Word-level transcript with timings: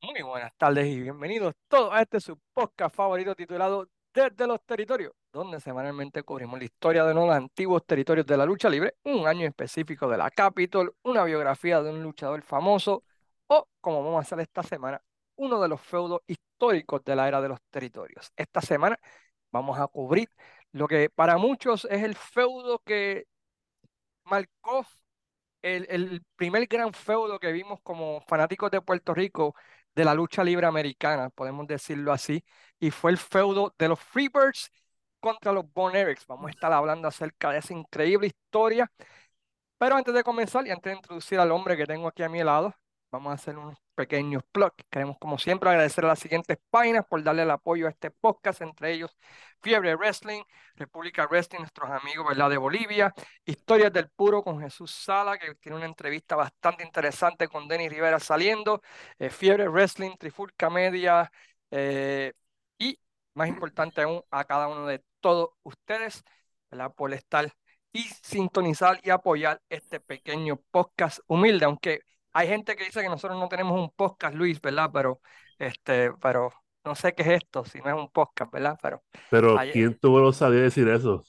Muy 0.00 0.22
buenas 0.22 0.52
tardes 0.56 0.86
y 0.86 1.00
bienvenidos 1.00 1.52
todos 1.68 1.92
a 1.92 2.00
este 2.00 2.20
su 2.20 2.38
podcast 2.54 2.94
favorito 2.94 3.34
titulado 3.34 3.86
Desde 4.16 4.46
los 4.46 4.62
Territorios, 4.64 5.12
donde 5.30 5.60
semanalmente 5.60 6.22
cubrimos 6.22 6.58
la 6.58 6.64
historia 6.64 7.04
de 7.04 7.12
los 7.12 7.28
antiguos 7.30 7.84
territorios 7.84 8.24
de 8.24 8.38
la 8.38 8.46
lucha 8.46 8.70
libre, 8.70 8.94
un 9.04 9.26
año 9.28 9.46
específico 9.46 10.08
de 10.08 10.16
la 10.16 10.30
Capitol, 10.30 10.96
una 11.02 11.22
biografía 11.24 11.82
de 11.82 11.90
un 11.90 12.02
luchador 12.02 12.40
famoso 12.40 13.04
o, 13.46 13.68
como 13.78 14.02
vamos 14.02 14.16
a 14.16 14.20
hacer 14.22 14.40
esta 14.40 14.62
semana, 14.62 15.02
uno 15.34 15.60
de 15.60 15.68
los 15.68 15.82
feudos 15.82 16.22
históricos 16.26 17.04
de 17.04 17.14
la 17.14 17.28
era 17.28 17.42
de 17.42 17.50
los 17.50 17.60
territorios. 17.68 18.32
Esta 18.36 18.62
semana 18.62 18.98
vamos 19.52 19.78
a 19.78 19.86
cubrir 19.86 20.30
lo 20.72 20.88
que 20.88 21.10
para 21.10 21.36
muchos 21.36 21.86
es 21.90 22.02
el 22.02 22.14
feudo 22.14 22.78
que 22.78 23.26
marcó 24.24 24.86
el, 25.60 25.86
el 25.90 26.22
primer 26.36 26.66
gran 26.68 26.94
feudo 26.94 27.38
que 27.38 27.52
vimos 27.52 27.80
como 27.82 28.22
fanáticos 28.22 28.70
de 28.70 28.80
Puerto 28.80 29.12
Rico 29.12 29.54
de 29.96 30.04
la 30.04 30.14
lucha 30.14 30.44
libre 30.44 30.66
americana, 30.66 31.30
podemos 31.30 31.66
decirlo 31.66 32.12
así, 32.12 32.44
y 32.78 32.90
fue 32.92 33.10
el 33.12 33.18
feudo 33.18 33.74
de 33.78 33.88
los 33.88 34.00
Freebirds 34.00 34.70
contra 35.20 35.52
los 35.52 35.64
Von 35.72 35.96
Erics. 35.96 36.26
Vamos 36.26 36.48
a 36.48 36.50
estar 36.50 36.72
hablando 36.72 37.08
acerca 37.08 37.50
de 37.50 37.58
esa 37.58 37.72
increíble 37.74 38.28
historia. 38.28 38.90
Pero 39.78 39.96
antes 39.96 40.14
de 40.14 40.22
comenzar 40.24 40.66
y 40.66 40.70
antes 40.70 40.90
de 40.90 40.96
introducir 40.96 41.38
al 41.40 41.52
hombre 41.52 41.76
que 41.76 41.86
tengo 41.86 42.08
aquí 42.08 42.22
a 42.22 42.28
mi 42.28 42.42
lado, 42.44 42.74
vamos 43.10 43.30
a 43.30 43.34
hacer 43.34 43.56
unos 43.58 43.78
pequeños 43.96 44.44
plugs. 44.52 44.76
Queremos, 44.90 45.16
como 45.18 45.38
siempre, 45.38 45.70
agradecer 45.70 46.04
a 46.04 46.08
las 46.08 46.20
siguientes 46.20 46.58
páginas 46.70 47.04
por 47.06 47.22
darle 47.22 47.42
el 47.42 47.50
apoyo 47.50 47.86
a 47.86 47.90
este 47.90 48.10
podcast, 48.12 48.62
entre 48.62 48.92
ellos 48.92 49.16
Fiebre 49.60 49.96
Wrestling, 49.96 50.42
República 50.76 51.26
Wrestling, 51.26 51.60
nuestros 51.60 51.90
amigos 51.90 52.28
¿verdad? 52.28 52.50
de 52.50 52.58
Bolivia, 52.58 53.12
Historias 53.44 53.92
del 53.92 54.10
Puro 54.10 54.42
con 54.42 54.60
Jesús 54.60 54.92
Sala, 54.92 55.38
que 55.38 55.54
tiene 55.56 55.76
una 55.76 55.86
entrevista 55.86 56.36
bastante 56.36 56.84
interesante 56.84 57.48
con 57.48 57.66
Denis 57.66 57.90
Rivera 57.90 58.20
saliendo, 58.20 58.82
eh, 59.18 59.30
Fiebre 59.30 59.68
Wrestling, 59.68 60.16
Trifulca 60.18 60.70
Media, 60.70 61.30
eh, 61.70 62.32
y 62.78 62.98
más 63.34 63.48
importante 63.48 64.02
aún, 64.02 64.22
a 64.30 64.44
cada 64.44 64.68
uno 64.68 64.86
de 64.86 65.02
todos 65.20 65.50
ustedes 65.62 66.22
¿verdad? 66.70 66.92
por 66.94 67.12
estar 67.12 67.52
y 67.92 68.02
sintonizar 68.22 69.00
y 69.02 69.10
apoyar 69.10 69.62
este 69.70 70.00
pequeño 70.00 70.56
podcast 70.70 71.20
humilde, 71.26 71.64
aunque 71.64 72.00
hay 72.36 72.48
gente 72.48 72.76
que 72.76 72.84
dice 72.84 73.00
que 73.02 73.08
nosotros 73.08 73.38
no 73.38 73.48
tenemos 73.48 73.78
un 73.78 73.90
podcast, 73.90 74.34
Luis, 74.34 74.60
¿verdad? 74.60 74.90
Pero, 74.92 75.20
este, 75.58 76.12
pero 76.20 76.52
no 76.84 76.94
sé 76.94 77.14
qué 77.14 77.22
es 77.22 77.28
esto, 77.42 77.64
si 77.64 77.78
no 77.80 77.88
es 77.88 77.94
un 77.94 78.10
podcast, 78.10 78.52
¿verdad? 78.52 78.78
Pero, 78.82 79.02
Pero 79.30 79.58
hay- 79.58 79.72
¿quién 79.72 79.98
tuvo 79.98 80.20
la 80.20 80.28
osadía 80.28 80.58
de 80.58 80.64
decir 80.64 80.88
eso? 80.88 81.22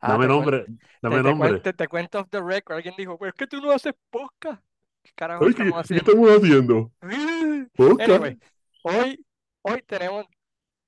Ah, 0.00 0.12
Dame 0.12 0.26
te 0.26 0.28
nombre, 0.28 0.64
te, 0.64 0.72
dame 1.02 1.16
te 1.16 1.22
nombre. 1.22 1.48
cuento, 1.50 1.72
te 1.74 1.88
cuento 1.88 2.20
off 2.20 2.28
the 2.30 2.40
record. 2.40 2.76
Alguien 2.76 2.94
dijo, 2.96 3.18
pero 3.18 3.30
es 3.30 3.34
que 3.34 3.46
tú 3.46 3.60
no 3.60 3.70
haces 3.70 3.92
podcast. 4.10 4.62
¿Qué 5.02 5.10
carajo 5.14 5.44
¿qué, 5.44 5.50
estamos 5.50 5.72
qué 5.74 5.80
haciendo? 5.80 6.10
estamos 6.12 6.30
haciendo? 6.36 6.92
¿Podcast? 7.76 8.10
Anyway, 8.10 8.38
hoy, 8.82 9.26
hoy 9.62 9.82
tenemos 9.82 10.26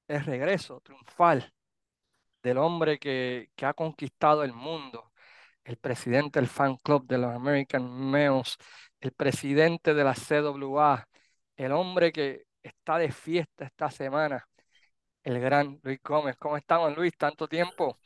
el 0.09 0.25
regreso 0.25 0.81
triunfal 0.81 1.53
del 2.42 2.59
hombre 2.59 2.98
que, 2.98 3.51
que 3.55 3.67
ha 3.67 3.75
conquistado 3.75 4.45
el 4.45 4.53
mundo, 4.53 5.12
el 5.64 5.77
presidente 5.77 6.41
del 6.41 6.48
fan 6.48 6.77
club 6.77 7.07
de 7.07 7.19
los 7.19 7.34
American 7.34 7.89
Males, 7.89 8.57
el 9.02 9.11
presidente 9.13 9.95
de 9.95 10.05
la 10.05 10.14
CWA, 10.14 11.08
el 11.57 11.73
hombre 11.73 12.13
que 12.13 12.45
está 12.63 12.98
de 12.98 13.11
fiesta 13.11 13.64
esta 13.64 13.90
semana, 13.90 14.46
el 15.24 15.40
gran 15.40 15.80
Luis 15.83 15.98
Gómez. 16.05 16.36
¿Cómo 16.39 16.57
estamos, 16.57 16.96
Luis? 16.96 17.13
Tanto 17.17 17.48
tiempo. 17.48 17.98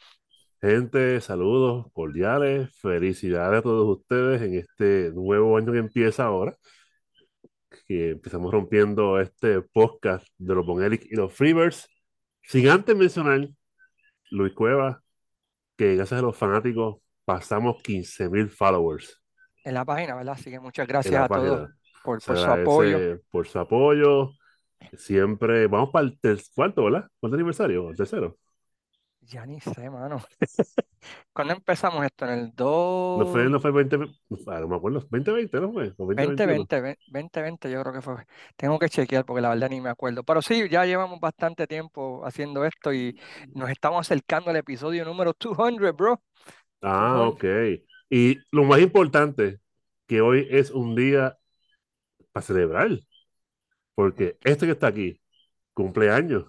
Gente, 0.59 1.21
saludos 1.21 1.87
cordiales, 1.93 2.75
felicidades 2.81 3.59
a 3.59 3.63
todos 3.63 3.99
ustedes 3.99 4.41
en 4.41 4.55
este 4.55 5.11
nuevo 5.13 5.59
año 5.59 5.73
que 5.73 5.79
empieza 5.79 6.25
ahora, 6.25 6.57
que 7.87 8.13
empezamos 8.13 8.51
rompiendo 8.51 9.21
este 9.21 9.61
podcast 9.61 10.27
de 10.39 10.55
los 10.55 10.65
Von 10.65 10.83
Erich 10.83 11.07
y 11.11 11.15
los 11.15 11.33
Freebirds, 11.35 11.87
sin 12.43 12.71
antes 12.71 12.97
mencionar, 12.97 13.47
Luis 14.31 14.55
Cueva, 14.55 15.03
que 15.77 15.95
gracias 15.95 16.21
a 16.21 16.23
los 16.23 16.37
fanáticos 16.37 17.03
pasamos 17.27 17.83
15.000 17.83 18.49
followers 18.49 19.26
En 19.67 19.75
la 19.75 19.85
página, 19.85 20.15
¿verdad? 20.15 20.35
Así 20.39 20.51
que 20.51 20.61
muchas 20.61 20.87
gracias 20.89 21.23
a 21.23 21.29
todos 21.29 21.61
por, 22.25 22.37
su 22.39 22.51
apoyo. 22.51 23.05
por 23.31 23.47
su 23.49 23.59
apoyo. 23.59 24.37
Siempre, 24.97 25.67
vamos 25.69 25.91
para 25.93 26.07
el 26.07 26.21
ter- 26.21 26.43
cuarto, 26.55 26.85
¿verdad? 26.85 27.09
¿Cuánto 27.21 27.37
aniversario? 27.37 27.91
¿El 27.91 27.97
tercero? 27.97 28.39
Ya 29.21 29.45
ni 29.47 29.61
sé, 29.61 29.91
mano. 29.91 30.23
¿Cuándo 31.33 31.55
empezamos 31.55 32.05
esto? 32.05 32.27
En 32.27 32.33
el 32.33 32.55
No 33.15 33.27
fue, 33.27 33.49
2... 33.49 33.51
no 33.51 33.59
fue 33.61 33.73
20, 33.73 33.97
ah, 33.97 34.61
no 34.61 34.69
me 34.69 34.77
acuerdo, 34.77 35.01
2020, 35.01 35.61
¿no 35.61 35.73
fue? 35.73 35.89
O 35.97 36.07
2021. 36.07 36.69
2020, 36.69 36.81
ve- 36.81 36.99
2020 37.09 37.71
yo 37.71 37.83
creo 37.83 37.93
que 37.93 38.01
fue. 38.03 38.27
Tengo 38.57 38.79
que 38.79 38.89
chequear 38.89 39.25
porque 39.27 39.43
la 39.43 39.51
verdad 39.51 39.69
ni 39.71 39.81
me 39.81 39.91
acuerdo. 39.91 40.23
Pero 40.25 40.41
sí, 40.43 40.69
ya 40.71 40.85
llevamos 40.87 41.21
bastante 41.21 41.67
tiempo 41.67 42.25
haciendo 42.25 42.65
esto 42.65 42.93
y 42.95 43.19
nos 43.55 43.69
estamos 43.71 44.01
acercando 44.07 44.51
al 44.51 44.57
episodio 44.57 45.05
número 45.05 45.35
200, 45.39 45.95
bro. 45.97 46.23
Ah, 46.83 47.27
200. 47.27 47.29
ok. 47.29 47.45
Y 48.11 48.39
lo 48.53 48.65
más 48.65 48.81
importante, 48.81 49.61
que 50.07 50.21
hoy 50.21 50.47
es 50.51 50.71
un 50.71 50.95
día 50.95 51.37
para 52.33 52.47
celebrar, 52.47 52.91
porque 53.95 54.37
este 54.45 54.67
que 54.67 54.73
está 54.73 54.89
aquí, 54.89 55.21
cumpleaños. 55.75 56.45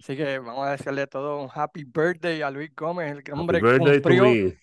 Así 0.00 0.16
que 0.16 0.38
vamos 0.38 0.66
a 0.66 0.70
decirle 0.72 1.06
todo 1.06 1.42
un 1.42 1.50
happy 1.52 1.84
birthday 1.84 2.42
a 2.42 2.50
Luis 2.50 2.70
Gómez, 2.74 3.12
el 3.12 3.32
hombre 3.34 3.60
to 3.60 3.78
cumplió 3.78 4.22
me. 4.24 4.58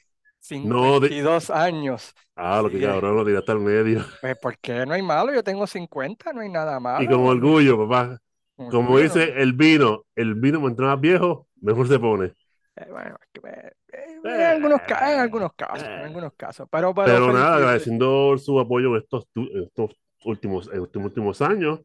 No, 0.63 0.99
de... 0.99 1.09
52 1.09 1.49
años. 1.49 2.13
Ah, 2.35 2.61
lo 2.61 2.69
que 2.69 2.79
que, 2.79 2.85
cabrón, 2.85 3.17
lo 3.17 3.25
tiraste 3.25 3.51
al 3.51 3.59
medio. 3.59 4.05
pues, 4.21 4.37
¿por 4.37 4.57
qué 4.59 4.85
no 4.85 4.93
hay 4.93 5.01
malo? 5.01 5.33
Yo 5.33 5.43
tengo 5.43 5.67
50, 5.67 6.33
no 6.33 6.41
hay 6.41 6.49
nada 6.49 6.77
Y 6.77 6.81
malo. 6.81 7.09
con 7.09 7.25
orgullo, 7.27 7.87
papá. 7.87 8.19
Como 8.55 8.97
dice 8.97 9.33
el 9.41 9.53
vino, 9.53 10.05
el 10.15 10.35
vino 10.35 10.59
mientras 10.59 10.87
más 10.87 10.99
viejo, 11.01 11.47
mejor 11.61 11.87
se 11.87 11.99
pone. 11.99 12.33
Eh, 12.79 12.87
bueno, 12.91 13.17
eh, 13.43 13.71
eh, 13.93 14.19
en 14.23 14.41
algunos, 14.41 14.81
ca- 14.81 15.13
en 15.13 15.19
algunos 15.19 15.53
casos, 15.53 15.87
en 15.87 15.93
Eh. 15.93 16.03
algunos 16.03 16.33
casos. 16.35 16.67
Pero, 16.71 16.93
pero 16.93 17.07
Pero 17.07 17.33
nada, 17.33 17.55
agradeciendo 17.57 18.37
su 18.37 18.59
apoyo 18.59 18.95
en 18.95 19.01
estos, 19.01 19.27
estos 19.65 19.91
últimos, 20.25 20.69
estos 20.71 21.03
últimos 21.03 21.41
años. 21.41 21.81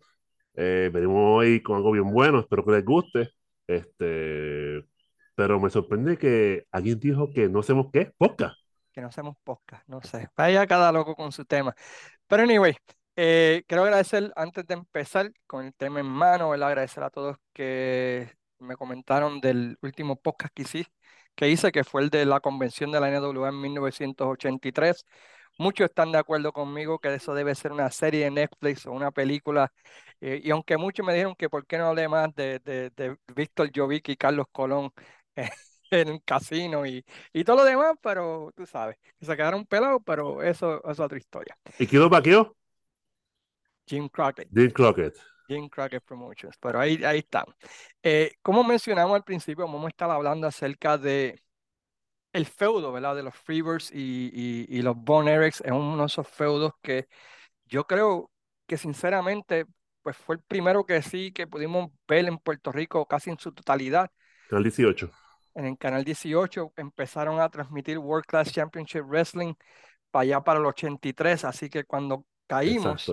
Eh, 0.55 0.91
venimos 0.93 1.39
hoy 1.39 1.63
con 1.63 1.77
algo 1.77 1.93
bien 1.93 2.13
bueno, 2.13 2.41
espero 2.41 2.65
que 2.65 2.73
les 2.73 2.85
guste. 2.85 3.31
Este, 3.67 4.85
pero 5.35 5.59
me 5.59 5.71
sorprende 5.71 6.19
que 6.19 6.67
alguien 6.71 7.01
dijo 7.01 7.31
que 7.33 7.49
no 7.49 7.61
hacemos 7.61 7.87
qué, 7.93 8.13
podcast. 8.19 8.55
que 8.93 9.01
no 9.01 9.07
hacemos 9.09 9.37
podcast, 9.43 9.89
no 9.89 10.03
sé. 10.03 10.29
Vaya 10.37 10.67
cada 10.67 10.93
loco 10.93 11.15
con 11.15 11.33
su 11.33 11.47
tema. 11.47 11.75
Pero 12.27 12.43
anyway, 12.43 12.77
eh, 13.17 13.63
quiero 13.67 13.85
agradecer 13.85 14.31
antes 14.37 14.67
de 14.67 14.75
empezar 14.75 15.33
con 15.47 15.65
el 15.65 15.75
tema 15.75 16.01
en 16.01 16.07
mano, 16.07 16.51
¿verdad? 16.51 16.69
Agradecer 16.69 17.03
a 17.03 17.09
todos 17.09 17.37
que 17.55 18.31
me 18.63 18.77
comentaron 18.77 19.41
del 19.41 19.79
último 19.83 20.17
podcast 20.17 20.55
que 20.55 20.63
hice, 20.63 20.87
que 21.35 21.49
hice, 21.49 21.73
que 21.73 21.85
fue 21.85 22.03
el 22.03 22.11
de 22.11 22.25
la 22.27 22.41
convención 22.41 22.91
de 22.93 23.01
la 23.01 23.09
NWA 23.09 23.49
en 23.51 23.61
1983. 23.61 25.07
Muchos 25.59 25.87
están 25.87 26.13
de 26.13 26.19
acuerdo 26.19 26.53
conmigo 26.53 26.99
que 26.99 27.15
eso 27.15 27.35
debe 27.35 27.55
ser 27.55 27.73
una 27.73 27.91
serie 27.91 28.25
de 28.25 28.31
Netflix 28.31 28.87
o 28.87 28.93
una 28.93 29.11
película. 29.11 29.73
eh, 30.21 30.41
y 30.43 30.51
aunque 30.51 30.77
muchos 30.77 31.05
me 31.07 31.13
dijeron 31.15 31.35
que 31.37 31.51
por 31.51 31.67
qué 31.67 31.79
no 31.79 31.87
hablé 31.89 32.09
más 32.09 32.35
de, 32.35 32.59
de, 32.61 32.91
de 32.91 33.17
Víctor 33.35 33.71
Jovic 33.75 34.09
y 34.09 34.17
Carlos 34.17 34.47
Colón 34.53 34.91
eh, 35.37 35.51
en 35.91 36.09
el 36.09 36.23
casino 36.25 36.87
y, 36.87 37.05
y 37.33 37.45
todo 37.45 37.57
lo 37.59 37.65
demás, 37.65 37.95
pero 38.03 38.53
tú 38.57 38.67
sabes, 38.67 38.97
que 39.19 39.27
se 39.27 39.37
quedaron 39.37 39.67
pelados, 39.67 40.01
pero 40.05 40.43
eso, 40.43 40.79
eso 40.83 40.91
es 40.93 41.01
otra 41.01 41.19
historia. 41.19 41.57
¿Y 41.79 41.87
quién 41.87 42.03
lo 42.03 42.09
vaqueó? 42.09 42.57
Jim 43.87 44.09
Crockett, 44.09 44.49
Dean 44.51 44.71
Crockett. 44.71 45.17
Jim 45.53 45.69
Crockett 45.69 46.05
Promotions, 46.05 46.57
pero 46.61 46.81
ahí, 46.81 47.03
ahí 47.05 47.19
está. 47.19 47.45
Eh, 48.03 48.33
como 48.43 48.65
mencionamos 48.65 49.15
al 49.15 49.25
principio, 49.25 49.67
vamos 49.67 49.85
a 49.85 49.89
estar 49.89 50.11
hablando 50.11 50.47
acerca 50.47 50.99
de 50.99 51.41
el 52.33 52.47
feudo, 52.47 52.93
¿verdad? 52.93 53.17
De 53.17 53.23
los 53.23 53.35
Freebirds 53.35 53.91
y, 53.93 54.31
y, 54.33 54.79
y 54.79 54.83
los 54.83 54.97
Von 54.97 55.29
Erics. 55.29 55.61
Es 55.61 55.73
uno 55.73 55.99
de 55.99 56.07
esos 56.07 56.27
feudos 56.27 56.73
que 56.83 57.07
yo 57.67 57.87
creo 57.87 58.31
que 58.67 58.77
sinceramente, 58.77 59.67
pues 60.03 60.17
fue 60.17 60.37
el 60.37 60.43
primero 60.43 60.85
que 60.85 61.03
sí 61.03 61.33
que 61.33 61.47
pudimos 61.47 61.91
ver 62.09 62.27
en 62.27 62.39
Puerto 62.39 62.73
Rico 62.73 63.07
casi 63.07 63.31
en 63.31 63.39
su 63.39 63.53
totalidad. 63.53 64.11
Canal 64.49 64.65
18. 64.65 65.11
En 65.55 65.67
el 65.67 65.77
canal 65.77 66.05
18 66.05 66.73
empezaron 66.77 67.39
a 67.41 67.51
transmitir 67.51 67.99
World 67.99 68.25
Class 68.25 68.53
Championship 68.53 69.03
Wrestling 69.03 69.55
para 70.11 70.23
allá 70.23 70.41
para 70.41 70.61
el 70.61 70.67
83, 70.67 71.45
así 71.45 71.69
que 71.69 71.85
cuando 71.85 72.25
caímos, 72.47 73.13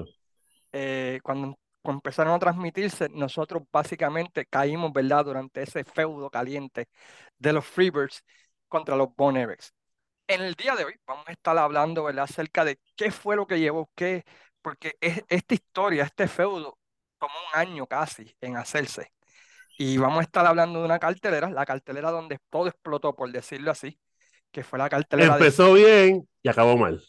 eh, 0.71 1.19
cuando 1.23 1.57
empezaron 1.83 2.33
a 2.33 2.39
transmitirse, 2.39 3.07
nosotros 3.09 3.63
básicamente 3.71 4.45
caímos, 4.45 4.91
¿verdad?, 4.91 5.25
durante 5.25 5.63
ese 5.63 5.83
feudo 5.83 6.29
caliente 6.29 6.87
de 7.37 7.53
los 7.53 7.65
Freebirds 7.65 8.23
contra 8.67 8.95
los 8.95 9.09
Erichs. 9.35 9.73
En 10.27 10.41
el 10.41 10.53
día 10.53 10.75
de 10.75 10.85
hoy 10.85 10.95
vamos 11.07 11.27
a 11.27 11.31
estar 11.31 11.57
hablando, 11.57 12.03
¿verdad?, 12.03 12.25
acerca 12.25 12.63
de 12.65 12.79
qué 12.95 13.11
fue 13.11 13.35
lo 13.35 13.47
que 13.47 13.59
llevó, 13.59 13.89
qué, 13.95 14.25
porque 14.61 14.95
es, 15.01 15.23
esta 15.29 15.53
historia, 15.53 16.03
este 16.03 16.27
feudo, 16.27 16.77
tomó 17.17 17.33
un 17.53 17.59
año 17.59 17.87
casi 17.87 18.35
en 18.41 18.57
hacerse. 18.57 19.11
Y 19.77 19.97
vamos 19.97 20.19
a 20.19 20.23
estar 20.23 20.45
hablando 20.45 20.79
de 20.79 20.85
una 20.85 20.99
cartelera, 20.99 21.49
la 21.49 21.65
cartelera 21.65 22.11
donde 22.11 22.37
todo 22.49 22.67
explotó, 22.67 23.15
por 23.15 23.31
decirlo 23.31 23.71
así, 23.71 23.97
que 24.51 24.63
fue 24.63 24.77
la 24.77 24.89
cartelera 24.89 25.37
de... 25.37 25.39
Empezó 25.39 25.73
bien 25.73 26.27
y 26.43 26.49
acabó 26.49 26.77
mal. 26.77 27.01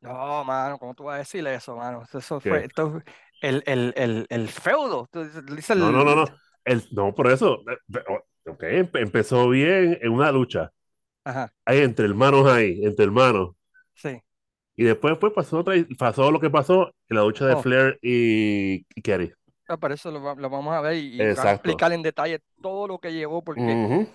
No, 0.00 0.44
mano, 0.44 0.78
¿cómo 0.78 0.94
tú 0.94 1.04
vas 1.04 1.14
a 1.14 1.18
decir 1.18 1.46
eso, 1.46 1.74
mano? 1.76 2.02
Eso 2.12 2.38
fue 2.38 2.66
esto, 2.66 3.00
el, 3.48 3.62
el, 3.66 3.92
el, 3.96 4.26
el 4.30 4.48
feudo. 4.48 5.08
No, 5.72 5.90
no, 5.92 6.04
no, 6.04 6.14
no. 6.14 6.24
No, 6.92 7.14
por 7.14 7.30
eso. 7.30 7.60
eh, 7.70 8.02
Ok, 8.46 8.62
empe- 8.64 9.00
empezó 9.00 9.48
bien 9.48 9.98
en 10.02 10.12
una 10.12 10.30
lucha. 10.32 10.72
Ajá, 11.24 11.52
Ahí 11.66 11.80
entre 11.80 12.06
hermanos 12.06 12.46
ahí, 12.50 12.84
entre 12.84 13.04
hermanos. 13.06 13.56
sí. 13.94 14.22
Y 14.76 14.84
después 14.84 15.16
pues, 15.20 15.32
pasó, 15.32 15.58
otra, 15.60 15.74
pasó 15.98 16.30
lo 16.32 16.40
que 16.40 16.50
pasó 16.50 16.94
en 17.08 17.16
la 17.16 17.22
lucha 17.22 17.46
de 17.46 17.56
Oh. 17.56 17.56
Flair 17.56 17.98
y, 18.02 18.86
y 18.94 19.02
Kerry. 19.02 19.32
Ah, 19.68 19.76
Por 19.78 19.92
eso 19.92 20.10
lo, 20.10 20.34
lo 20.34 20.50
vamos 20.50 20.74
a 20.74 20.80
ver 20.82 20.96
y, 20.96 21.22
y 21.32 21.36
a 21.36 21.44
explicar 21.44 21.92
en 21.92 22.02
detalle 22.02 22.40
todo 22.60 22.86
lo 22.86 22.98
que 22.98 23.12
llevó, 23.12 23.42
porque 23.42 23.78
Ujú. 23.84 24.06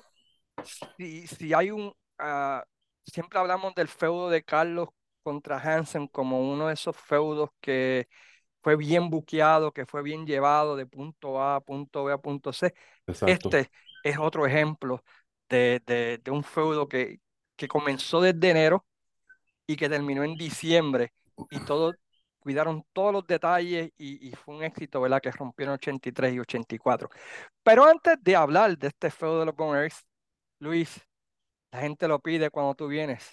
si, 0.97 1.27
si 1.27 1.53
hay 1.53 1.71
un... 1.71 1.93
ah, 2.17 2.63
siempre 3.05 3.39
hablamos 3.39 3.73
del 3.75 3.87
feudo 3.87 4.29
de 4.29 4.43
Carlos 4.43 4.89
contra 5.23 5.57
Hansen 5.59 6.07
como 6.07 6.51
uno 6.51 6.67
de 6.67 6.73
esos 6.73 6.95
feudos 6.95 7.49
que 7.61 8.07
fue 8.61 8.75
bien 8.75 9.09
buqueado, 9.09 9.71
que 9.73 9.85
fue 9.85 10.03
bien 10.03 10.25
llevado 10.25 10.75
de 10.75 10.85
punto 10.85 11.41
A 11.41 11.55
a 11.57 11.61
punto 11.61 12.03
B 12.05 12.13
a 12.13 12.17
punto 12.17 12.53
C. 12.53 12.73
Exacto. 13.07 13.57
Este 13.57 13.71
es 14.03 14.17
otro 14.17 14.45
ejemplo 14.45 15.03
de, 15.49 15.81
de- 15.85 16.19
de 16.23 16.31
un 16.31 16.43
feudo 16.43 16.87
que, 16.87 17.19
que 17.55 17.67
comenzó 17.67 18.21
desde 18.21 18.49
enero 18.51 18.85
y 19.67 19.75
que 19.75 19.89
terminó 19.89 20.23
en 20.23 20.37
diciembre 20.37 21.13
y 21.49 21.61
todos 21.61 21.95
cuidaron 22.39 22.85
todos 22.93 23.13
los 23.13 23.27
detalles 23.27 23.91
y, 23.97 24.29
y 24.29 24.35
fue 24.35 24.55
un 24.55 24.63
éxito, 24.63 25.01
¿verdad? 25.01 25.21
Que 25.21 25.31
rompió 25.31 25.65
en 25.65 25.71
83 25.73 26.33
y 26.33 26.39
84. 26.39 27.09
Pero 27.63 27.85
antes 27.85 28.17
de 28.23 28.35
hablar 28.35 28.77
de 28.77 28.87
este 28.87 29.11
feudo 29.11 29.41
de 29.41 29.45
los 29.47 29.55
Von 29.55 29.77
Erichs, 29.77 30.05
Luis, 30.59 31.01
la 31.71 31.81
gente 31.81 32.07
lo 32.07 32.19
pide 32.21 32.49
cuando 32.51 32.75
tú 32.75 32.87
vienes, 32.87 33.29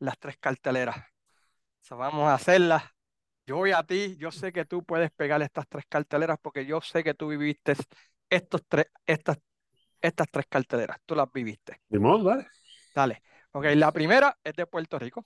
las 0.00 0.18
tres 0.18 0.36
carteleras. 0.38 0.96
So, 1.82 1.96
vamos 1.98 2.28
a 2.28 2.34
hacerlas. 2.34 2.84
Yo 3.48 3.56
voy 3.56 3.72
a 3.72 3.82
ti, 3.82 4.14
yo 4.18 4.30
sé 4.30 4.52
que 4.52 4.66
tú 4.66 4.84
puedes 4.84 5.10
pegar 5.10 5.40
estas 5.40 5.66
tres 5.66 5.86
carteleras 5.88 6.36
porque 6.42 6.66
yo 6.66 6.82
sé 6.82 7.02
que 7.02 7.14
tú 7.14 7.28
viviste 7.28 7.72
estos 8.28 8.60
tres, 8.68 8.88
estas, 9.06 9.38
estas 10.02 10.26
tres 10.30 10.44
carteleras. 10.50 10.98
Tú 11.06 11.14
las 11.14 11.32
viviste. 11.32 11.80
Ni 11.88 11.98
modo, 11.98 12.24
dale. 12.24 12.46
Dale. 12.94 13.22
Ok, 13.52 13.64
la 13.76 13.90
primera 13.90 14.36
es 14.44 14.52
de 14.52 14.66
Puerto 14.66 14.98
Rico. 14.98 15.24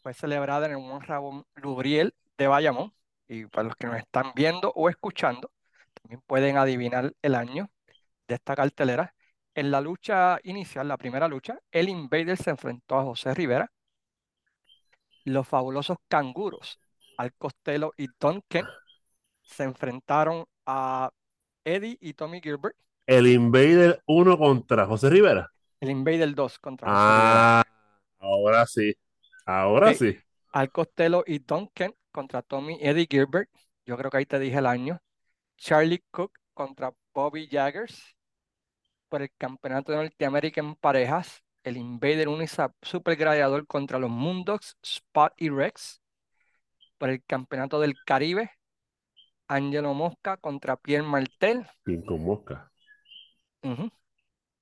Fue 0.00 0.14
celebrada 0.14 0.66
en 0.66 0.72
el 0.74 0.78
Juan 0.78 1.00
Ramón 1.00 1.44
Lubriel 1.56 2.14
de 2.38 2.46
Bayamón. 2.46 2.94
Y 3.26 3.46
para 3.46 3.64
los 3.64 3.74
que 3.74 3.88
nos 3.88 3.96
están 3.96 4.30
viendo 4.36 4.70
o 4.76 4.88
escuchando, 4.88 5.50
también 6.00 6.22
pueden 6.24 6.56
adivinar 6.56 7.12
el 7.20 7.34
año 7.34 7.68
de 8.28 8.36
esta 8.36 8.54
cartelera. 8.54 9.12
En 9.56 9.72
la 9.72 9.80
lucha 9.80 10.38
inicial, 10.44 10.86
la 10.86 10.96
primera 10.96 11.26
lucha, 11.26 11.58
el 11.72 11.88
Invader 11.88 12.36
se 12.36 12.50
enfrentó 12.50 12.96
a 12.96 13.02
José 13.02 13.34
Rivera. 13.34 13.72
Los 15.24 15.46
fabulosos 15.46 15.98
canguros, 16.08 16.78
Al 17.18 17.32
Costello 17.34 17.92
y 17.96 18.08
Don 18.18 18.42
Kent, 18.48 18.68
se 19.42 19.64
enfrentaron 19.64 20.44
a 20.66 21.10
Eddie 21.64 21.98
y 22.00 22.14
Tommy 22.14 22.40
Gilbert. 22.40 22.76
El 23.06 23.26
Invader 23.26 24.02
1 24.06 24.38
contra 24.38 24.86
José 24.86 25.10
Rivera. 25.10 25.50
El 25.80 25.90
Invader 25.90 26.34
2 26.34 26.58
contra 26.58 26.88
José 26.88 27.02
Rivera. 27.02 27.60
Ah, 27.60 27.64
ahora 28.18 28.66
sí. 28.66 28.94
Ahora 29.44 29.94
sí. 29.94 30.16
Al 30.52 30.70
Costello 30.70 31.24
y 31.26 31.40
Don 31.40 31.68
Kent 31.68 31.96
contra 32.12 32.42
Tommy 32.42 32.78
Eddie 32.80 33.08
Gilbert. 33.10 33.50
Yo 33.84 33.96
creo 33.96 34.10
que 34.10 34.18
ahí 34.18 34.26
te 34.26 34.38
dije 34.38 34.58
el 34.58 34.66
año. 34.66 35.00
Charlie 35.56 36.04
Cook 36.10 36.32
contra 36.54 36.92
Bobby 37.12 37.48
Jaggers 37.48 38.16
por 39.08 39.22
el 39.22 39.30
campeonato 39.36 39.92
de 39.92 39.98
Norteamérica 39.98 40.60
en 40.60 40.74
parejas. 40.76 41.42
El 41.62 41.76
Invader 41.76 42.28
1 42.28 42.42
y 42.42 42.46
sa- 42.46 42.74
Super 42.82 43.16
Gladiador 43.16 43.66
contra 43.66 43.98
los 43.98 44.10
Moondogs, 44.10 44.76
Spot 44.82 45.32
y 45.36 45.50
Rex. 45.50 46.00
Por 46.98 47.10
el 47.10 47.22
campeonato 47.24 47.80
del 47.80 47.94
Caribe. 48.04 48.50
Angelo 49.48 49.94
Mosca 49.94 50.36
contra 50.36 50.76
Pierre 50.76 51.02
Martel. 51.06 51.66
Bien 51.84 52.02
con 52.02 52.22
mosca. 52.22 52.70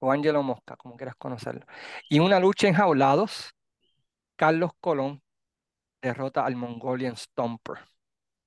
O 0.01 0.13
Angelo 0.13 0.43
Mosca, 0.43 0.77
como 0.77 0.97
quieras 0.97 1.17
conocerlo. 1.17 1.67
Y 2.09 2.21
una 2.21 2.41
lucha 2.41 2.69
en 2.69 2.75
jaulados. 2.75 3.55
Carlos 4.37 4.71
Colón 4.81 5.23
derrota 6.01 6.45
al 6.47 6.57
Mongolian 6.57 7.17
Stomper. 7.17 7.79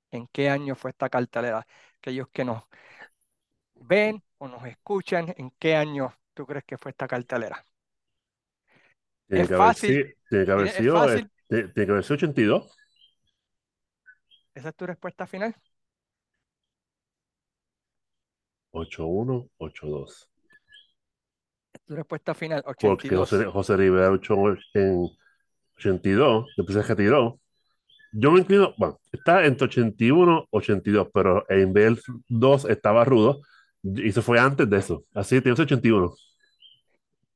¿En 0.09 0.27
qué 0.27 0.50
año 0.50 0.75
fue 0.75 0.92
esta 0.92 1.09
cartelera? 1.09 1.65
Aquellos 2.00 2.27
que 2.30 2.44
nos 2.45 2.63
ven 3.75 4.24
o 4.38 4.48
nos 4.48 4.65
escuchan, 4.65 5.33
¿en 5.38 5.51
qué 5.59 5.75
año 5.75 6.13
tú 6.33 6.45
crees 6.45 6.63
que 6.65 6.77
fue 6.77 6.92
esta 6.92 7.07
cartelera? 7.07 7.65
Tiene 9.31 9.43
Es 9.43 9.47
que 9.47 9.55
haber 9.55 9.67
fácil, 9.67 9.89
sido, 9.95 10.07
tiene 10.29 10.45
que 10.45 10.51
haber 10.51 10.67
es 10.67 10.73
sido, 10.75 10.93
fácil. 10.93 11.23
eh, 11.25 11.29
tiene, 11.47 11.67
tiene 11.69 11.85
que 11.87 11.91
haber 11.93 12.03
sido 12.03 12.15
82. 12.15 12.77
¿Esa 14.53 14.69
es 14.69 14.75
tu 14.75 14.85
respuesta 14.85 15.27
final? 15.27 15.55
81, 18.73 19.49
82. 19.57 20.29
¿Es 21.73 21.81
tu 21.85 21.95
respuesta 21.95 22.33
final? 22.33 22.63
Porque 22.79 23.15
82. 23.15 23.29
José, 23.29 23.45
José 23.45 23.77
Rivera 23.77 24.09
luchó 24.09 24.35
en 24.73 25.07
82, 25.77 26.53
después 26.57 26.75
se 26.77 26.83
retiró. 26.83 27.39
Yo 28.13 28.31
me 28.31 28.41
inclino, 28.41 28.73
bueno, 28.77 28.99
está 29.11 29.45
entre 29.45 29.65
81 29.65 30.43
y 30.51 30.57
82, 30.57 31.09
pero 31.13 31.47
el 31.49 31.61
Invader 31.63 31.97
2 32.29 32.65
estaba 32.65 33.05
rudo 33.05 33.41
y 33.83 34.09
eso 34.09 34.21
fue 34.21 34.39
antes 34.39 34.69
de 34.69 34.77
eso. 34.77 35.05
Así 35.13 35.35
que 35.37 35.41
tiene 35.43 35.53
81. 35.53 36.13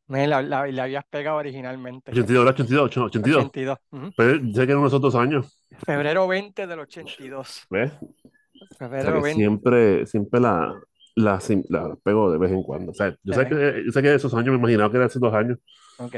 La, 0.07 0.41
la- 0.41 0.67
la 0.67 0.83
habías 0.83 1.05
pegado 1.05 1.37
originalmente. 1.37 2.11
82, 2.11 2.45
¿verdad? 2.45 2.53
82, 2.53 2.85
82. 3.07 3.37
82. 3.37 3.77
ujú. 3.91 4.11
Pero 4.15 4.53
sé 4.53 4.67
que 4.67 4.75
unos 4.75 4.93
otros 4.93 5.15
años, 5.15 5.59
Febrero 5.85 6.27
20 6.27 6.67
del 6.67 6.79
82. 6.79 7.65
¿ves? 7.69 7.91
O 7.93 8.75
sea 8.77 8.77
Febrero 8.77 9.13
que 9.15 9.21
20. 9.21 9.33
siempre, 9.33 10.05
siempre 10.05 10.39
la, 10.39 10.73
la, 11.15 11.39
la 11.69 11.95
pego 12.03 12.31
de 12.31 12.37
vez 12.37 12.51
en 12.51 12.63
cuando. 12.63 12.91
O 12.91 12.95
sea, 12.95 13.15
yo 13.23 13.33
sé 13.33 13.47
que, 13.47 13.83
yo 13.85 13.91
sé 13.91 14.01
que 14.01 14.13
esos 14.13 14.33
años 14.33 14.49
me 14.53 14.59
imaginaba 14.59 14.89
que 14.91 14.97
eran 14.97 15.07
esos 15.07 15.21
dos 15.21 15.33
años. 15.33 15.57
Ok. 15.97 16.15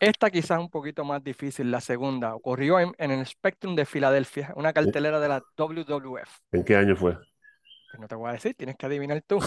Esta 0.00 0.30
quizás 0.30 0.60
un 0.60 0.70
poquito 0.70 1.04
más 1.04 1.24
difícil, 1.24 1.70
la 1.70 1.80
segunda. 1.80 2.34
Ocurrió 2.34 2.78
en, 2.78 2.92
en 2.98 3.10
el 3.10 3.26
Spectrum 3.26 3.74
de 3.74 3.84
Filadelfia, 3.84 4.52
una 4.54 4.72
cartelera 4.72 5.18
de 5.18 5.28
la 5.28 5.42
WWF. 5.56 6.38
¿En 6.52 6.64
qué 6.64 6.76
año 6.76 6.94
fue? 6.94 7.14
Pues 7.14 8.00
no 8.00 8.06
te 8.06 8.14
voy 8.14 8.28
a 8.30 8.32
decir, 8.34 8.54
tienes 8.54 8.76
que 8.76 8.86
adivinar 8.86 9.20
tú. 9.26 9.40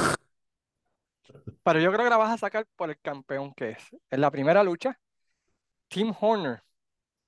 Pero 1.64 1.80
yo 1.80 1.92
creo 1.92 2.04
que 2.04 2.10
la 2.10 2.18
vas 2.18 2.32
a 2.32 2.38
sacar 2.38 2.66
por 2.76 2.90
el 2.90 3.00
campeón 3.00 3.54
que 3.54 3.72
es. 3.72 3.96
En 4.10 4.22
la 4.22 4.32
primera 4.32 4.64
lucha, 4.64 5.00
Tim 5.88 6.14
Horner 6.20 6.64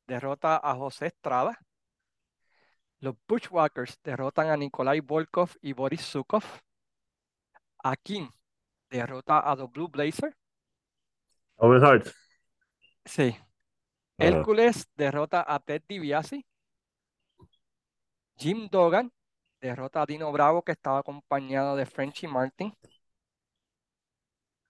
derrota 0.08 0.60
a 0.64 0.76
José 0.76 1.08
Estrada. 1.08 1.58
Los 3.00 3.16
Bushwhackers 3.28 4.00
derrotan 4.04 4.50
a 4.50 4.58
Nikolai 4.58 5.02
Volkov 5.02 5.52
y 5.62 5.74
Boris 5.74 6.02
Zukov. 6.02 6.44
Akin 7.84 8.30
derrota 8.90 9.40
a 9.40 9.58
The 9.58 9.66
Blue 9.66 9.90
Blazer. 9.90 10.36
Owen 11.58 11.84
Hart. 11.84 12.08
Sí. 13.06 13.36
Ajá. 13.36 13.48
Hércules 14.18 14.90
derrota 14.96 15.44
a 15.46 15.60
Ted 15.60 15.84
DiBiase. 15.88 16.46
Jim 18.38 18.70
Duggan 18.70 19.12
derrota 19.60 20.02
a 20.02 20.06
Dino 20.06 20.32
Bravo, 20.32 20.64
que 20.64 20.72
estaba 20.72 21.00
acompañado 21.00 21.76
de 21.76 21.86
Frenchy 21.86 22.28
Martin. 22.28 22.74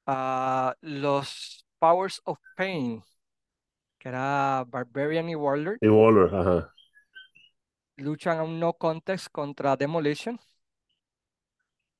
A 0.07 0.75
los 0.81 1.65
Powers 1.79 2.21
of 2.25 2.39
Pain, 2.55 3.03
que 3.99 4.09
era 4.09 4.63
Barbarian 4.67 5.29
y 5.29 5.35
Warlord, 5.35 5.79
Y 5.81 5.87
ajá. 5.87 6.73
luchan 7.97 8.37
a 8.37 8.43
un 8.43 8.59
no 8.59 8.73
contest 8.73 9.29
contra 9.31 9.75
Demolition. 9.75 10.39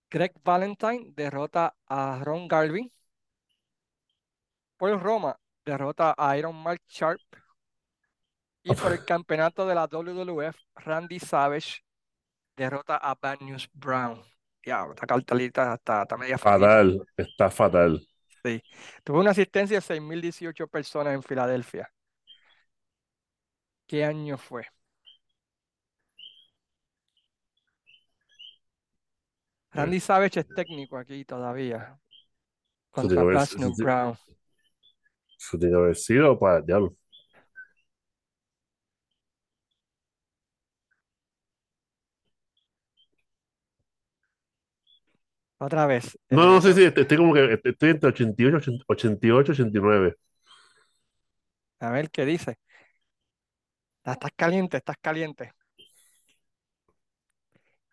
Greg 0.09 0.31
Valentine 0.45 1.11
derrota 1.13 1.75
a 1.89 2.23
Ron 2.23 2.47
Garvey. 2.47 2.89
Paul 4.77 4.99
Roma 4.99 5.35
derrota 5.65 6.13
a 6.15 6.37
Iron 6.37 6.55
Mark 6.55 6.81
Sharp. 6.87 7.21
Y 8.63 8.75
por 8.75 8.91
el 8.91 8.99
campeonato 9.05 9.65
de 9.65 9.73
la 9.75 9.87
WWF, 9.87 10.57
Randy 10.75 11.19
Savage 11.19 11.81
derrota 12.57 12.97
a 12.97 13.15
Bad 13.15 13.41
News 13.41 13.69
Brown. 13.73 14.23
Ya, 14.65 14.85
esta 14.89 15.05
cartelita 15.05 15.73
está, 15.73 16.03
está 16.03 16.17
media 16.17 16.37
feíta. 16.37 16.57
Fatal, 16.59 17.05
está 17.17 17.49
fatal. 17.49 18.07
Sí. 18.43 18.61
Tuvo 19.03 19.19
una 19.19 19.31
asistencia 19.31 19.77
de 19.77 19.81
6.018 19.81 20.67
personas 20.67 21.13
en 21.13 21.23
Filadelfia. 21.23 21.91
¿Qué 23.87 24.05
año 24.05 24.37
fue? 24.37 24.65
Randy 29.73 29.99
Savage 29.99 30.39
es 30.39 30.47
técnico 30.47 30.97
aquí 30.97 31.25
todavía. 31.25 31.99
Contra 32.91 33.21
ti- 33.21 33.57
Brown. 33.83 34.15
eso 35.37 35.57
tiene 35.57 35.73
que 35.73 35.77
haber 35.79 35.95
sido 35.95 36.37
para 36.37 36.61
diablo. 36.61 36.95
Otra 45.63 45.85
vez. 45.85 46.17
No, 46.29 46.45
no, 46.45 46.57
eh, 46.57 46.61
sí, 46.61 46.73
sí, 46.73 46.83
estoy 46.83 47.03
estoy 47.03 47.17
como 47.17 47.33
que 47.33 47.59
estoy 47.63 47.91
entre 47.91 48.09
88, 48.09 48.57
80, 48.57 48.85
88, 48.85 49.51
89. 49.53 50.15
A 51.79 51.89
ver 51.89 52.09
qué 52.09 52.25
dice. 52.25 52.57
Estás 54.03 54.31
caliente, 54.35 54.77
estás 54.77 54.97
caliente. 54.99 55.53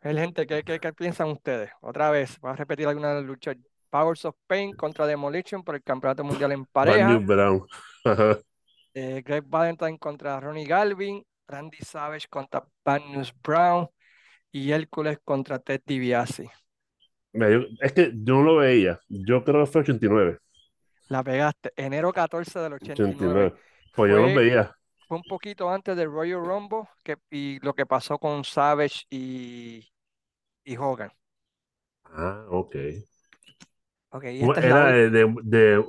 El 0.03 0.19
gente, 0.19 0.47
¿qué, 0.49 0.65
qué, 0.65 0.81
qué 0.81 0.93
piensan 0.93 1.29
ustedes? 1.29 1.71
Otra 1.81 2.11
vez, 2.11 2.41
voy 2.41 2.51
a 2.51 2.57
repetir 2.57 2.89
algunas 2.89 3.11
de 3.11 3.21
las 3.21 3.25
luchas. 3.25 3.57
Powers 3.89 4.25
of 4.25 4.35
Pain 4.49 4.73
contra 4.73 5.07
Demolition 5.07 5.63
por 5.63 5.77
el 5.77 5.83
Campeonato 5.83 6.25
Mundial 6.25 6.51
en 6.53 6.67
pareja. 6.67 7.19
Brown. 7.19 7.67
Eh, 8.93 9.23
Greg 9.25 9.45
Valentine 9.47 9.97
contra 10.01 10.41
Ronnie 10.41 10.67
Galvin. 10.67 11.25
Randy 11.47 11.79
Savage 11.79 12.27
contra 12.29 12.67
Bad 12.85 13.03
News 13.13 13.33
Brown. 13.41 13.89
Y 14.51 14.73
Hércules 14.73 15.21
contra 15.25 15.61
Ted 15.61 15.83
DiBiase. 15.87 16.51
Es 17.33 17.93
que 17.93 18.13
yo 18.15 18.35
no 18.37 18.43
lo 18.43 18.57
veía. 18.57 18.99
Yo 19.09 19.45
creo 19.45 19.65
que 19.65 19.71
fue 19.71 19.81
89. 19.83 20.39
La 21.09 21.23
pegaste. 21.23 21.73
Enero 21.77 22.13
14 22.13 22.59
del 22.61 22.73
89. 22.75 23.17
89. 23.17 23.55
Pues 23.95 24.11
yo 24.13 24.17
no 24.19 24.25
Fue- 24.33 24.35
veía. 24.35 24.77
Fue 25.09 25.17
un 25.17 25.25
poquito 25.25 25.69
antes 25.69 25.97
del 25.97 26.11
Royal 26.11 26.45
Rumble 26.45 26.83
que, 27.03 27.17
y 27.31 27.59
lo 27.65 27.75
que 27.75 27.85
pasó 27.85 28.19
con 28.19 28.45
Savage 28.45 29.07
y, 29.11 29.89
y 30.65 30.77
Hogan. 30.77 31.11
Ah, 32.05 32.45
ok. 32.49 32.77
Ok, 34.11 34.25
y 34.25 34.41
¿Cómo 34.41 34.53
esta 34.55 34.65
es 34.67 34.71
la 34.73 34.91
era 34.97 35.11
de, 35.11 35.35
de? 35.45 35.85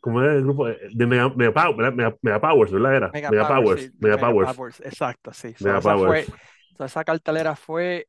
¿Cómo 0.00 0.22
era 0.22 0.34
el 0.34 0.42
grupo? 0.42 0.66
De 0.68 1.06
Mega, 1.06 1.28
Mega. 1.30 1.52
Mega- 1.92 2.16
Mega 2.22 2.40
Powers, 2.40 2.70
¿verdad? 2.72 2.96
Era 2.96 3.10
Mega, 3.12 3.28
Powers, 3.30 3.48
Powers. 3.48 3.82
sí, 3.82 3.90
Mega 3.98 4.18
Powers. 4.18 4.54
Powers, 4.56 4.80
exacto, 4.80 5.32
sí. 5.32 5.54
Mega 5.60 5.78
esa 5.78 5.92
fue, 5.96 6.06
Powers. 6.06 6.32
so, 6.76 6.84
esa 6.84 7.04
cartelera 7.04 7.56
fue 7.56 8.08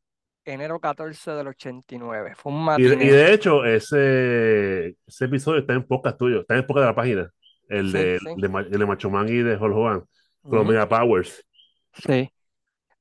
enero 0.54 0.80
14 0.80 1.32
del 1.32 1.48
89. 1.48 2.34
Fue 2.36 2.52
un 2.52 2.66
Y, 2.76 2.84
y 2.86 2.88
de 3.10 3.34
hecho, 3.34 3.66
ese, 3.66 4.98
ese 5.06 5.26
episodio 5.26 5.60
está 5.62 5.74
en 5.74 5.84
podcast 5.86 6.18
tuyo, 6.18 6.42
está 6.42 6.56
en 6.56 6.66
podcast 6.66 6.84
de 6.84 6.88
la 6.88 6.96
página. 6.96 7.32
El 7.70 7.92
Sí, 7.92 7.98
de, 7.98 8.20
sí. 8.20 8.36
de, 8.36 8.50
Ma- 8.50 8.62
el 8.62 8.70
de 8.80 8.86
Macho 8.86 9.10
Man 9.10 9.28
y 9.30 9.38
de 9.38 9.56
Hulk 9.58 9.76
Hogan. 9.76 10.04
Con 10.48 10.60
los 10.60 10.66
Ujú, 10.66 10.68
Mega 10.68 10.88
Powers. 10.88 11.44
Sí. 11.94 12.32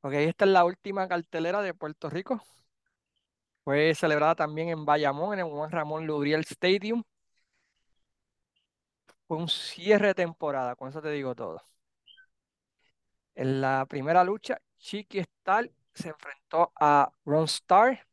Ok, 0.03 0.15
esta 0.15 0.45
es 0.47 0.51
la 0.53 0.65
última 0.65 1.09
cartelera 1.09 1.63
de 1.63 1.75
Puerto 1.75 2.11
Rico. 2.11 2.43
Fue 3.65 3.95
celebrada 3.95 4.35
también 4.35 4.71
en 4.71 4.87
Bayamón, 4.87 5.35
en 5.35 5.41
el 5.41 5.45
Juan 5.53 5.71
Ramón 5.71 6.07
Lubriel 6.07 6.41
Stadium. 6.49 7.03
Fue 9.29 9.37
un 9.37 9.49
cierre 9.49 10.09
de 10.09 10.15
temporada, 10.15 10.75
con 10.75 10.89
eso 10.89 11.01
te 11.01 11.11
digo 11.11 11.33
todo. 11.37 11.63
En 13.37 13.61
la 13.61 13.87
primera 13.89 14.25
lucha, 14.25 14.61
Chiqui 14.79 15.21
Star 15.21 15.71
se 15.97 16.11
enfrentó 16.11 16.73
a 16.79 17.11
Ron 17.25 17.45
Starr 17.45 18.07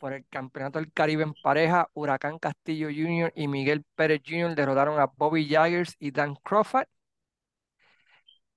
por 0.00 0.12
el 0.12 0.26
Campeonato 0.28 0.78
del 0.78 0.92
Caribe 0.92 1.22
en 1.22 1.34
pareja. 1.42 1.88
Huracán 1.94 2.38
Castillo 2.38 2.88
Jr. 2.88 3.32
y 3.36 3.48
Miguel 3.48 3.84
Pérez 3.94 4.22
Jr. 4.26 4.54
derrotaron 4.54 4.98
a 5.00 5.06
Bobby 5.06 5.48
Jaggers 5.48 5.94
y 5.98 6.10
Dan 6.10 6.34
Crawford. 6.36 6.86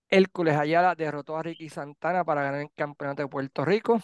Hércules 0.09 0.55
Ayala 0.55 0.95
derrotó 0.95 1.37
a 1.37 1.43
Ricky 1.43 1.69
Santana 1.69 2.23
para 2.23 2.43
ganar 2.43 2.61
el 2.61 2.71
Campeonato 2.75 3.21
de 3.23 3.27
Puerto 3.27 3.65
Rico. 3.65 4.01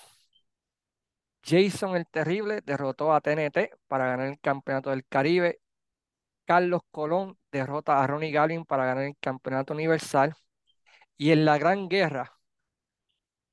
Jason 1.43 1.95
el 1.95 2.07
Terrible 2.07 2.61
derrotó 2.61 3.13
a 3.13 3.21
TNT 3.21 3.71
para 3.87 4.05
ganar 4.07 4.27
el 4.27 4.39
Campeonato 4.39 4.89
del 4.91 5.05
Caribe. 5.07 5.59
Carlos 6.45 6.81
Colón 6.91 7.37
derrota 7.51 8.03
a 8.03 8.07
Ronnie 8.07 8.31
Galvin 8.31 8.65
para 8.65 8.85
ganar 8.85 9.05
el 9.05 9.17
Campeonato 9.19 9.73
Universal. 9.73 10.35
Y 11.17 11.31
en 11.31 11.45
la 11.45 11.57
Gran 11.57 11.87
Guerra, 11.89 12.33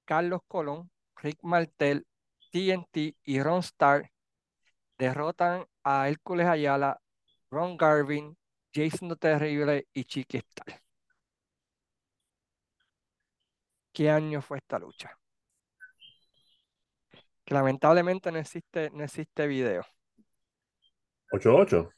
Carlos 0.09 0.41
Colón, 0.49 0.91
Rick 1.17 1.41
Martel, 1.43 2.07
TNT 2.51 3.15
y 3.25 3.43
Ron 3.43 3.59
Starr 3.59 4.11
derrotan 4.97 5.67
a 5.85 6.09
Hércules 6.09 6.47
Ayala, 6.47 6.99
Ron 7.51 7.77
Garvin, 7.77 8.35
Jason 8.73 9.15
Terrible 9.19 9.87
y 9.93 10.05
Chiqui 10.05 10.39
Star. 10.39 10.81
¿Qué 13.93 14.09
año 14.09 14.41
fue 14.41 14.57
esta 14.57 14.79
lucha? 14.79 15.15
Que 17.45 17.53
lamentablemente 17.53 18.33
no 18.33 18.39
existe, 18.39 18.89
no 18.89 19.05
existe 19.05 19.47
video. 19.47 19.85
8-8. 21.33 21.93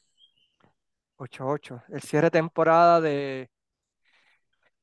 8-8. 1.15 1.83
El 1.87 2.01
cierre 2.01 2.25
de 2.25 2.31
temporada 2.31 2.99
de 2.99 3.49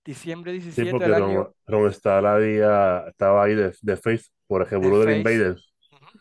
diciembre 0.09 0.53
Sí, 0.71 0.85
17 0.85 0.91
porque 0.91 1.05
del 1.05 1.15
Ron, 1.15 1.25
año 1.31 1.55
Ron 1.67 1.89
Starr 1.91 2.27
había, 2.27 3.07
estaba 3.09 3.45
ahí 3.45 3.55
de, 3.55 3.75
de 3.83 3.97
Face 3.97 4.27
por 4.47 4.63
ejemplo 4.63 5.01
de 5.01 5.07
del 5.07 5.13
Face. 5.15 5.19
Invader. 5.19 5.57
Ujú. 5.93 6.21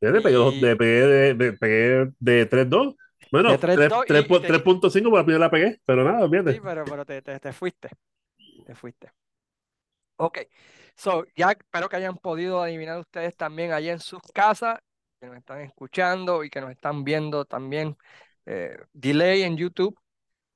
Ya 0.00 0.10
le 0.10 0.20
pegué, 0.20 0.36
Y 0.36 0.60
le 0.60 0.76
pegué 0.76 1.06
de, 1.06 1.34
de, 1.34 1.52
pegué 1.54 2.12
de 2.18 2.46
3-2. 2.46 2.94
Bueno, 3.30 3.50
de 3.50 3.58
3-2 3.58 4.04
y, 4.08 4.34
y 4.34 4.38
3.5 4.38 5.08
te- 5.08 5.10
por 5.10 5.18
la 5.20 5.24
primera 5.24 5.46
la 5.46 5.50
pegué, 5.50 5.80
pero 5.84 6.04
nada, 6.04 6.28
sí, 6.46 6.60
fíjate. 6.60 6.60
pero, 6.60 6.84
pero 6.84 7.04
te, 7.04 7.22
te, 7.22 7.38
te 7.40 7.52
fuiste. 7.52 7.90
Te 8.64 8.74
fuiste. 8.74 9.12
Ok. 10.16 10.38
So, 10.96 11.24
ya 11.36 11.52
espero 11.52 11.88
que 11.88 11.96
hayan 11.96 12.16
podido 12.16 12.62
adivinar 12.62 12.98
ustedes 13.00 13.36
también 13.36 13.72
allá 13.72 13.92
en 13.92 14.00
sus 14.00 14.20
casas, 14.34 14.78
que 15.20 15.26
nos 15.26 15.36
están 15.38 15.60
escuchando 15.62 16.44
y 16.44 16.50
que 16.50 16.60
nos 16.60 16.70
están 16.70 17.02
viendo 17.04 17.44
también 17.44 17.96
eh, 18.46 18.76
delay 18.92 19.42
en 19.42 19.56
YouTube, 19.56 19.98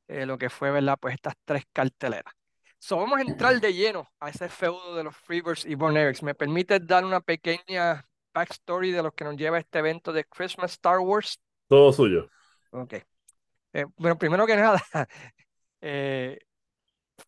eh, 0.08 0.26
lo 0.26 0.38
que 0.38 0.50
fue, 0.50 0.70
¿verdad? 0.70 0.98
Pues 1.00 1.14
estas 1.14 1.34
tres 1.44 1.64
carteleras. 1.72 2.32
So, 2.78 2.96
vamos 2.98 3.18
a 3.18 3.22
entrar 3.22 3.60
de 3.60 3.72
lleno 3.72 4.08
a 4.20 4.28
ese 4.28 4.48
feudo 4.48 4.94
de 4.94 5.04
los 5.04 5.16
Freebirds 5.16 5.64
y 5.64 5.74
Born 5.74 5.96
Erics. 5.96 6.22
¿Me 6.22 6.34
permites 6.34 6.86
dar 6.86 7.04
una 7.04 7.20
pequeña 7.20 8.06
backstory 8.32 8.92
de 8.92 9.02
lo 9.02 9.12
que 9.12 9.24
nos 9.24 9.36
lleva 9.36 9.56
a 9.56 9.60
este 9.60 9.78
evento 9.78 10.12
de 10.12 10.24
Christmas 10.24 10.72
Star 10.72 10.98
Wars? 10.98 11.40
Todo 11.68 11.92
suyo. 11.92 12.28
Ok. 12.70 12.94
Eh, 13.72 13.86
bueno, 13.96 14.16
primero 14.18 14.46
que 14.46 14.56
nada, 14.56 14.82
eh, 15.80 16.38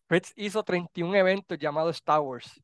Fritz 0.07 0.33
hizo 0.35 0.63
31 0.63 1.15
eventos 1.15 1.57
llamados 1.57 1.95
Star 1.97 2.21
Wars. 2.21 2.61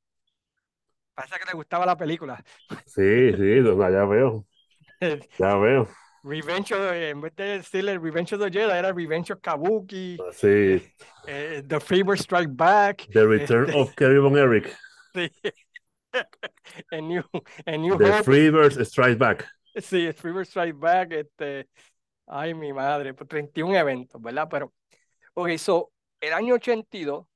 Parece 1.14 1.40
que 1.40 1.46
le 1.46 1.54
gustaba 1.54 1.86
la 1.86 1.98
película. 1.98 2.44
Sí, 2.86 3.32
sí, 3.34 3.64
ya 3.64 4.06
veo, 4.06 4.46
ya 5.40 5.56
veo. 5.56 5.88
Revenge 6.26 6.74
of, 6.74 6.92
en 6.92 7.22
vez 7.22 7.36
de 7.36 7.44
decirle 7.60 8.00
Revenge 8.00 8.34
of 8.34 8.42
the 8.42 8.50
Jedi, 8.50 8.72
era 8.72 8.92
Revenge 8.92 9.32
of 9.32 9.42
Kabuki, 9.42 10.18
Sí, 10.34 10.48
eh, 10.48 10.82
eh, 11.28 11.64
The 11.68 11.80
Freebird 11.80 12.20
Strike 12.20 12.50
Back, 12.52 13.08
The 13.14 13.28
Return 13.28 13.70
este, 13.70 13.80
of 13.80 13.94
Kerry 13.96 14.18
Von 14.18 14.36
Erich. 14.36 14.76
sí, 15.14 15.32
en 16.92 17.08
New, 17.08 17.24
en 17.66 17.82
New 17.82 17.98
The 17.98 18.24
Freebirds 18.24 18.78
Strike 18.88 19.20
Back. 19.20 19.48
sí, 19.76 20.12
Freebird 20.14 20.48
Strike 20.48 20.80
Back, 20.80 21.12
este, 21.12 21.70
ay, 22.26 22.56
mi 22.56 22.74
madre, 22.74 23.14
pues 23.14 23.30
31 23.30 23.76
eventos, 23.76 24.20
¿verdad? 24.20 24.48
Pero, 24.50 24.74
ok, 25.36 25.50
so, 25.58 25.92
el 26.20 26.34
año 26.34 26.56
82, 26.56 27.28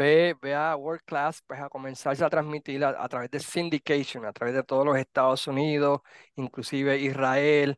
ve, 0.00 0.36
ve 0.40 0.54
a 0.54 0.76
World 0.76 1.02
Class 1.04 1.42
pues, 1.46 1.60
a 1.60 1.68
comenzarse 1.68 2.24
a 2.24 2.30
transmitir 2.30 2.84
a, 2.84 2.90
a 3.02 3.08
través 3.08 3.30
de 3.30 3.40
syndication, 3.40 4.24
a 4.26 4.32
través 4.32 4.54
de 4.54 4.62
todos 4.64 4.84
los 4.86 4.96
Estados 4.98 5.46
Unidos, 5.46 6.00
inclusive 6.36 6.98
Israel. 6.98 7.76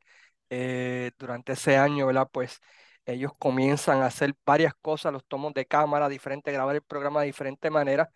eh, 0.51 1.13
durante 1.19 1.53
ese 1.55 1.77
año, 1.77 2.07
¿verdad? 2.07 2.29
Pues 2.33 2.61
ellos 3.07 3.33
comienzan 3.39 4.03
a 4.03 4.07
hacer 4.07 4.35
varias 4.47 4.75
cosas, 4.81 5.13
los 5.13 5.25
tomos 5.27 5.55
de 5.55 5.67
cámara 5.67 6.09
diferentes, 6.09 6.53
grabar 6.55 6.77
el 6.77 6.83
programa 6.83 7.21
de 7.21 7.27
diferente 7.27 7.71
manera, 7.71 8.11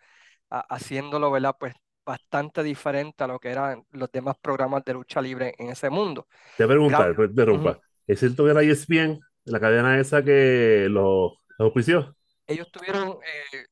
a- 0.49 0.61
haciéndolo, 0.75 1.31
¿verdad? 1.31 1.55
Pues 1.59 1.73
bastante 2.05 2.63
diferente 2.63 3.23
a 3.23 3.27
lo 3.27 3.39
que 3.39 3.49
eran 3.51 3.85
los 3.91 4.11
demás 4.11 4.35
programas 4.41 4.83
de 4.85 4.93
lucha 4.93 5.21
libre 5.21 5.53
en 5.57 5.69
ese 5.69 5.89
mundo. 5.89 6.27
Te 6.55 6.67
preguntar, 6.67 7.07
Gra- 7.07 7.15
pero 7.15 7.27
te 7.27 7.31
interrumpa. 7.33 7.79
Ujú. 7.79 7.81
¿Es 8.07 8.19
cierto 8.19 8.45
que 8.45 8.53
la 8.53 8.63
E 8.63 8.67
ESPN, 8.67 9.19
la 9.45 9.59
cadena 9.59 9.99
esa 9.99 10.23
que 10.23 10.87
los 10.89 11.33
los 11.57 11.65
auspició? 11.67 12.15
Ellos 12.47 12.71
tuvieron, 12.71 13.17
eh, 13.53 13.65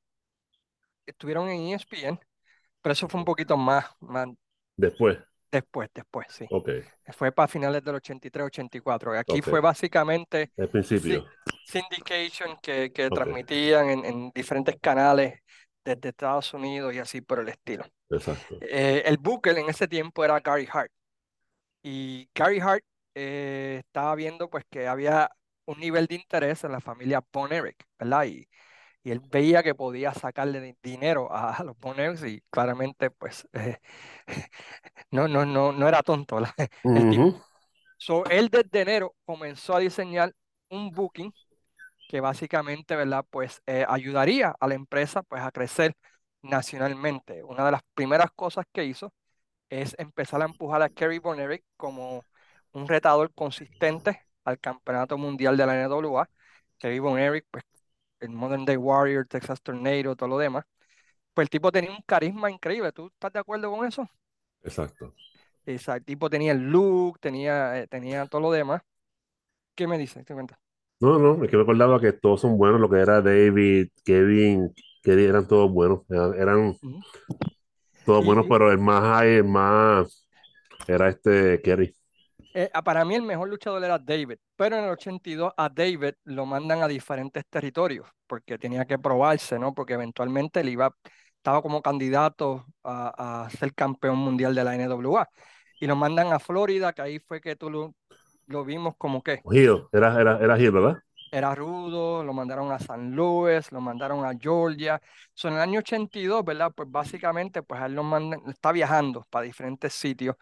estuvieron 1.06 1.50
en 1.50 1.74
ESPN, 1.74 2.20
pero 2.82 2.94
eso 2.94 3.08
fue 3.10 3.20
un 3.20 3.26
poquito 3.26 3.58
más, 3.58 3.86
más 4.00 4.28
Después. 4.78 5.18
después, 5.52 5.90
después, 5.94 6.28
sí. 6.30 6.46
Ok, 6.50 6.70
Fue 7.14 7.32
para 7.32 7.48
finales 7.48 7.84
del 7.84 7.96
83-84. 7.96 9.18
Aquí 9.18 9.42
fue 9.42 9.62
básicamente 9.62 10.52
Al 10.58 10.70
principio. 10.70 11.26
syndication 11.66 12.58
que, 12.62 12.92
que 12.92 13.10
transmitían 13.10 13.90
en, 13.90 14.06
en 14.06 14.32
diferentes 14.34 14.76
canales 14.82 15.40
desde 15.84 16.10
Estados 16.10 16.54
Unidos 16.54 16.94
y 16.94 17.00
así 17.00 17.22
por 17.22 17.40
el 17.40 17.50
estilo. 17.50 17.86
exacto. 18.10 18.58
Eh, 18.62 19.04
el 19.06 19.18
Booker 19.18 19.58
en 19.58 19.70
ese 19.70 19.88
tiempo 19.88 20.24
era 20.26 20.40
Gary 20.40 20.68
Hart. 20.72 20.92
Y 21.84 22.30
Gary 22.34 22.60
Hart 22.60 22.84
eh, 23.16 23.82
estaba 23.86 24.16
viendo 24.16 24.50
pues 24.50 24.66
que 24.70 24.88
había 24.88 25.30
un 25.66 25.80
nivel 25.80 26.08
de 26.08 26.16
interés 26.16 26.64
en 26.64 26.72
la 26.72 26.82
familia 26.82 27.24
Von 27.32 27.52
Erich, 27.54 27.78
¿verdad? 28.00 28.26
Y, 28.26 28.48
y 29.06 29.12
él 29.12 29.22
veía 29.22 29.64
que 29.64 29.76
podía 29.76 30.14
sacarle 30.16 30.62
di- 30.62 30.78
dinero 30.84 31.30
a, 31.34 31.64
los 31.66 31.80
Von 31.80 32.00
Erichs 32.02 32.26
y 32.26 32.42
claramente 32.52 33.12
pues 33.12 33.48
eh, 33.54 33.80
no, 35.12 35.28
no, 35.30 35.46
no, 35.46 35.72
no 35.74 35.88
era 35.90 36.04
tonto 36.04 36.40
la- 36.42 36.54
el 36.94 37.08
tipo. 37.08 37.26
Ujú, 37.26 37.42
So, 37.98 38.26
él 38.28 38.50
desde 38.50 38.82
enero 38.82 39.16
comenzó 39.26 39.76
a 39.76 39.80
diseñar 39.80 40.34
un 40.70 40.92
booking 40.92 41.34
que 42.08 42.22
básicamente, 42.22 42.96
¿verdad? 42.96 43.26
Pues 43.30 43.62
eh, 43.66 43.86
ayudaría 43.88 44.56
a 44.60 44.68
la 44.68 44.76
empresa 44.76 45.24
pues 45.24 45.42
a 45.42 45.52
crecer 45.52 45.96
nacionalmente. 46.42 47.44
Una 47.44 47.66
de 47.66 47.72
las 47.72 47.82
primeras 47.96 48.32
cosas 48.36 48.66
que 48.72 48.86
hizo 48.86 49.14
es 49.70 49.96
empezar 50.00 50.42
a 50.42 50.46
empujar 50.46 50.82
a 50.82 50.90
Kerry 50.90 51.20
Von 51.20 51.40
Erich 51.40 51.64
como 51.78 52.26
un 52.74 52.88
retador 52.88 53.34
consistente 53.34 54.22
al 54.46 54.60
campeonato 54.60 55.18
mundial 55.18 55.58
de 55.58 55.66
la 55.66 55.76
NWA. 55.76 56.30
Kerry 56.80 57.00
Von 57.00 57.20
Erich, 57.20 57.46
pues 57.52 57.64
el 58.26 58.32
Modern 58.32 58.66
Day 58.66 58.78
Warrior, 58.78 59.28
Texas 59.28 59.62
Tornado, 59.62 60.16
todo 60.16 60.30
lo 60.30 60.38
demás. 60.38 60.66
Pues 61.34 61.46
el 61.46 61.50
tipo 61.50 61.72
tenía 61.72 61.92
un 61.92 62.02
carisma 62.06 62.52
increíble. 62.52 62.92
¿Tú 62.92 63.08
estás 63.08 63.34
de 63.34 63.40
acuerdo 63.40 63.72
con 63.72 63.86
eso? 63.88 64.10
Exacto. 64.64 65.14
O 65.68 65.78
sea, 65.80 65.96
el 65.96 66.06
tipo 66.06 66.30
tenía 66.30 66.52
el 66.52 66.60
look, 66.70 67.20
tenía, 67.20 67.80
eh, 67.80 67.88
tenía 67.88 68.26
todo 68.28 68.42
lo 68.42 68.52
demás. 68.52 68.82
¿Qué 69.76 69.88
me 69.88 69.98
dices? 69.98 70.26
¿Te 70.26 70.34
cuenta? 70.34 70.60
No, 71.00 71.20
no, 71.20 71.44
es 71.44 71.52
que 71.52 71.58
me 71.58 71.64
acordaba 71.64 72.00
que 72.00 72.14
todos 72.14 72.42
son 72.42 72.58
buenos, 72.58 72.80
lo 72.80 72.90
que 72.90 73.00
era 73.00 73.22
David, 73.22 73.90
Kevin, 74.06 74.74
Kerry, 75.04 75.26
eran 75.26 75.48
todos 75.48 75.70
buenos, 75.72 76.02
eran, 76.10 76.74
todos 78.06 78.26
buenos, 78.26 78.46
Y, 78.46 78.50
pero 78.50 78.72
el 78.72 78.78
más 78.78 79.02
high, 79.02 79.36
el 79.36 79.44
más, 79.44 80.26
era 80.88 81.10
este 81.10 81.62
Kerry. 81.62 81.94
Eh, 82.58 82.70
ah, 82.74 82.82
para 82.82 83.04
mí 83.04 83.16
el 83.16 83.22
mejor 83.22 83.50
luchador 83.50 83.84
era 83.84 84.00
David, 84.00 84.38
pero 84.56 84.78
en 84.78 84.86
el 84.86 84.92
82 84.92 85.52
a 85.58 85.68
David 85.68 86.14
lo 86.24 86.46
mandan 86.46 86.82
a 86.82 86.88
diferentes 86.88 87.44
territorios 87.50 88.08
porque 88.26 88.58
tenía 88.58 88.86
que 88.86 88.98
probarse, 88.98 89.60
¿no? 89.60 89.74
Porque 89.74 89.94
eventualmente 89.94 90.62
él 90.62 90.70
iba, 90.70 90.96
estaba 91.36 91.62
como 91.62 91.82
candidato 91.82 92.66
a, 92.84 93.50
ser 93.52 93.74
campeón 93.74 94.18
mundial 94.20 94.56
de 94.56 94.64
la 94.64 94.74
NWA. 94.76 95.28
Y 95.82 95.88
lo 95.88 95.98
mandan 95.98 96.32
a 96.32 96.40
Florida, 96.40 96.94
que 96.94 97.02
ahí 97.02 97.20
fue 97.20 97.42
que 97.42 97.58
tú 97.58 97.70
lo, 97.70 98.64
vimos 98.64 98.96
como 98.98 99.22
que 99.22 99.42
era, 99.92 100.20
era, 100.22 100.40
era 100.40 100.56
Gil, 100.56 100.72
¿verdad? 100.72 100.98
Era 101.38 101.54
rudo, 101.56 102.24
lo 102.24 102.34
mandaron 102.34 102.72
a 102.72 102.80
San 102.80 103.12
Luis, 103.16 103.72
lo 103.72 103.82
mandaron 103.82 104.26
a 104.26 104.34
Georgia. 104.40 105.02
So, 105.34 105.48
en 105.50 105.56
el 105.56 105.60
año 105.62 105.80
82, 105.80 106.44
¿verdad? 106.46 106.72
Pues 106.76 106.90
básicamente, 106.90 107.64
pues 107.64 107.82
él 107.84 107.94
lo 107.94 108.04
mandan, 108.04 108.42
está 108.48 108.72
viajando 108.72 109.24
para 109.30 109.46
diferentes 109.46 109.94
sitios. 109.94 110.36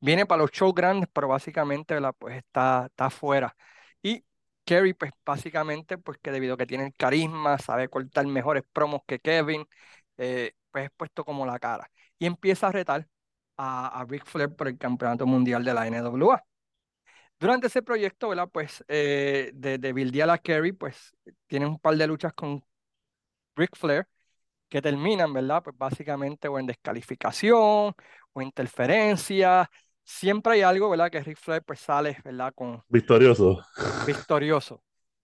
Viene 0.00 0.26
para 0.26 0.42
los 0.42 0.50
shows 0.50 0.74
grandes, 0.74 1.08
pero 1.12 1.28
básicamente, 1.28 1.94
¿verdad? 1.94 2.14
Pues 2.18 2.36
está, 2.38 2.86
está 2.86 3.06
afuera. 3.06 3.54
Y 4.02 4.24
Kerry, 4.64 4.94
pues 4.94 5.12
básicamente, 5.24 5.98
pues 5.98 6.18
que 6.22 6.30
debido 6.30 6.54
a 6.54 6.56
que 6.56 6.66
tiene 6.66 6.86
el 6.86 6.94
carisma, 6.94 7.58
sabe 7.58 7.88
cortar 7.88 8.26
mejores 8.26 8.62
promos 8.72 9.02
que 9.06 9.18
Kevin, 9.20 9.66
eh, 10.16 10.52
pues 10.70 10.84
es 10.86 10.90
puesto 10.96 11.24
como 11.24 11.46
la 11.46 11.58
cara. 11.58 11.90
Y 12.18 12.26
empieza 12.26 12.68
a 12.68 12.72
retar 12.72 13.08
a, 13.56 14.00
a 14.00 14.04
Ric 14.04 14.24
Flair 14.26 14.54
por 14.54 14.68
el 14.68 14.78
campeonato 14.78 15.26
mundial 15.26 15.64
de 15.64 15.74
la 15.74 15.86
NWA. 15.86 16.44
Durante 17.40 17.68
ese 17.68 17.82
proyecto, 17.82 18.28
¿verdad? 18.30 18.48
Pues 18.52 18.84
eh, 18.88 19.50
de, 19.54 19.78
de 19.78 19.92
buildear 19.92 20.28
a 20.30 20.38
Kerry, 20.38 20.72
pues 20.72 21.12
tiene 21.46 21.66
un 21.66 21.78
par 21.78 21.96
de 21.96 22.06
luchas 22.06 22.32
con 22.34 22.64
Ric 23.56 23.76
Flair 23.76 24.06
que 24.68 24.82
terminan, 24.82 25.32
¿verdad? 25.32 25.62
Pues 25.62 25.76
básicamente 25.76 26.48
o 26.48 26.58
en 26.58 26.66
descalificación 26.66 27.94
o 28.32 28.42
interferencia. 28.42 29.70
Siempre 30.04 30.54
hay 30.54 30.62
algo, 30.62 30.90
¿verdad? 30.90 31.10
Que 31.10 31.20
Ric 31.22 31.38
Flair 31.38 31.62
pues 31.64 31.80
sale, 31.80 32.18
¿verdad? 32.24 32.52
Con 32.54 32.82
Victorioso. 32.88 33.62
victorioso. 34.06 34.82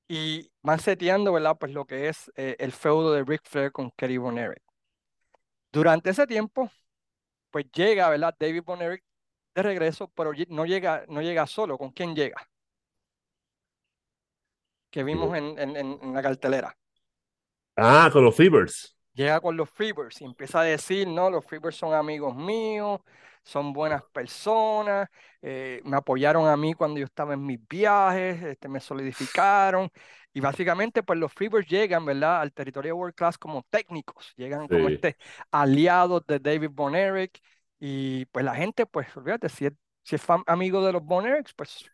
Y 0.09 0.50
van 0.62 0.80
seteando, 0.80 1.33
¿verdad? 1.33 1.56
Pues 1.59 1.73
lo 1.73 1.85
que 1.87 2.09
es 2.09 2.30
eh, 2.37 2.56
el 2.59 2.73
feudo 2.73 3.12
de 3.12 3.25
Ric 3.25 3.42
Flair 3.44 3.73
con 3.73 3.90
Kerry 3.92 4.18
Von 4.18 4.38
Erich. 4.38 4.62
Durante 5.73 6.11
ese 6.11 6.26
tiempo, 6.26 6.71
pues 7.50 7.66
llega, 7.73 8.09
¿verdad? 8.11 8.35
David 8.38 8.62
Von 8.64 8.83
Erich 8.83 9.04
de 9.54 9.62
regreso, 9.62 10.08
pero 10.14 10.32
no 10.49 10.66
llega, 10.66 11.04
no 11.08 11.23
llega 11.23 11.46
solo. 11.46 11.78
¿Con 11.78 11.90
quién 11.92 12.14
llega? 12.14 12.49
Que 14.92 15.02
vimos 15.04 15.37
en, 15.37 15.59
en- 15.59 15.76
en- 15.76 16.14
la 16.14 16.22
cartelera. 16.22 16.74
Ah, 17.76 18.11
con 18.12 18.24
los 18.24 18.35
Fevers. 18.37 18.96
Llega 19.12 19.40
con 19.40 19.57
los 19.57 19.70
Freebirds 19.70 20.20
y 20.22 20.24
empieza 20.24 20.61
a 20.61 20.64
decir, 20.64 21.07
no, 21.07 21.31
los 21.31 21.44
Freebirds 21.44 21.76
son 21.76 21.94
amigos 21.94 22.35
míos, 22.35 23.00
son 23.44 23.72
buenas 23.72 24.02
personas, 24.12 25.09
eh, 25.40 25.81
me 25.85 25.96
apoyaron 25.96 26.48
a 26.48 26.57
mí 26.57 26.74
cuando 26.74 26.98
yo 26.98 27.05
estaba 27.07 27.35
en 27.35 27.46
mis 27.46 27.61
viajes, 27.68 28.42
este, 28.42 28.68
me 28.68 28.81
solidificaron. 28.81 29.88
Y 30.33 30.40
básicamente, 30.40 31.05
pues 31.05 31.16
los 31.20 31.33
Freebirds 31.33 31.68
llegan, 31.68 32.05
¿verdad? 32.05 32.40
Al 32.40 32.52
territorio 32.52 32.96
World 32.96 33.14
Class 33.14 33.38
como 33.38 33.62
técnicos, 33.70 34.33
llegan 34.37 34.66
como 34.68 34.88
Sí, 34.88 34.88
este 34.88 35.16
aliados 35.52 36.26
de 36.26 36.40
David 36.40 36.70
Von 36.72 36.96
Erich. 36.96 37.40
Y 37.87 38.25
pues 38.27 38.44
la 38.44 38.55
gente, 38.55 38.87
pues, 38.87 39.14
olvídate, 39.16 39.49
si 39.51 39.66
es, 39.66 39.73
si 40.03 40.16
es 40.16 40.23
amigo 40.47 40.85
de 40.87 40.92
los 40.92 41.03
Erichs, 41.27 41.53
pues 41.55 41.90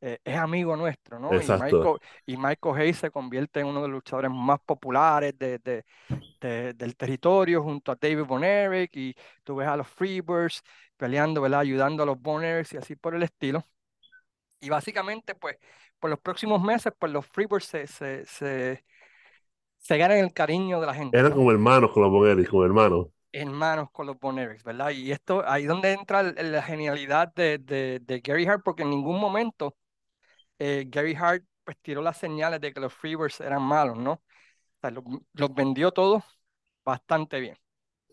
eh, 0.00 0.18
es 0.24 0.36
amigo 0.36 0.76
nuestro, 0.76 1.18
¿no? 1.18 1.42
Y. 1.42 1.52
Michael, 1.52 1.98
y 2.26 2.36
Michael 2.36 2.76
Hayes 2.76 2.98
se 2.98 3.10
convierte 3.10 3.60
en 3.60 3.66
uno 3.66 3.82
de 3.82 3.88
los 3.88 3.96
luchadores 3.96 4.30
más 4.32 4.60
populares 4.60 5.38
de, 5.38 5.58
de, 5.58 5.84
de- 6.40 6.74
del 6.74 6.96
territorio 6.96 7.62
junto 7.62 7.92
a 7.92 7.96
David 7.96 8.24
Von 8.24 8.44
Erich 8.44 8.96
y 8.96 9.14
tú 9.44 9.56
ves 9.56 9.68
a 9.68 9.76
los 9.76 9.88
Freebirds 9.88 10.62
peleando, 10.96 11.40
¿verdad? 11.42 11.60
Ayudando 11.60 12.02
a 12.04 12.06
los 12.06 12.20
Von 12.20 12.44
Erichs 12.44 12.74
y 12.74 12.78
así 12.78 12.96
por 12.96 13.14
el 13.14 13.22
estilo. 13.24 13.66
Y 14.60 14.70
básicamente, 14.70 15.34
pues, 15.34 15.58
por 15.98 16.10
los 16.10 16.20
próximos 16.20 16.62
meses, 16.62 16.92
pues 16.98 17.12
los 17.12 17.26
Freebirds 17.26 17.66
se, 17.66 17.86
se, 17.86 18.26
se, 18.26 18.84
se 19.78 19.98
ganan 19.98 20.18
el 20.18 20.32
cariño 20.34 20.80
de 20.80 20.86
la 20.86 20.94
gente, 20.94 21.18
Eran 21.18 21.30
¿no? 21.30 21.36
como 21.36 21.50
hermanos 21.50 21.90
con 21.92 22.04
los 22.04 22.12
Von 22.12 22.28
Erich, 22.28 22.48
como 22.48 22.64
hermanos. 22.64 23.08
Hermanos 23.40 23.90
con 23.92 24.06
los 24.06 24.18
Von 24.18 24.38
Erichs, 24.38 24.64
¿verdad? 24.64 24.90
Y 24.90 25.12
esto, 25.12 25.42
ahí 25.46 25.64
donde 25.66 25.92
entra 25.92 26.22
la 26.22 26.62
genialidad 26.62 27.32
de, 27.34 27.58
de, 27.58 28.00
de 28.02 28.20
Gary 28.20 28.46
Hart, 28.46 28.62
porque 28.64 28.82
en 28.82 28.90
ningún 28.90 29.20
momento 29.20 29.76
eh, 30.58 30.84
Gary 30.88 31.14
Hart 31.14 31.44
pues 31.64 31.76
tiró 31.82 32.02
las 32.02 32.18
señales 32.18 32.60
de 32.60 32.72
que 32.72 32.80
los 32.80 32.94
Freebirds 32.94 33.40
eran 33.40 33.62
malos, 33.62 33.98
¿no? 33.98 34.12
O 34.14 34.22
sea, 34.80 34.90
los, 34.90 35.04
los 35.34 35.54
vendió 35.54 35.92
todos 35.92 36.24
bastante 36.84 37.40
bien. 37.40 37.56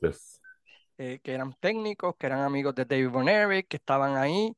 Yes. 0.01 0.39
eh, 0.97 1.19
que 1.23 1.33
eran 1.33 1.53
técnicos, 1.59 2.15
que 2.17 2.27
eran 2.27 2.39
amigos 2.41 2.75
de 2.75 2.85
David 2.85 3.09
Von 3.09 3.29
Erich, 3.29 3.67
que 3.67 3.77
estaban 3.77 4.15
ahí. 4.17 4.55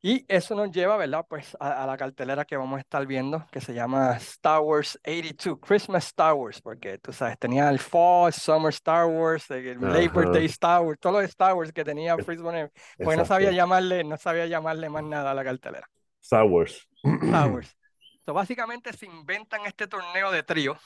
Y 0.00 0.24
eso 0.28 0.54
nos 0.54 0.70
lleva, 0.70 0.96
¿verdad? 0.96 1.26
Pues 1.28 1.56
a, 1.58 1.82
a 1.82 1.86
la 1.86 1.96
cartelera 1.96 2.44
que 2.44 2.56
vamos 2.56 2.78
a 2.78 2.80
estar 2.80 3.04
viendo, 3.04 3.44
que 3.50 3.60
se 3.60 3.74
llama 3.74 4.16
Star 4.16 4.60
Wars 4.60 4.96
82, 5.04 5.58
Christmas 5.60 6.06
Star 6.06 6.34
Wars, 6.34 6.60
porque 6.62 6.98
tú 6.98 7.12
sabes, 7.12 7.36
tenía 7.38 7.68
el 7.68 7.80
Fall, 7.80 8.32
Summer 8.32 8.72
Star 8.72 9.06
Wars, 9.06 9.50
el 9.50 9.80
Labor. 9.80 10.32
Day 10.32 10.46
Star 10.46 10.82
Wars, 10.82 11.00
todo 11.00 11.14
lo 11.14 11.18
de 11.18 11.24
Star 11.24 11.54
Wars 11.54 11.72
que 11.72 11.84
tenía 11.84 12.14
Von 12.14 12.54
Erich, 12.54 12.72
porque 12.96 13.16
no 13.16 13.24
sabía 13.24 13.50
llamarle, 13.50 14.04
no 14.04 14.16
sabía 14.16 14.46
llamarle 14.46 14.88
más 14.88 15.02
nada 15.02 15.32
a 15.32 15.34
la 15.34 15.42
cartelera. 15.42 15.88
Star 16.22 16.44
Wars. 16.44 16.88
Star 17.02 17.50
Wars. 17.52 17.76
So, 18.24 18.34
básicamente 18.34 18.92
se 18.92 19.06
inventan 19.06 19.66
este 19.66 19.88
torneo 19.88 20.30
de 20.30 20.42
trío. 20.44 20.78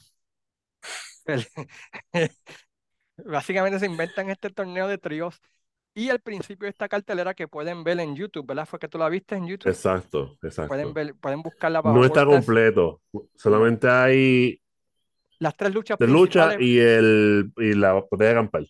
Básicamente 3.16 3.78
se 3.78 3.86
inventan 3.86 4.30
este 4.30 4.50
torneo 4.50 4.88
de 4.88 4.98
tríos 4.98 5.40
y 5.94 6.10
al 6.10 6.20
principio 6.20 6.66
de 6.66 6.70
esta 6.70 6.88
cartelera 6.88 7.34
que 7.34 7.48
pueden 7.48 7.84
ver 7.84 8.00
en 8.00 8.16
YouTube, 8.16 8.46
¿verdad? 8.46 8.66
Fue 8.66 8.78
que 8.78 8.88
tú 8.88 8.98
la 8.98 9.08
viste 9.08 9.36
en 9.36 9.46
YouTube. 9.46 9.70
Exacto, 9.70 10.38
Pueden 10.66 10.88
exacto. 10.88 10.92
ver, 10.94 11.14
pueden 11.16 11.42
buscarla 11.42 11.82
para 11.82 11.94
No 11.94 12.04
está 12.04 12.24
completo. 12.24 13.00
Solamente 13.36 13.88
hay 13.88 14.60
Las 15.38 15.56
tres 15.56 15.74
luchas 15.74 15.98
de 15.98 16.06
lucha 16.06 16.54
y, 16.58 16.78
el, 16.78 17.52
y 17.56 17.74
la 17.74 17.92
batalla 17.94 18.34
campal. 18.34 18.68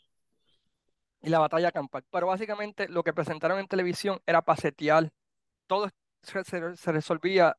y 1.21 1.29
la 1.31 1.39
batalla 1.39 1.71
campal. 1.73 2.05
Pero 2.11 2.27
básicamente 2.27 2.89
lo 2.89 3.03
que 3.03 3.13
presentaron 3.13 3.59
en 3.59 3.67
televisión 3.69 4.21
era 4.27 4.43
para 4.43 4.61
setear. 4.61 5.11
Todo 5.67 5.89
se, 6.23 6.45
se- 6.45 6.77
se 6.77 6.93
resolvía 6.93 7.57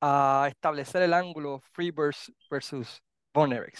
a 0.00 0.46
establecer 0.50 1.02
el 1.02 1.14
ángulo 1.14 1.60
Freebirds 1.72 2.32
versus 2.50 3.02
Von 3.36 3.52
Erich, 3.52 3.78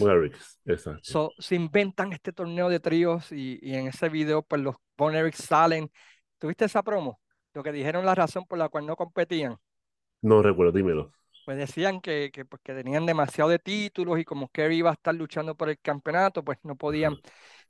exacto. 0.67 1.01
So, 1.03 1.33
se 1.39 1.55
inventan 1.55 2.13
este 2.13 2.33
torneo 2.33 2.69
de 2.69 2.79
tríos 2.79 3.33
y, 3.33 3.59
y 3.63 3.75
en 3.75 3.89
ese 3.89 4.11
video 4.11 4.43
pues 4.43 4.61
los 4.61 4.77
Von 4.99 5.15
salen. 5.33 5.91
¿Tuviste 6.39 6.67
esa 6.67 6.83
promo? 6.83 7.21
Lo 7.55 7.63
que 7.63 7.73
dijeron 7.73 8.05
la 8.05 8.15
razón 8.15 8.45
por 8.47 8.59
la 8.59 8.69
cual 8.69 8.85
no 8.85 8.97
competían. 8.97 9.57
No 10.21 10.43
recuerdo, 10.43 10.73
dímelo. 10.73 11.11
Pues 11.47 11.57
decían 11.57 12.01
que, 12.01 12.31
que, 12.33 12.45
pues, 12.45 12.61
que 12.63 12.75
tenían 12.75 13.07
demasiado 13.07 13.49
de 13.49 13.59
títulos 13.59 14.19
y 14.19 14.25
como 14.25 14.49
Kerry 14.49 14.79
iba 14.79 14.91
a 14.91 14.95
estar 14.95 15.15
luchando 15.15 15.55
por 15.55 15.71
el 15.71 15.79
campeonato, 15.79 16.45
pues 16.45 16.59
no 16.65 16.77
podían, 16.77 17.17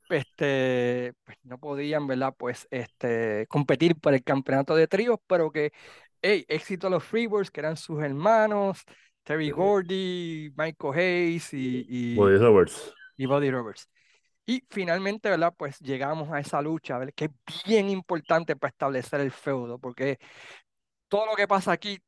este, 0.09 1.13
pues 1.25 1.37
no 1.43 1.59
podían, 1.59 2.07
¿verdad? 2.07 2.35
Pues 2.37 2.67
este, 2.71 3.47
competir 3.49 4.01
por 4.01 4.15
el 4.15 4.25
campeonato 4.25 4.75
de 4.75 4.89
tríos, 4.89 5.19
pero 5.27 5.53
que, 5.53 5.73
hey, 6.23 6.45
éxito 6.49 6.87
a 6.87 6.91
los 6.91 7.05
Freebirds, 7.05 7.51
que 7.51 7.61
eran 7.61 7.77
sus 7.77 8.03
hermanos, 8.03 8.83
Terry. 9.27 9.51
Gordy, 9.51 10.53
Michael 10.57 10.95
Hayes 10.95 11.53
y, 11.53 11.85
y, 11.89 12.15
Buddy 12.15 12.39
Roberts. 12.39 12.95
y 13.17 13.27
Buddy 13.27 13.51
Roberts. 13.51 13.91
Y 14.47 14.63
finalmente, 14.71 15.29
¿verdad? 15.29 15.53
Pues 15.57 15.81
llegamos 15.81 16.31
a 16.31 16.39
esa 16.39 16.63
lucha, 16.63 16.97
¿verdad? 16.97 17.13
Que 17.17 17.25
es 17.25 17.31
bien 17.67 17.91
importante 17.91 18.55
para 18.55 18.71
establecer 18.71 19.21
el 19.21 19.33
feudo, 19.33 19.81
porque 19.81 20.19
todo 21.09 21.27
lo 21.27 21.35
que 21.35 21.49
pasa 21.49 21.73
aquí 21.73 21.99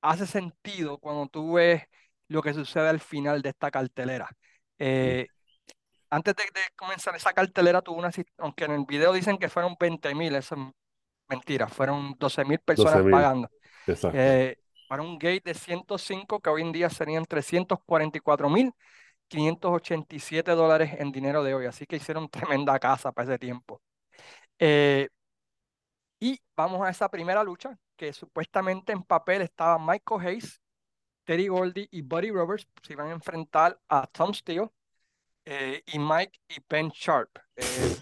hace 0.00 0.26
sentido 0.26 0.98
cuando 0.98 1.28
tú 1.28 1.52
ves 1.52 1.84
lo 2.26 2.42
que 2.42 2.52
sucede 2.52 2.88
al 2.88 2.98
final 2.98 3.40
de 3.40 3.50
esta 3.50 3.70
cartelera. 3.70 4.28
Eh, 4.80 5.28
antes 6.10 6.34
de, 6.34 6.42
de 6.42 6.60
comenzar 6.74 7.14
esa 7.14 7.32
cartelera 7.32 7.80
tuvo 7.80 7.98
una, 7.98 8.10
aunque 8.38 8.64
en 8.64 8.72
el 8.72 8.84
video 8.88 9.12
dicen 9.12 9.38
que 9.38 9.48
fueron 9.48 9.76
20 9.78 10.12
mil, 10.16 10.34
eso 10.34 10.56
es 10.56 10.60
mentira, 11.28 11.68
fueron 11.68 12.16
12 12.18 12.44
mil 12.44 12.58
personas 12.58 13.04
12.000. 13.04 13.10
pagando. 13.12 13.50
Exacto. 13.86 14.18
Eh, 14.18 14.58
para 14.92 15.04
un 15.04 15.18
gate 15.18 15.40
de 15.46 15.54
105 15.54 16.40
que 16.40 16.50
hoy 16.50 16.60
en 16.60 16.70
día 16.70 16.90
serían 16.90 17.24
344 17.24 18.50
mil 18.50 18.74
587 19.28 20.50
dólares 20.50 20.90
en 20.98 21.10
dinero 21.10 21.42
de 21.42 21.54
hoy, 21.54 21.64
así 21.64 21.86
que 21.86 21.96
hicieron 21.96 22.28
tremenda 22.60 22.78
casa 22.78 23.10
para 23.10 23.30
ese 23.30 23.38
tiempo. 23.38 23.80
Eh, 24.58 25.08
y 26.20 26.38
vamos 26.54 26.82
a 26.86 26.90
esa 26.90 27.08
primera 27.08 27.42
lucha, 27.42 27.74
que 27.96 28.12
supuestamente 28.12 28.92
en 28.92 29.02
papel 29.02 29.40
estaba 29.40 29.78
Michael 29.78 30.26
Hayes, 30.26 30.60
Terry 31.24 31.48
Goldie 31.48 31.88
y 31.90 32.02
Buddy 32.02 32.30
Roberts, 32.30 32.68
se 32.82 32.92
iban 32.92 33.08
a 33.08 33.12
enfrentar 33.12 33.80
a 33.88 34.06
Tom 34.08 34.34
Steele 34.34 34.68
eh, 35.46 35.82
y 35.86 35.98
Mike 35.98 36.38
y 36.50 36.56
Ben 36.68 36.90
Sharp. 36.90 37.30
Eh, 37.56 37.96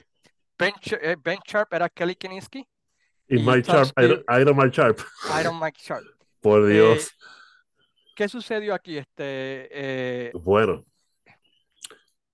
ben, 0.58 0.72
Sh- 0.72 1.16
Ben 1.22 1.38
Sharp 1.46 1.72
era 1.72 1.88
Kelly 1.88 2.16
Kiniski, 2.16 2.66
y 3.28 3.36
y 3.38 3.42
Mike 3.44 3.62
Tom 3.62 3.76
Sharp, 3.76 3.92
Iron, 3.96 4.24
Steele- 4.24 4.40
Iron 4.42 4.56
Mike 4.56 4.76
Sharp, 4.76 4.98
Iron 5.40 5.60
Mike 5.60 5.78
Sharp. 5.80 6.19
Por 6.40 6.68
Eh, 6.68 6.74
Dios. 6.74 7.10
¿Qué 8.14 8.28
sucedió 8.28 8.74
aquí? 8.74 8.98
Este, 8.98 9.68
eh, 9.70 10.30
Bueno, 10.34 10.84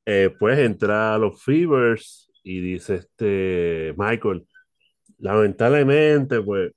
eh, 0.04 0.34
pues 0.38 0.58
entra 0.58 1.14
a 1.14 1.18
los 1.18 1.42
Fevers 1.42 2.30
y 2.42 2.60
dice 2.60 2.96
este 2.96 3.94
Michael, 3.96 4.46
lamentablemente, 5.18 6.40
pues 6.42 6.72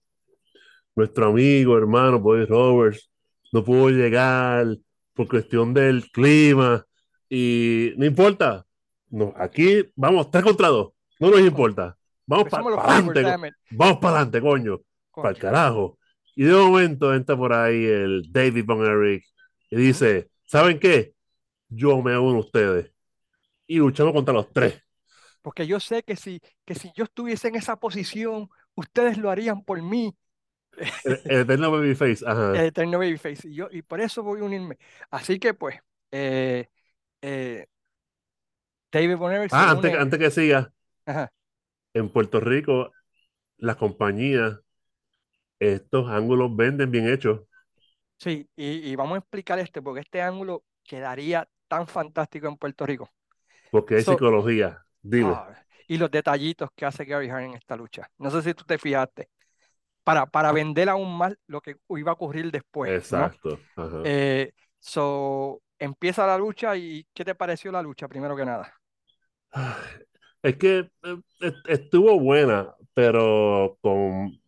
nuestro 0.95 1.27
amigo, 1.27 1.77
hermano, 1.77 2.19
Buddy 2.19 2.45
Roberts, 2.45 3.11
no 3.51 3.63
pudo 3.63 3.89
llegar 3.89 4.65
por 5.13 5.27
cuestión 5.27 5.73
del 5.73 6.09
clima 6.11 6.85
y 7.29 7.93
no 7.97 8.05
importa, 8.05 8.65
no, 9.09 9.33
aquí 9.37 9.83
vamos 9.95 10.29
tres 10.31 10.43
contra 10.43 10.67
dos, 10.69 10.93
no 11.19 11.29
nos 11.29 11.41
importa, 11.41 11.95
vamos 12.25 12.49
para 12.49 12.63
adelante, 12.63 13.53
vamos 13.71 13.97
para 13.99 14.15
adelante, 14.17 14.41
coño, 14.41 14.79
para 15.13 15.29
el 15.29 15.37
carajo. 15.37 15.98
Y 16.39 16.45
de 16.45 16.53
momento 16.55 17.13
entra 17.13 17.35
por 17.37 17.53
ahí 17.53 17.85
el 17.85 18.31
David 18.31 18.65
Von 18.65 18.85
Erich 18.85 19.25
y 19.69 19.75
dice, 19.77 20.31
¿saben 20.45 20.79
qué? 20.79 21.13
Yo 21.69 22.01
me 22.03 22.17
uno 22.19 22.37
a 22.37 22.41
ustedes 22.41 22.93
y 23.67 23.77
luchamos 23.79 24.13
contra 24.13 24.33
los 24.35 24.51
tres. 24.53 24.81
Porque 25.41 25.67
yo 25.67 25.79
sé 25.79 26.03
que 26.03 26.15
si, 26.15 26.41
que 26.65 26.75
si 26.75 26.91
yo 26.95 27.05
estuviese 27.05 27.47
en 27.47 27.55
esa 27.55 27.77
posición, 27.79 28.49
ustedes 28.75 29.17
lo 29.17 29.29
harían 29.29 29.63
por 29.63 29.81
mí, 29.81 30.15
El, 31.03 31.21
el 31.27 31.39
eterno 31.41 31.71
babyface, 31.71 32.23
ajá. 32.25 32.53
el 32.53 32.65
eterno 32.65 32.97
babyface. 32.99 33.47
Y, 33.49 33.55
yo, 33.55 33.67
y 33.71 33.81
por 33.81 34.01
eso 34.01 34.23
voy 34.23 34.41
a 34.41 34.43
unirme. 34.43 34.77
Así 35.11 35.39
que 35.39 35.53
pues, 35.53 35.77
eh, 36.11 36.67
eh, 37.21 37.67
David 38.91 39.17
Bonner 39.17 39.49
se 39.49 39.63
Ah, 39.63 39.71
antes, 39.71 39.93
une. 39.93 39.97
antes 39.97 40.19
que 40.19 40.31
siga, 40.31 40.73
Ajá. 41.05 41.31
en 41.93 42.09
Puerto 42.09 42.39
Rico, 42.39 42.91
las 43.57 43.77
compañías, 43.77 44.59
estos 45.59 46.09
ángulos 46.09 46.55
venden 46.55 46.91
bien 46.91 47.09
hechos. 47.09 47.41
Sí, 48.17 48.49
y, 48.55 48.91
y 48.91 48.95
vamos 48.95 49.15
a 49.15 49.19
explicar 49.19 49.59
este, 49.59 49.81
porque 49.81 50.01
este 50.01 50.21
ángulo 50.21 50.63
quedaría 50.83 51.47
tan 51.67 51.87
fantástico 51.87 52.47
en 52.47 52.57
Puerto 52.57 52.85
Rico. 52.85 53.09
Porque 53.71 53.95
hay 53.95 54.03
So- 54.03 54.11
psicología. 54.11 54.85
Dime. 55.01 55.33
Ah, 55.33 55.65
y 55.87 55.97
los 55.97 56.11
detallitos 56.11 56.69
que 56.75 56.85
hace 56.85 57.05
Gary 57.05 57.29
Hart 57.29 57.45
en 57.45 57.53
esta 57.55 57.75
lucha. 57.75 58.09
No 58.17 58.31
sé 58.31 58.41
si 58.41 58.53
tú 58.53 58.63
te 58.65 58.77
fijaste. 58.77 59.29
Para, 60.03 60.25
para 60.27 60.51
vender 60.53 60.89
aún 60.89 61.17
más 61.17 61.35
lo 61.47 61.61
que 61.61 61.77
iba 61.91 62.11
a 62.11 62.15
ocurrir 62.15 62.51
después, 62.51 62.95
¿no? 63.09 63.31
Exacto. 63.31 63.59
ajá. 63.75 64.03
Eh, 64.03 64.53
so, 64.79 65.61
empieza 65.79 66.27
la 66.27 66.37
lucha 66.37 66.77
y 66.77 67.07
¿qué 67.13 67.25
te 67.25 67.35
pareció 67.35 67.71
la 67.71 67.81
lucha, 67.83 68.07
primero 68.09 68.35
que 68.35 68.45
nada? 68.45 68.73
Es 70.41 70.55
que 70.57 70.79
eh, 71.03 71.17
est- 71.41 71.67
estuvo 71.67 72.19
buena, 72.19 72.75
pero 72.93 73.77
con 73.81 74.39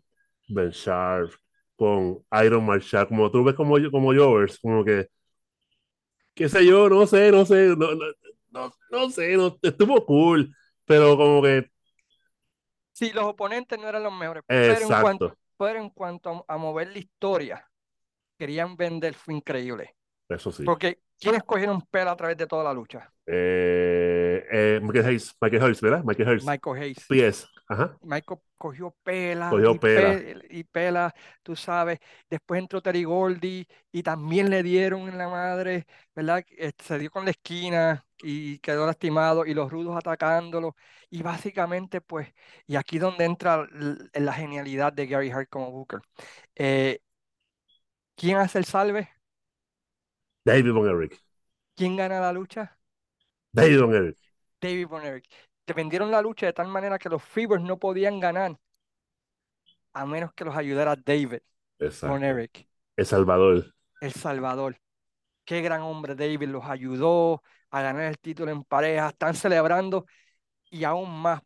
Ben 0.53 0.69
Sharp, 0.71 1.31
con 1.75 2.23
Iron 2.43 2.65
Man 2.65 2.79
Sharp, 2.79 3.09
como 3.09 3.31
tú 3.31 3.43
ves 3.43 3.55
como, 3.55 3.75
como 3.91 4.13
Jovers, 4.13 4.59
como 4.59 4.83
que, 4.85 5.07
qué 6.35 6.49
sé 6.49 6.65
yo, 6.65 6.89
no 6.89 7.05
sé, 7.07 7.31
no 7.31 7.45
sé, 7.45 7.67
no, 7.77 7.93
no, 7.95 8.05
no, 8.51 8.71
no 8.91 9.09
sé, 9.09 9.35
no- 9.37 9.57
estuvo 9.61 10.05
cool, 10.05 10.53
pero 10.85 11.17
como 11.17 11.41
que, 11.41 11.69
Sí, 12.93 13.11
los 13.11 13.25
oponentes 13.25 13.79
no 13.79 13.87
eran 13.87 14.03
los 14.03 14.13
mejores, 14.13 14.43
pero 14.65 14.85
en 14.85 14.95
cuanto, 14.95 15.35
pero 15.57 15.79
en 15.79 15.89
cuanto 15.89 16.45
a, 16.47 16.55
a 16.55 16.57
mover 16.57 16.89
la 16.89 16.99
historia, 16.99 17.69
querían 18.37 18.75
vender, 18.77 19.13
fue 19.15 19.35
increíble. 19.35 19.95
eso 20.29 20.51
sí. 20.51 20.65
Porque 20.65 21.01
¿quiénes 21.19 21.43
cogieron 21.43 21.81
pela 21.83 22.11
a 22.11 22.15
través 22.17 22.37
de 22.37 22.47
toda 22.47 22.63
la 22.65 22.73
lucha? 22.73 23.13
Eh, 23.25 24.43
eh, 24.51 24.79
Michael 24.81 25.05
Hayes, 25.05 25.35
Michael 25.41 25.63
Hayes, 25.63 25.81
¿verdad? 25.81 26.03
Michael 26.03 26.29
Hayes, 26.29 26.45
Michael 26.45 26.75
Hayes. 26.75 27.07
PS, 27.07 27.47
ajá, 27.71 27.99
Michael 28.01 28.39
cogió 28.57 28.91
pela 29.03 29.55
Cogió 29.55 29.69
y, 29.69 29.79
pela. 29.79 30.13
pe- 30.19 30.41
y 30.49 30.63
pela, 30.63 31.13
tú 31.43 31.55
sabes. 31.55 31.99
Después 32.29 32.60
entró 32.62 32.81
Terry 32.81 33.03
Goldie 33.03 33.67
y 33.91 34.03
también 34.03 34.49
le 34.49 34.63
dieron 34.63 35.07
en 35.10 35.17
la 35.17 35.29
madre, 35.29 35.86
¿verdad? 36.15 36.43
Este, 36.57 36.84
se 36.84 36.99
dio 36.99 37.12
con 37.12 37.25
la 37.25 37.31
esquina 37.31 38.05
y 38.23 38.60
quedó 38.60 38.86
lastimado 38.88 39.45
y 39.45 39.53
los 39.53 39.71
rudos 39.71 39.95
atacándolo. 39.97 40.75
Y 41.10 41.21
básicamente, 41.23 42.01
pues, 42.01 42.34
y 42.67 42.75
aquí 42.75 42.97
donde 42.99 43.25
entra 43.25 43.67
la 44.13 44.34
genialidad 44.34 44.93
de 44.93 45.07
Gary 45.07 45.29
Hart 45.31 45.49
como 45.49 45.71
Booker. 45.71 46.01
Eh, 46.55 47.01
¿quién 48.15 48.38
hace 48.38 48.57
el 48.60 48.65
salve? 48.65 49.10
David 50.45 50.73
Von 50.73 50.88
Erich, 50.88 51.19
¿Quién 51.75 51.97
gana 51.97 52.19
la 52.21 52.31
lucha? 52.34 52.77
David 53.53 53.79
Von 53.81 53.93
Erich, 53.95 54.17
David 54.62 54.88
Von 54.89 55.03
Erich. 55.03 55.27
Vendieron 55.67 56.12
la 56.12 56.21
lucha 56.21 56.45
de 56.45 56.54
tal 56.54 56.67
manera 56.67 57.00
que 57.00 57.10
los 57.10 57.24
Fevers 57.24 57.63
no 57.63 57.80
podían 57.80 58.19
ganar 58.19 58.58
a 59.93 60.06
menos 60.06 60.34
que 60.34 60.45
los 60.45 60.56
ayudara 60.56 60.95
David 60.95 61.39
exacto, 61.80 62.26
Erich. 62.26 62.67
El 62.95 63.06
Salvador. 63.06 63.74
El 64.00 64.12
Salvador. 64.13 64.78
Qué 65.45 65.62
gran 65.62 65.82
hombre 65.82 66.15
David 66.15 66.50
los 66.50 66.65
ayudó 66.65 67.41
a 67.69 67.82
ganar 67.82 68.04
el 68.04 68.19
título 68.19 68.52
en 68.52 68.63
pareja. 68.63 69.10
Están 69.10 69.34
celebrando 69.34 70.06
y 70.69 70.84
aún 70.84 71.10
más, 71.21 71.41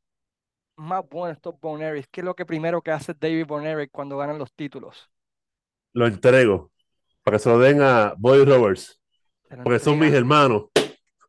más 0.76 1.04
bueno 1.10 1.34
estos 1.34 1.60
Boneris. 1.60 2.08
¿Qué 2.12 2.22
es 2.22 2.26
lo 2.26 2.36
que 2.36 2.46
primero 2.46 2.82
que 2.82 2.92
hace 2.92 3.14
David 3.14 3.46
Boneric 3.46 3.92
cuando 3.92 4.18
ganan 4.18 4.38
los 4.38 4.54
títulos? 4.54 5.10
Lo 5.94 6.08
entrego 6.08 6.72
para 7.24 7.38
que 7.38 7.44
se 7.44 7.50
lo 7.50 7.58
den 7.58 7.82
a 7.82 8.14
Buddy 8.18 8.46
Roberts, 8.46 9.02
porque 9.64 9.80
son 9.80 9.98
mis 9.98 10.14
hermanos, 10.14 10.66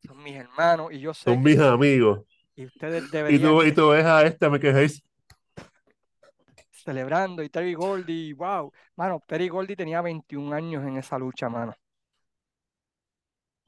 Son 0.06 0.22
mis 0.22 0.34
hermanos 0.34 0.92
y 0.92 1.00
yo 1.00 1.14
sé 1.14 1.24
son 1.24 1.42
mis 1.42 1.58
amigos. 1.58 2.20
Y 2.56 2.66
ustedes 2.66 3.12
Y 3.28 3.38
deberían 3.38 3.38
tú, 3.38 3.62
y 3.62 3.72
tú 3.72 3.90
ves 3.90 4.04
a 4.04 4.24
este 4.26 4.48
Michael 4.50 4.76
Hayes, 4.76 5.02
celebrando 6.70 7.42
y 7.42 7.48
Terry 7.50 7.74
Goldie, 7.74 8.32
wow. 8.34 8.72
Mano, 8.96 9.22
Terry 9.26 9.48
Goldie 9.48 9.76
tenía 9.76 10.00
21 10.02 10.54
años 10.54 10.84
en 10.86 10.96
esa 10.98 11.18
lucha, 11.18 11.48
mano. 11.48 11.74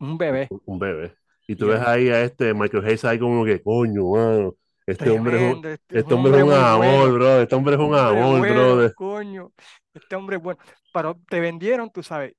Un 0.00 0.16
bebé. 0.18 0.52
un 0.64 0.78
bebé. 0.78 1.16
Y 1.46 1.56
tú 1.56 1.66
Y 1.66 1.68
ves 1.68 1.80
ahí 1.80 2.08
a 2.10 2.22
este 2.22 2.54
Michael 2.54 2.84
Hayes 2.84 3.04
ahí 3.04 3.18
como 3.18 3.44
que, 3.44 3.62
coño, 3.62 4.10
mano, 4.10 4.54
este 4.86 5.10
hombre 5.10 5.36
es 5.38 5.42
un, 5.42 5.64
este, 5.66 5.98
este 5.98 6.14
un 6.14 6.14
hombre 6.14 6.32
es 6.32 6.38
un 6.38 6.52
amor, 6.52 7.12
bueno. 7.12 7.12
bro. 7.12 7.42
Este 7.42 7.54
hombre 7.54 7.74
es 7.74 7.80
un 7.80 7.94
amor, 7.94 8.40
bueno, 8.40 8.48
brother. 8.48 8.94
coño. 8.94 9.52
Este 9.94 10.16
hombre 10.16 10.36
es 10.36 10.42
bueno. 10.42 10.60
Pero 10.92 11.20
te 11.28 11.40
vendieron, 11.40 11.90
tú 11.90 12.02
sabes, 12.02 12.34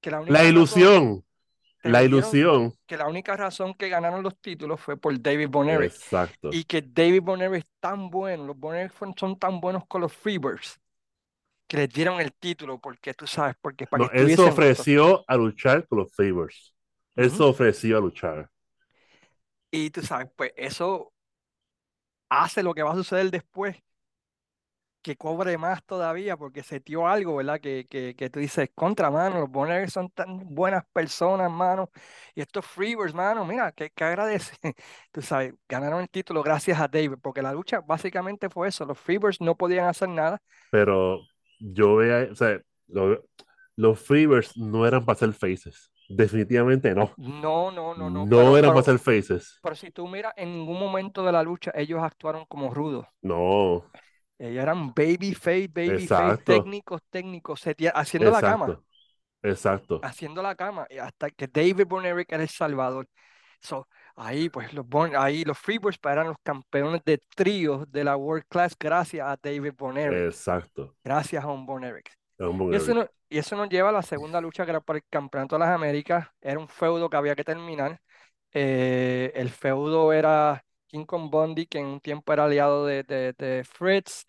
que 0.00 0.10
la 0.10 0.20
única 0.20 0.38
La 0.38 0.44
razón, 0.44 0.52
ilusión, 0.52 1.24
la 1.88 2.02
ilusión. 2.04 2.72
que 2.86 2.96
la 2.96 3.06
única 3.06 3.36
razón 3.36 3.74
que 3.74 3.88
ganaron 3.88 4.22
los 4.22 4.38
títulos 4.40 4.80
fue 4.80 4.96
por 4.96 5.20
David 5.20 5.48
Boneric. 5.50 5.92
Exacto. 5.92 6.50
Y 6.52 6.64
que 6.64 6.82
David 6.82 7.22
Boneric 7.22 7.64
es 7.64 7.66
tan 7.80 8.10
bueno, 8.10 8.44
los 8.46 8.56
fueron- 8.92 9.14
son 9.18 9.38
tan 9.38 9.60
buenos 9.60 9.86
con 9.86 10.00
los 10.00 10.12
Freebirds, 10.12 10.80
que 11.66 11.78
les 11.78 11.88
dieron 11.90 12.20
el 12.20 12.32
título, 12.34 12.80
porque 12.80 13.14
tú 13.14 13.26
sabes, 13.26 13.56
porque 13.60 13.86
para 13.86 14.04
No, 14.04 14.10
que 14.10 14.18
él 14.20 14.30
se 14.30 14.36
juntos. 14.36 14.52
ofreció 14.54 15.24
a 15.28 15.36
luchar 15.36 15.86
con 15.88 15.98
los 15.98 16.14
Favors. 16.14 16.74
Él 17.16 17.26
Ujú. 17.28 17.36
se 17.36 17.42
ofreció 17.42 17.98
a 17.98 18.00
luchar. 18.00 18.50
Y 19.70 19.90
tú 19.90 20.02
sabes, 20.02 20.28
pues 20.36 20.52
eso 20.56 21.12
hace 22.28 22.62
lo 22.62 22.74
que 22.74 22.82
va 22.82 22.92
a 22.92 22.96
suceder 22.96 23.30
después, 23.30 23.76
que 25.08 25.16
cobre 25.16 25.58
más 25.58 25.82
todavía, 25.84 26.36
porque 26.36 26.62
se 26.62 26.80
dio 26.80 27.06
algo, 27.08 27.36
¿verdad? 27.36 27.60
Que, 27.60 27.86
que, 27.88 28.14
que 28.16 28.30
tú 28.30 28.40
dices, 28.40 28.70
contra, 28.74 29.10
mano, 29.10 29.40
los 29.40 29.50
Boners 29.50 29.92
son 29.92 30.10
tan 30.10 30.54
buenas 30.54 30.84
personas, 30.92 31.50
mano, 31.50 31.90
y 32.34 32.40
estos 32.42 32.66
Freebirds, 32.66 33.14
mano, 33.14 33.44
mira, 33.44 33.72
que, 33.72 33.90
que 33.90 34.04
agradece. 34.04 34.56
Tú 35.12 35.22
sabes, 35.22 35.54
ganaron 35.68 36.00
el 36.02 36.10
título 36.10 36.42
gracias 36.42 36.80
a 36.80 36.88
David, 36.88 37.18
porque 37.22 37.42
la 37.42 37.52
lucha 37.52 37.80
básicamente 37.80 38.48
fue 38.50 38.68
eso, 38.68 38.84
los 38.84 38.98
Freebirds 38.98 39.40
no 39.40 39.56
podían 39.56 39.86
hacer 39.86 40.08
nada, 40.08 40.40
Pero 40.70 41.20
yo 41.58 41.96
veo, 41.96 42.32
o 42.32 42.34
sea, 42.34 42.60
lo- 42.88 43.24
los 43.76 44.00
Freebirds 44.00 44.56
no 44.56 44.86
eran 44.86 45.04
para 45.04 45.18
ser 45.18 45.32
faces. 45.32 45.90
Definitivamente 46.08 46.94
no. 46.94 47.12
no, 47.16 47.70
no, 47.70 47.94
no, 47.94 48.10
no, 48.10 48.28
No 48.28 48.30
pero, 48.32 48.56
eran 48.56 48.72
para 48.72 48.84
ser 48.84 48.98
faces. 48.98 49.62
pero 49.62 49.74
si 49.76 49.90
tú 49.90 50.08
miras, 50.08 50.34
en 50.36 50.52
ningún 50.52 50.78
momento 50.80 51.24
de 51.24 51.32
la 51.32 51.42
lucha 51.42 51.72
ellos 51.74 52.02
actuaron 52.02 52.44
como 52.46 52.74
rudos. 52.74 53.06
No. 53.22 53.84
Ellos 54.38 54.62
eran 54.62 54.94
baby 54.94 55.34
face, 55.34 55.68
baby 55.68 56.06
face, 56.06 56.42
técnicos, 56.44 57.00
técnicos, 57.10 57.62
haciendo 57.94 58.30
la 58.30 58.40
cama. 58.40 58.80
Exacto. 59.42 60.00
haciendo 60.02 60.42
la 60.42 60.54
cama 60.54 60.86
y 60.90 60.98
hasta 60.98 61.30
que 61.30 61.46
David 61.46 61.86
Von 61.86 62.04
Erich 62.06 62.32
era 62.32 62.42
el 62.42 62.48
salvador. 62.48 63.06
So, 63.60 63.88
ahí 64.16 64.48
pues 64.48 64.72
los, 64.72 64.86
Von- 64.86 65.16
ahí 65.16 65.44
los 65.44 65.58
Freebirds 65.58 65.98
eran 66.04 66.28
los 66.28 66.36
campeones 66.42 67.02
de 67.04 67.20
tríos 67.34 67.90
de 67.90 68.04
la 68.04 68.16
World 68.16 68.44
Class 68.48 68.76
gracias 68.78 69.26
a 69.26 69.36
David 69.40 69.72
Von 69.76 69.96
Erich, 69.98 70.26
exacto. 70.28 70.96
gracias 71.02 71.42
a 71.44 71.48
un. 71.48 71.66
Ramón 72.38 72.72
Y 72.72 72.76
eso, 72.76 72.94
no- 72.94 73.06
y 73.28 73.38
eso 73.38 73.56
nos 73.56 73.68
lleva 73.68 73.88
a 73.88 73.92
la 73.92 74.02
segunda 74.02 74.40
lucha 74.40 74.64
que 74.64 74.70
era 74.70 74.80
por 74.80 74.96
el 74.96 75.02
Campeonato 75.10 75.56
de 75.56 75.60
las 75.60 75.70
Américas. 75.74 76.28
Era 76.40 76.58
un 76.58 76.68
feudo 76.68 77.10
que 77.10 77.16
había 77.16 77.34
que 77.34 77.44
terminar. 77.44 78.00
Eh, 78.52 79.32
el 79.34 79.50
feudo 79.50 80.12
era 80.12 80.64
King 80.88 81.06
Kong 81.06 81.30
Bundy, 81.30 81.66
que 81.66 81.78
en 81.80 81.86
un 81.86 82.00
tiempo 82.00 82.32
era 82.32 82.44
aliado 82.46 82.86
de, 82.86 83.04
de, 83.04 83.34
de 83.34 83.64
Fritz. 83.64 84.26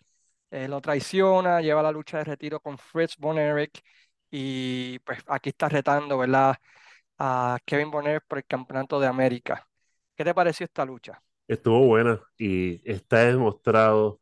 eh, 0.50 0.68
lo 0.68 0.80
traiciona, 0.80 1.60
lleva 1.62 1.82
la 1.82 1.92
lucha 1.92 2.18
de 2.18 2.24
retiro 2.24 2.60
con 2.60 2.78
Fritz 2.78 3.16
Von 3.18 3.38
Erich. 3.38 3.82
Y 4.30 4.98
pues 5.00 5.20
aquí 5.28 5.50
está 5.50 5.68
retando, 5.68 6.18
¿verdad? 6.18 6.56
A 7.18 7.58
Kevin 7.66 7.90
Von 7.90 8.06
Erich 8.08 8.24
por 8.28 8.38
el 8.38 8.46
Campeonato 8.46 9.00
de 9.00 9.06
América. 9.08 9.68
¿Qué 10.16 10.24
te 10.24 10.34
pareció 10.34 10.64
esta 10.66 10.84
lucha? 10.84 11.22
Estuvo 11.48 11.86
buena 11.86 12.18
y 12.38 12.80
está 12.90 13.18
demostrado 13.26 14.20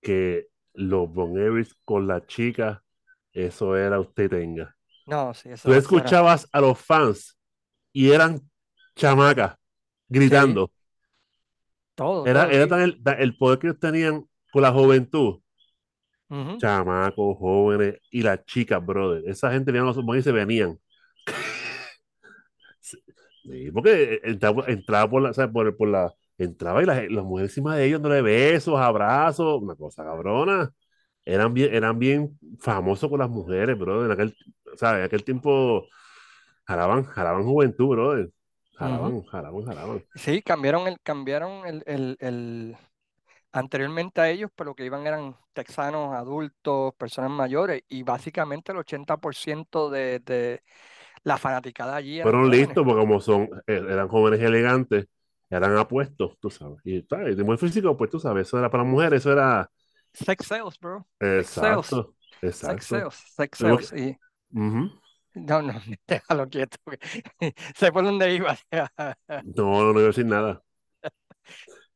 que 0.00 0.48
los 0.74 1.12
Von 1.12 1.38
Erich 1.38 1.72
con 1.84 2.06
la 2.06 2.24
chica, 2.26 2.82
eso 3.32 3.76
era 3.76 4.00
usted 4.00 4.30
tenga. 4.30 4.76
No, 5.06 5.34
sí, 5.34 5.50
Tú 5.62 5.72
eso, 5.72 5.92
era. 5.92 6.14
escuchabas 6.14 6.48
a 6.52 6.60
los 6.60 6.78
fans 6.80 7.38
y 7.92 8.10
eran 8.12 8.40
chamacas 8.96 9.56
Sí, 10.14 10.36
gritando. 10.44 10.70
todo, 11.94 12.28
Era, 12.30 12.42
todo. 12.48 12.56
era 12.56 12.68
tan 12.68 12.80
el, 12.82 13.00
el 13.18 13.36
poder 13.38 13.58
que 13.58 13.68
ellos 13.68 13.80
tenían 13.80 14.26
con 14.52 14.62
la 14.62 14.70
juventud. 14.72 15.40
ujú, 16.30 16.54
Chamacos, 16.58 17.36
jóvenes 17.38 18.00
y 18.10 18.22
las 18.22 18.44
chicas, 18.46 18.84
brother. 18.84 19.22
Esa 19.28 19.52
gente 19.52 19.72
venían 19.72 19.86
los 19.86 20.16
y 20.18 20.22
se 20.22 20.32
venían. 20.32 20.78
Sí, 23.42 23.70
porque 23.72 24.20
entraba, 24.24 24.64
entraba 24.66 25.08
por 25.10 25.22
la, 25.22 25.32
¿sabes? 25.32 25.52
Por, 25.52 25.76
por 25.76 25.88
la, 25.88 26.12
entraba 26.38 26.82
y 26.82 26.86
las, 26.86 27.08
las 27.10 27.24
mujeres 27.24 27.50
encima 27.52 27.76
de 27.76 27.86
ellos 27.86 28.02
dándole 28.02 28.22
besos, 28.22 28.78
abrazos, 28.78 29.62
una 29.62 29.76
cosa 29.76 30.04
cabrona. 30.04 30.72
Eran 31.24 31.54
bien, 31.54 31.74
eran 31.74 31.98
bien 31.98 32.38
famosos 32.60 33.08
con 33.10 33.20
las 33.20 33.30
mujeres, 33.30 33.78
brother. 33.78 34.06
En 34.06 34.12
aquel, 34.12 34.36
¿sabes? 34.76 35.00
En 35.00 35.04
aquel 35.06 35.24
tiempo 35.24 35.86
jalaban, 36.66 37.04
jalaban 37.04 37.44
juventud, 37.44 37.88
brother. 37.90 38.30
Sí, 40.14 40.42
cambiaron 40.42 40.88
el, 40.88 41.00
cambiaron 41.02 41.66
el, 41.66 41.82
el, 41.86 42.16
el- 42.20 42.76
anteriormente 43.52 44.20
a 44.20 44.30
ellos, 44.30 44.50
pero 44.56 44.74
que 44.74 44.84
iban 44.86 45.06
eran 45.06 45.36
texanos, 45.54 46.14
adultos, 46.14 46.94
personas 46.96 47.30
mayores, 47.32 47.82
y 47.88 48.02
básicamente 48.04 48.72
el 48.72 48.78
80% 48.78 49.90
de, 49.90 50.20
de 50.20 50.62
la 51.24 51.38
fanaticada 51.38 51.96
allí 51.96 52.20
Fueron 52.20 52.50
listos 52.50 52.84
porque 52.84 53.00
como 53.00 53.20
son, 53.20 53.44
eh, 53.66 53.82
eran 53.88 54.08
jóvenes 54.08 54.40
elegantes, 54.40 55.06
eran 55.50 55.76
apuestos, 55.76 56.38
tú 56.40 56.50
sabes. 56.50 56.78
Y. 56.84 57.02
De 57.02 57.42
buen 57.42 57.58
físico, 57.58 57.96
pues 57.96 58.10
tú 58.10 58.18
sabes, 58.18 58.48
eso 58.48 58.58
era 58.58 58.70
para 58.70 58.84
mujeres, 58.84 59.20
eso 59.22 59.32
era 59.32 59.70
Sex 60.14 60.46
sales, 60.46 60.78
bro. 60.80 61.06
Sex 61.36 61.56
sales. 61.56 61.90
exacto, 61.90 62.14
Sex 62.58 62.86
exacto. 62.86 62.86
sales. 62.86 63.14
Sex 63.36 63.58
sales. 63.58 63.92
Y, 63.92 64.18
ujú. 64.52 64.90
No, 65.36 65.62
no, 65.62 65.72
déjalo 66.06 66.48
quieto. 66.48 66.78
Sé 67.76 67.92
por 67.92 68.04
dónde 68.04 68.34
iba. 68.34 68.56
No, 69.56 69.82
no, 69.84 69.92
no 69.92 70.00
iba 70.00 70.02
a 70.02 70.06
decir 70.06 70.26
nada. 70.26 70.62
Pero 71.02 71.12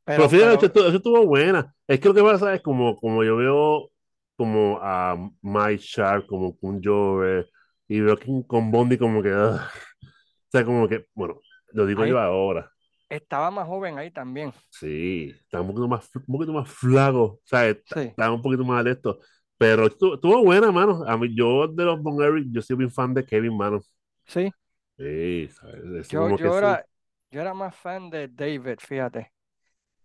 Pero, 0.04 0.24
eso 0.24 0.30
pero, 0.30 0.66
estuvo, 0.66 0.84
eso 0.86 0.96
estuvo 0.96 1.26
buena. 1.26 1.74
Es 1.86 2.00
que 2.00 2.08
lo 2.08 2.14
que 2.14 2.22
pasa 2.22 2.54
es 2.54 2.62
como, 2.62 2.96
como 2.96 3.22
yo 3.24 3.36
veo 3.36 3.90
como 4.36 4.78
a 4.80 5.16
Mike 5.42 5.82
Sharp, 5.82 6.26
como 6.26 6.56
un 6.60 6.82
Jover, 6.82 7.48
y 7.88 8.00
veo 8.00 8.16
que 8.16 8.26
con 8.46 8.70
Bondi 8.70 8.96
como 8.96 9.22
que, 9.22 9.30
ugh. 9.30 9.60
o 10.02 10.50
sea, 10.50 10.64
como 10.64 10.88
que, 10.88 11.06
bueno, 11.14 11.40
lo 11.72 11.86
digo 11.86 12.02
ahí 12.02 12.10
yo 12.10 12.18
ahora, 12.18 12.70
estaba 13.10 13.50
más 13.50 13.66
joven 13.66 13.98
ahí 13.98 14.10
también. 14.10 14.52
sí, 14.70 15.32
está 15.42 15.60
un 15.60 15.66
poquito 15.68 15.88
más, 15.88 16.08
un 16.14 16.24
poquito 16.26 16.52
más 16.52 16.70
flaco, 16.70 17.22
o 17.22 17.40
sea, 17.44 17.72
Sí, 17.72 18.00
está 18.00 18.30
un 18.30 18.40
poquito 18.40 18.64
más 18.64 18.84
de 18.84 18.92
esto, 18.92 19.20
pero 19.60 19.86
estuvo, 19.88 20.44
buena, 20.44 20.72
mano. 20.72 21.04
A 21.06 21.16
mí, 21.18 21.34
yo 21.36 21.68
de 21.68 21.84
los 21.84 22.02
Von 22.02 22.22
Erich, 22.22 22.48
yo 22.52 22.62
soy 22.62 22.76
bien 22.78 22.90
fan 22.92 23.14
de 23.14 23.26
Kevin, 23.26 23.56
mano. 23.56 23.80
sí. 24.26 24.50
Sí, 24.98 25.48
¿sabes? 25.48 26.08
Yo, 26.08 26.30
que 26.36 26.36
yo 26.36 26.50
sí. 26.52 26.56
era, 26.58 26.84
yo 27.30 27.40
era 27.40 27.54
más 27.54 27.74
fan 27.76 28.10
de 28.10 28.28
David, 28.28 28.78
fíjate. 28.80 29.32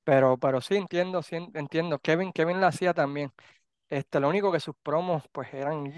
Pero, 0.04 0.38
pero 0.40 0.62
sí 0.62 0.76
entiendo, 0.78 1.24
sí 1.24 1.36
en- 1.38 1.52
entiendo. 1.56 2.00
Kevin, 2.00 2.34
Kevin 2.34 2.62
la 2.62 2.70
hacía 2.70 2.94
también. 2.94 3.34
Este, 3.90 4.20
lo 4.20 4.30
único 4.30 4.52
que 4.52 4.60
sus 4.62 4.76
promos, 4.84 5.24
pues 5.32 5.54
eran. 5.54 5.94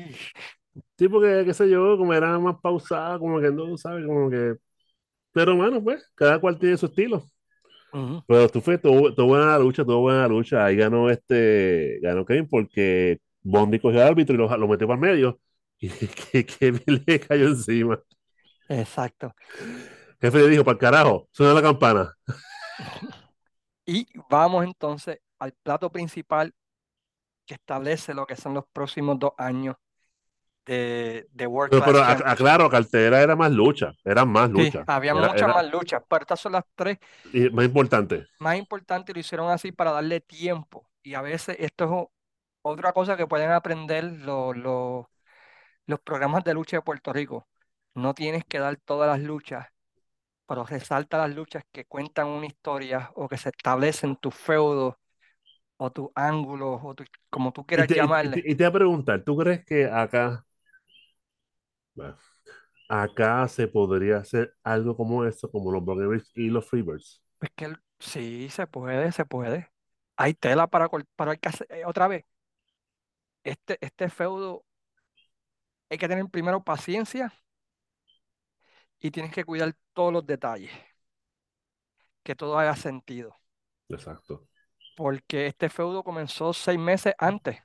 Sí, 0.97 1.07
porque, 1.09 1.43
qué 1.45 1.53
sé 1.53 1.69
yo, 1.69 1.97
como 1.97 2.13
era 2.13 2.37
más 2.39 2.57
pausada, 2.61 3.17
como 3.19 3.39
que 3.39 3.51
no, 3.51 3.77
¿sabes? 3.77 4.05
Como 4.05 4.29
que 4.29 4.55
Pero 5.33 5.55
bueno, 5.57 5.83
pues, 5.83 6.11
cada 6.15 6.39
cual 6.41 6.59
tiene 6.59 6.77
su 6.77 6.87
estilo. 6.87 7.23
Pero 8.27 8.49
tú 8.49 8.61
fue, 8.61 8.77
tuvo, 8.77 9.11
buena 9.27 9.45
la 9.47 9.59
lucha, 9.59 9.83
tuvo 9.85 10.01
buena 10.01 10.27
lucha. 10.27 10.65
Ahí 10.65 10.75
ganó 10.75 11.09
este, 11.09 11.99
ganó 12.01 12.25
Kevin 12.25 12.47
porque 12.49 13.19
Bondi 13.49 13.79
cogió 13.79 14.01
al 14.01 14.07
árbitro 14.09 14.35
y 14.35 14.37
lo, 14.37 14.57
lo 14.57 14.67
metió 14.67 14.87
para 14.87 14.95
el 14.95 15.01
medio. 15.01 15.39
Y 15.79 15.89
que 15.89 16.45
Kevin 16.45 17.03
le 17.07 17.19
cayó 17.19 17.47
encima. 17.49 17.99
Exacto. 18.69 19.33
Jefe 20.21 20.37
le 20.39 20.47
dijo, 20.49 20.63
para 20.63 20.73
el 20.73 20.79
carajo, 20.79 21.29
suena 21.31 21.53
la 21.53 21.61
campana. 21.61 22.13
Y 23.85 24.07
vamos 24.29 24.65
entonces 24.65 25.19
al 25.39 25.53
plato 25.53 25.91
principal 25.91 26.53
que 27.45 27.55
establece 27.55 28.13
lo 28.15 28.25
que 28.27 28.35
son 28.35 28.53
los 28.55 28.65
próximos 28.73 29.19
dos 29.19 29.33
años 29.37 29.77
de, 30.65 31.27
de 31.31 31.47
World 31.47 31.73
Pero, 31.73 31.83
pero 31.83 31.99
aclaro, 32.03 32.69
cartera 32.69 33.21
era 33.21 33.35
más 33.35 33.51
lucha, 33.51 33.91
eran 34.03 34.29
más 34.29 34.49
Sí, 34.55 34.71
luchas. 34.71 34.87
había 34.87 35.13
Era, 35.13 35.27
muchas 35.27 35.49
era 35.49 35.53
más 35.53 35.69
luchas, 35.69 36.01
pero 36.09 36.21
estas 36.23 36.39
son 36.39 36.53
las 36.53 36.63
tres 36.75 36.97
y 37.31 37.49
más 37.51 37.65
importante. 37.65 38.27
más 38.39 38.57
importantes 38.57 39.15
lo 39.15 39.19
hicieron 39.19 39.49
así 39.51 39.71
para 39.71 39.91
darle 39.91 40.21
tiempo. 40.21 40.89
Y 41.03 41.13
a 41.15 41.21
veces 41.21 41.57
esto 41.59 42.11
otra 42.67 42.93
cosa 42.93 43.17
que 43.17 43.27
pueden 43.27 43.51
aprender 43.51 44.03
los, 44.05 44.55
los, 44.57 45.05
los 45.87 45.99
programas 46.01 46.43
de 46.43 46.53
lucha 46.55 46.77
de 46.77 46.81
Puerto 46.83 47.13
Rico. 47.13 47.47
No 47.95 48.13
tienes 48.13 48.45
que 48.45 48.59
dar 48.59 48.77
todas 48.77 49.09
las 49.09 49.21
luchas, 49.21 49.67
pero 50.47 50.65
resalta 50.65 51.17
las 51.19 51.35
luchas 51.35 51.63
que 51.71 51.85
cuentan 51.85 52.27
una 52.29 52.47
historia 52.47 53.11
o 53.15 53.27
que 53.29 53.37
se 53.37 53.49
establecen 53.49 54.17
tus 54.17 54.35
feudos 54.35 54.95
o 55.77 55.91
tus 55.91 56.09
ángulos 56.15 56.81
o 56.83 56.95
tu- 56.95 57.05
como 57.31 57.53
tú 57.53 57.65
Y 57.73 57.85
quieras 57.85 57.87
te, 57.87 57.95
y, 58.03 58.17
y 58.27 58.29
te, 58.31 58.41
llamarle. 58.41 58.45
y 58.45 58.55
te 58.55 58.63
voy 58.63 58.69
a 58.69 58.73
preguntar, 58.73 59.23
¿tú 59.23 59.37
crees 59.37 59.65
que 59.65 59.85
acá, 59.85 60.45
bueno, 61.95 62.17
acá 62.89 63.47
se 63.49 63.67
podría 63.69 64.17
hacer 64.19 64.55
algo 64.63 64.95
como 64.97 65.25
esto, 65.25 65.49
como 65.51 65.71
los 65.71 65.83
Buccaneers 65.85 66.31
y 66.35 66.49
los 66.49 66.65
Freebirds? 66.67 67.21
Pues 67.39 67.51
que 67.55 67.73
sí, 67.99 68.49
se 68.49 68.67
puede, 68.67 69.11
se 69.11 69.25
puede. 69.25 69.69
Hay 70.15 70.33
tela 70.33 70.67
para, 70.67 70.89
para 71.15 71.35
que 71.35 71.49
hacer- 71.49 71.67
eh, 71.71 71.85
otra 71.85 72.07
vez. 72.07 72.25
Este, 73.47 73.77
este 73.79 74.09
feudo 74.09 74.65
hay 75.89 75.97
que 75.97 76.07
tener 76.09 76.25
primero 76.29 76.61
paciencia 76.61 77.33
y 78.99 79.09
tienes 79.09 79.31
que 79.31 79.45
cuidar 79.45 79.73
todos 79.93 80.11
los 80.11 80.25
detalles, 80.25 80.71
que 82.23 82.35
todo 82.35 82.59
haga 82.59 82.75
sentido. 82.75 83.33
Exacto. 83.87 84.45
Porque 84.97 85.47
este 85.47 85.69
feudo 85.69 86.03
comenzó 86.03 86.51
seis 86.51 86.77
meses 86.77 87.13
antes 87.17 87.61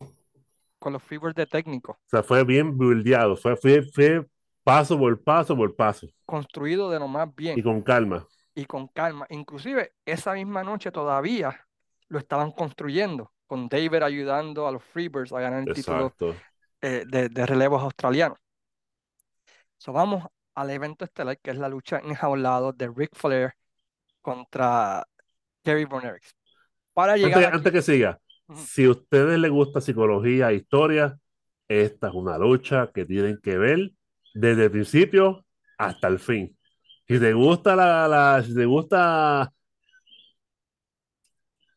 con 0.78 0.92
los 0.92 1.02
Freebirds 1.02 1.34
de 1.34 1.46
técnico, 1.46 1.92
O 1.92 2.08
sea, 2.08 2.22
fue 2.22 2.44
bien 2.44 2.76
buildeado, 2.76 3.34
fue, 3.36 3.56
fue, 3.56 3.82
fue 3.82 4.24
paso 4.62 4.96
por 4.96 5.20
paso 5.20 5.56
por 5.56 5.74
paso 5.74 6.06
construido 6.24 6.90
de 6.90 7.00
lo 7.00 7.08
más 7.08 7.28
y 7.28 7.32
bien 7.34 7.62
con 7.62 7.82
calma. 7.82 8.24
y 8.54 8.66
con 8.66 8.86
calma. 8.86 9.26
Inclusive 9.30 9.94
esa 10.04 10.34
misma 10.34 10.62
noche 10.62 10.92
todavía 10.92 11.66
lo 12.08 12.18
estaban 12.18 12.52
construyendo, 12.52 13.31
con 13.52 13.68
David 13.68 14.02
ayudando 14.02 14.66
a 14.66 14.72
los 14.72 14.82
Freebirds 14.82 15.30
a 15.34 15.38
ganar 15.38 15.60
el 15.60 15.70
título 15.70 16.16
eh, 16.80 17.04
de, 17.06 17.28
de 17.28 17.44
relevos 17.44 17.82
australianos. 17.82 18.38
So, 19.76 19.92
vamos 19.92 20.24
al 20.54 20.70
evento 20.70 21.04
estelar, 21.04 21.38
que 21.38 21.50
es 21.50 21.58
la 21.58 21.68
lucha 21.68 21.98
enjaulado 21.98 22.72
de 22.72 22.88
Ric 22.88 23.14
Flair 23.14 23.52
contra 24.22 25.06
Kerry 25.62 25.84
Von. 25.84 26.04
Para 26.94 27.18
llegar 27.18 27.44
Antes, 27.44 27.44
aquí, 27.44 27.56
antes 27.56 27.72
que 27.72 27.82
siga, 27.82 28.20
si 28.54 28.84
a 28.84 28.90
ustedes 28.90 29.38
les 29.38 29.50
gusta 29.50 29.82
psicología 29.82 30.50
e 30.50 30.54
historia, 30.56 31.18
esta 31.68 32.08
es 32.08 32.14
una 32.14 32.38
lucha 32.38 32.90
que 32.94 33.04
tienen 33.04 33.38
que 33.42 33.58
ver 33.58 33.92
desde 34.34 34.64
el 34.64 34.70
principio 34.70 35.44
hasta 35.76 36.08
el 36.08 36.18
fin. 36.18 36.56
Si 37.06 37.18
te 37.20 37.34
gusta 37.34 37.76
la, 37.76 38.08
la- 38.08 38.42
si 38.42 38.54
te 38.54 38.64
gusta 38.64 39.52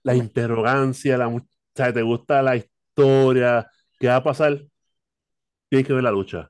la 0.03 0.15
interrogancia, 0.15 1.17
la, 1.17 1.27
sea, 1.75 1.93
te 1.93 2.01
gusta 2.01 2.41
la 2.41 2.55
historia, 2.55 3.69
¿qué 3.99 4.07
va 4.07 4.17
a 4.17 4.23
pasar? 4.23 4.61
Tienes 5.69 5.87
que 5.87 5.93
ver 5.93 6.03
la 6.03 6.11
lucha. 6.11 6.49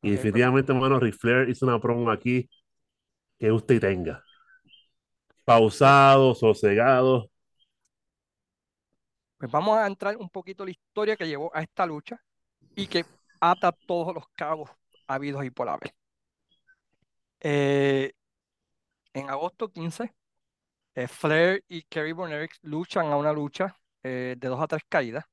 Y 0.00 0.12
definitivamente, 0.12 0.72
hermano, 0.72 0.98
Ric 0.98 1.14
Flair 1.14 1.48
hizo 1.48 1.66
una 1.66 1.80
promo 1.80 2.10
aquí 2.10 2.48
que 3.38 3.52
usted 3.52 3.80
tenga. 3.80 4.24
Pausado, 5.44 6.34
sosegado. 6.34 7.30
pues 9.38 9.50
vamos 9.50 9.76
a 9.76 9.86
entrar 9.86 10.16
un 10.16 10.30
poquito 10.30 10.62
en 10.62 10.68
la 10.68 10.70
historia 10.72 11.16
que 11.16 11.26
llevó 11.26 11.50
a 11.54 11.62
esta 11.62 11.84
lucha 11.84 12.22
y 12.76 12.86
que 12.86 13.04
ata 13.40 13.72
todos 13.72 14.14
los 14.14 14.28
cabos 14.36 14.70
habidos 15.06 15.44
y 15.44 15.50
por 15.50 15.68
haber. 15.68 15.94
Eh, 17.40 18.12
en 19.12 19.28
agosto 19.28 19.68
15, 19.68 20.14
eh, 20.94 21.08
Flair 21.08 21.64
y 21.68 21.82
Kerry 21.82 22.12
Bonerick 22.12 22.56
luchan 22.62 23.06
a 23.06 23.16
una 23.16 23.32
lucha 23.32 23.76
eh, 24.02 24.36
de 24.38 24.48
dos 24.48 24.60
a 24.60 24.66
tres 24.68 24.82
caídas, 24.88 25.24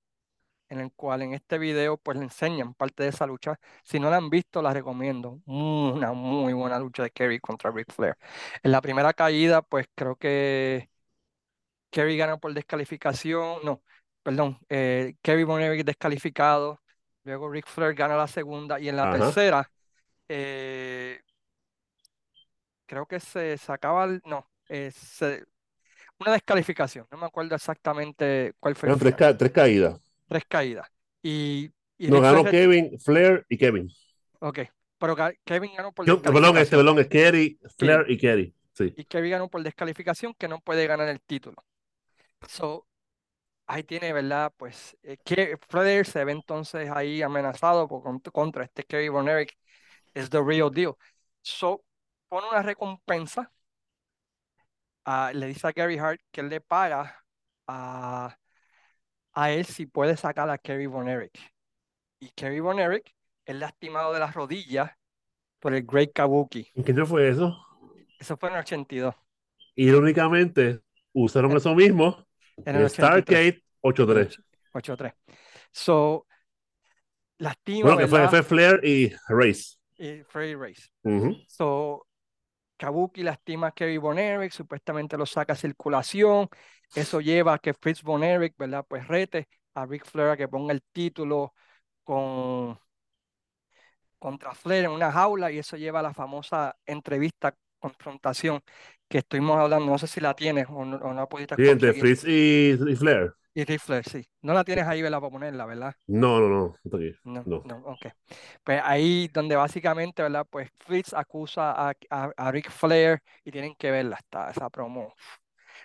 en 0.69 0.79
el 0.81 0.91
cual 0.93 1.21
en 1.23 1.33
este 1.33 1.57
video 1.59 1.97
pues 1.97 2.17
le 2.17 2.23
enseñan 2.25 2.73
parte 2.75 3.03
de 3.03 3.09
esa 3.09 3.27
lucha. 3.27 3.59
Si 3.83 3.99
no 3.99 4.09
la 4.09 4.17
han 4.17 4.29
visto, 4.29 4.61
la 4.61 4.73
recomiendo. 4.73 5.41
Una 5.45 6.13
muy 6.13 6.53
buena 6.53 6.79
lucha 6.79 7.03
de 7.03 7.11
Kerry 7.11 7.39
contra 7.39 7.71
Ric 7.71 7.91
Flair. 7.93 8.17
En 8.63 8.71
la 8.71 8.81
primera 8.81 9.13
caída, 9.13 9.61
pues 9.63 9.87
creo 9.95 10.15
que 10.17 10.89
Kerry 11.91 12.17
gana 12.17 12.37
por 12.37 12.53
descalificación, 12.53 13.59
no, 13.63 13.81
perdón, 14.23 14.59
eh, 14.69 15.15
Kerry 15.21 15.43
Bonerick 15.43 15.85
descalificado, 15.85 16.81
luego 17.23 17.49
Ric 17.49 17.67
Flair 17.67 17.95
gana 17.95 18.15
la 18.17 18.27
segunda 18.27 18.79
y 18.79 18.89
en 18.89 18.95
la 18.97 19.07
Ajá. 19.07 19.33
tercera 19.33 19.71
eh, 20.29 21.21
creo 22.85 23.05
que 23.07 23.19
se 23.19 23.57
sacaba, 23.57 24.05
el- 24.05 24.21
no, 24.25 24.49
eh, 24.69 24.91
se- 24.91 25.45
una 26.19 26.33
descalificación, 26.33 27.07
no 27.11 27.17
me 27.17 27.25
acuerdo 27.25 27.55
exactamente 27.55 28.53
cuál 28.59 28.75
fue 28.75 28.89
el 28.89 28.95
tres, 28.97 29.13
final, 29.13 29.19
ca- 29.19 29.37
tres 29.37 29.51
caídas. 29.51 29.99
tres 30.27 30.45
caídas. 30.47 30.87
Y, 31.21 31.71
y 31.97 32.07
No 32.09 32.21
ganó 32.21 32.43
Kevin, 32.45 32.99
Flair 32.99 33.45
y 33.49 33.57
Kevin. 33.57 33.89
ok, 34.39 34.59
pero 34.97 35.15
Kevin 35.45 35.71
ganó 35.75 35.91
por 35.93 36.05
Yo- 36.05 36.21
perdón, 36.21 36.57
este, 36.57 36.75
perdón, 36.77 36.99
es 36.99 37.07
Kerry, 37.07 37.59
Flair 37.77 38.05
y 38.09 38.17
Kerry. 38.17 38.53
Sí. 38.73 38.95
y 38.95 39.05
Kevin 39.05 39.31
ganó 39.31 39.49
por 39.49 39.63
descalificación 39.63 40.33
que 40.37 40.47
no 40.47 40.59
puede 40.61 40.87
ganar 40.87 41.07
el 41.09 41.21
título. 41.21 41.63
So, 42.47 42.87
ahí 43.67 43.83
tiene, 43.83 44.13
¿verdad? 44.13 44.53
Pues 44.57 44.97
eh, 45.03 45.17
que 45.23 45.57
Flair 45.69 46.05
se 46.05 46.23
ve 46.25 46.33
entonces 46.33 46.89
ahí 46.91 47.21
amenazado 47.21 47.87
por, 47.87 48.03
cont- 48.03 48.31
contra 48.31 48.65
este 48.65 48.83
Kerry 48.85 49.09
Bonerick, 49.09 49.57
es 50.13 50.29
the 50.29 50.41
real 50.43 50.71
deal. 50.71 50.95
So, 51.43 51.83
pone 52.29 52.47
una 52.49 52.63
recompensa, 52.63 53.51
a- 55.09 55.33
le 55.33 55.47
dice 55.47 55.67
a 55.67 55.71
Gary 55.71 55.97
Hart 55.97 56.21
que 56.31 56.41
él 56.41 56.49
le 56.49 56.61
paga 56.61 57.15
a, 57.67 58.37
a 59.33 59.51
él 59.51 59.65
si 59.65 59.87
puede 59.87 60.15
sacar 60.15 60.49
a 60.49 60.57
Kerry 60.57 60.85
Bonerick. 60.85 61.37
Y 62.19 62.29
Kerry 62.29 62.59
Bonerick 62.59 63.11
es 63.45 63.55
lastimado 63.55 64.13
de 64.13 64.19
las 64.19 64.35
rodillas 64.35 64.91
por 65.59 65.73
el 65.73 65.83
Great 65.83 66.11
Kabuki. 66.13 66.69
¿En 66.75 66.83
qué 66.83 66.91
año 66.91 67.05
fue 67.05 67.27
eso? 67.29 67.57
Eso 68.19 68.37
fue 68.37 68.49
en 68.49 68.55
el 68.55 68.61
82. 68.61 69.15
Irónicamente, 69.75 70.81
usaron 71.13 71.51
En- 71.51 71.57
eso 71.57 71.73
mismo 71.73 72.27
En 72.65 72.75
el 72.75 72.85
83. 72.85 72.91
Stargate 72.91 73.63
8-3. 73.81 74.41
8-3. 74.73 75.13
So, 75.71 76.27
lastima, 77.37 77.83
Bueno, 77.83 77.97
que 77.99 78.07
fue, 78.07 78.27
fue 78.27 78.43
Flair 78.43 78.79
y 78.83 79.11
Race. 79.27 79.77
Y 79.97 80.23
Freddy 80.23 80.55
Race. 80.55 80.89
Ujú. 81.03 81.35
So, 81.47 82.05
Kabuki 82.79 83.23
lastima 83.23 83.67
a 83.67 83.71
Kerry 83.73 83.97
Bonerick, 83.97 84.51
supuestamente 84.53 85.17
lo 85.17 85.25
saca 85.25 85.53
a 85.53 85.55
circulación. 85.55 86.47
Eso 86.95 87.19
lleva 87.21 87.55
a 87.55 87.59
que 87.59 87.73
Fritz 87.73 88.01
Bonerick, 88.03 88.55
¿verdad? 88.57 88.85
Pues 88.87 89.07
rete 89.07 89.47
a 89.75 89.85
Ric 89.85 90.05
Flair 90.05 90.29
a 90.29 90.37
que 90.37 90.47
ponga 90.47 90.73
el 90.73 90.81
título 90.93 91.53
con, 92.03 92.79
contra 94.17 94.53
Flair 94.53 94.85
en 94.85 94.91
una 94.91 95.11
jaula 95.11 95.51
y 95.51 95.59
eso 95.59 95.77
lleva 95.77 95.99
a 95.99 96.03
la 96.03 96.13
famosa 96.13 96.77
entrevista, 96.85 97.55
confrontación 97.79 98.61
que 99.07 99.19
estuvimos 99.19 99.57
hablando. 99.57 99.85
No 99.91 99.97
sé 99.97 100.07
si 100.07 100.21
la 100.21 100.33
tienes 100.33 100.67
o 100.69 100.85
no, 100.85 100.97
o 100.97 101.09
no 101.09 101.13
la 101.13 101.27
pudiste 101.27 101.55
Sí, 101.57 101.67
entre. 101.67 101.93
Fritz 101.93 102.23
y, 102.25 102.77
y 102.87 102.95
Flair. 102.95 103.33
Y 103.53 103.63
Ric 103.63 103.79
Flair, 103.81 104.07
sí. 104.07 104.25
No 104.41 104.53
la 104.53 104.63
tienes 104.63 104.85
ahí, 104.85 105.01
¿verdad? 105.01 105.19
Para 105.19 105.31
ponerla, 105.31 105.65
¿verdad? 105.65 105.93
No, 106.07 106.39
no, 106.39 106.49
no. 106.49 106.75
no. 107.23 107.43
No, 107.43 107.63
No. 107.65 107.77
ok. 107.85 108.07
Pues 108.63 108.81
ahí 108.83 109.27
donde 109.29 109.55
básicamente, 109.55 110.21
¿verdad? 110.21 110.45
Pues 110.49 110.69
Fritz 110.79 111.13
acusa 111.13 111.71
a, 111.71 111.93
a, 112.09 112.31
a 112.37 112.51
Ric 112.51 112.69
Flair 112.69 113.21
y 113.43 113.51
tienen 113.51 113.75
que 113.75 113.91
verla, 113.91 114.17
está 114.17 114.51
esa 114.51 114.69
promo. 114.69 115.13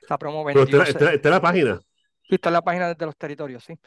Esa 0.03 0.19
promo 0.19 0.45
Pero 0.45 0.63
está, 0.63 0.85
está, 0.85 1.13
está 1.15 1.29
en 1.29 1.35
la 1.35 1.41
página. 1.41 1.81
Sí, 2.29 2.37
está 2.37 2.49
en 2.49 2.55
la 2.55 2.63
página 2.63 2.95
de 2.95 3.07
los 3.07 3.17
territorios, 3.17 3.65
sí. 3.65 3.79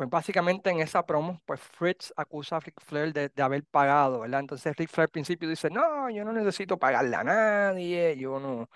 Pues 0.00 0.08
básicamente 0.08 0.70
en 0.70 0.80
esa 0.80 1.04
promo, 1.04 1.42
pues 1.44 1.60
Fritz 1.60 2.10
acusa 2.16 2.56
a 2.56 2.60
Ric 2.60 2.80
Flair 2.82 3.12
de, 3.12 3.28
de 3.28 3.42
haber 3.42 3.64
pagado, 3.66 4.20
¿verdad? 4.20 4.40
Entonces 4.40 4.74
Ric 4.74 4.88
Flair 4.88 5.08
al 5.08 5.10
principio 5.10 5.46
dice, 5.46 5.68
no, 5.68 6.08
yo 6.08 6.24
no 6.24 6.32
necesito 6.32 6.78
pagarle 6.78 7.16
a 7.16 7.22
nadie, 7.22 8.16
yo 8.16 8.40
no, 8.40 8.70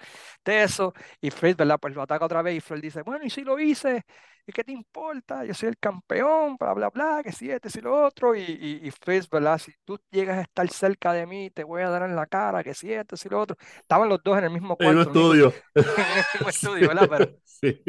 de 0.44 0.64
eso. 0.64 0.92
Y 1.22 1.30
Fritz, 1.30 1.56
¿verdad? 1.56 1.78
Pues 1.80 1.94
lo 1.94 2.02
ataca 2.02 2.26
otra 2.26 2.42
vez 2.42 2.56
y 2.56 2.60
Flair 2.60 2.82
dice, 2.82 3.00
bueno, 3.00 3.24
¿y 3.24 3.30
si 3.30 3.40
lo 3.42 3.58
hice? 3.58 4.04
¿Y 4.46 4.52
qué 4.52 4.62
te 4.64 4.72
importa? 4.72 5.46
Yo 5.46 5.54
soy 5.54 5.70
el 5.70 5.78
campeón, 5.78 6.56
bla, 6.58 6.74
bla, 6.74 6.90
bla, 6.90 7.22
que 7.24 7.32
si 7.32 7.50
este, 7.50 7.70
si 7.70 7.80
lo 7.80 8.04
otro. 8.04 8.34
Y, 8.36 8.42
y, 8.42 8.86
y 8.86 8.90
Fritz, 8.90 9.26
¿verdad? 9.30 9.56
Si 9.56 9.72
tú 9.82 9.98
llegas 10.10 10.36
a 10.36 10.42
estar 10.42 10.68
cerca 10.68 11.14
de 11.14 11.24
mí, 11.26 11.48
te 11.50 11.64
voy 11.64 11.80
a 11.80 11.88
dar 11.88 12.02
en 12.02 12.14
la 12.16 12.26
cara, 12.26 12.62
que 12.62 12.74
si 12.74 12.92
este, 12.92 13.16
si 13.16 13.30
lo 13.30 13.40
otro. 13.40 13.56
Estaban 13.78 14.10
los 14.10 14.22
dos 14.22 14.36
en 14.36 14.44
el 14.44 14.50
mismo 14.50 14.76
En 14.78 14.92
cuarto, 14.92 14.92
lo 14.92 15.00
único- 15.10 15.46
estudio. 15.46 15.54
en 15.74 15.84
el 16.18 16.24
mismo 16.34 16.48
estudio, 16.50 16.88
¿verdad? 16.88 17.08
Pero, 17.08 17.32
Sí. 17.44 17.82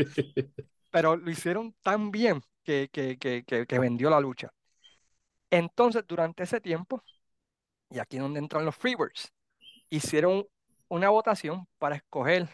pero 0.92 1.16
lo 1.18 1.30
hicieron 1.30 1.76
tan 1.84 2.12
bien 2.12 2.42
que, 2.66 2.90
que, 2.92 3.18
que, 3.18 3.44
que, 3.46 3.66
que 3.66 3.80
vendió 3.80 4.10
la 4.10 4.20
lucha. 4.20 4.52
Entonces, 5.50 6.04
durante 6.08 6.44
ese 6.44 6.60
tiempo, 6.60 7.02
y 7.90 8.00
aquí 8.00 8.18
es 8.18 8.24
donde 8.24 8.40
entran 8.40 8.66
los 8.66 8.76
Freebirds, 8.76 9.32
hicieron 9.90 10.46
una 10.90 11.10
votación 11.10 11.68
para 11.78 11.96
escoger 11.96 12.50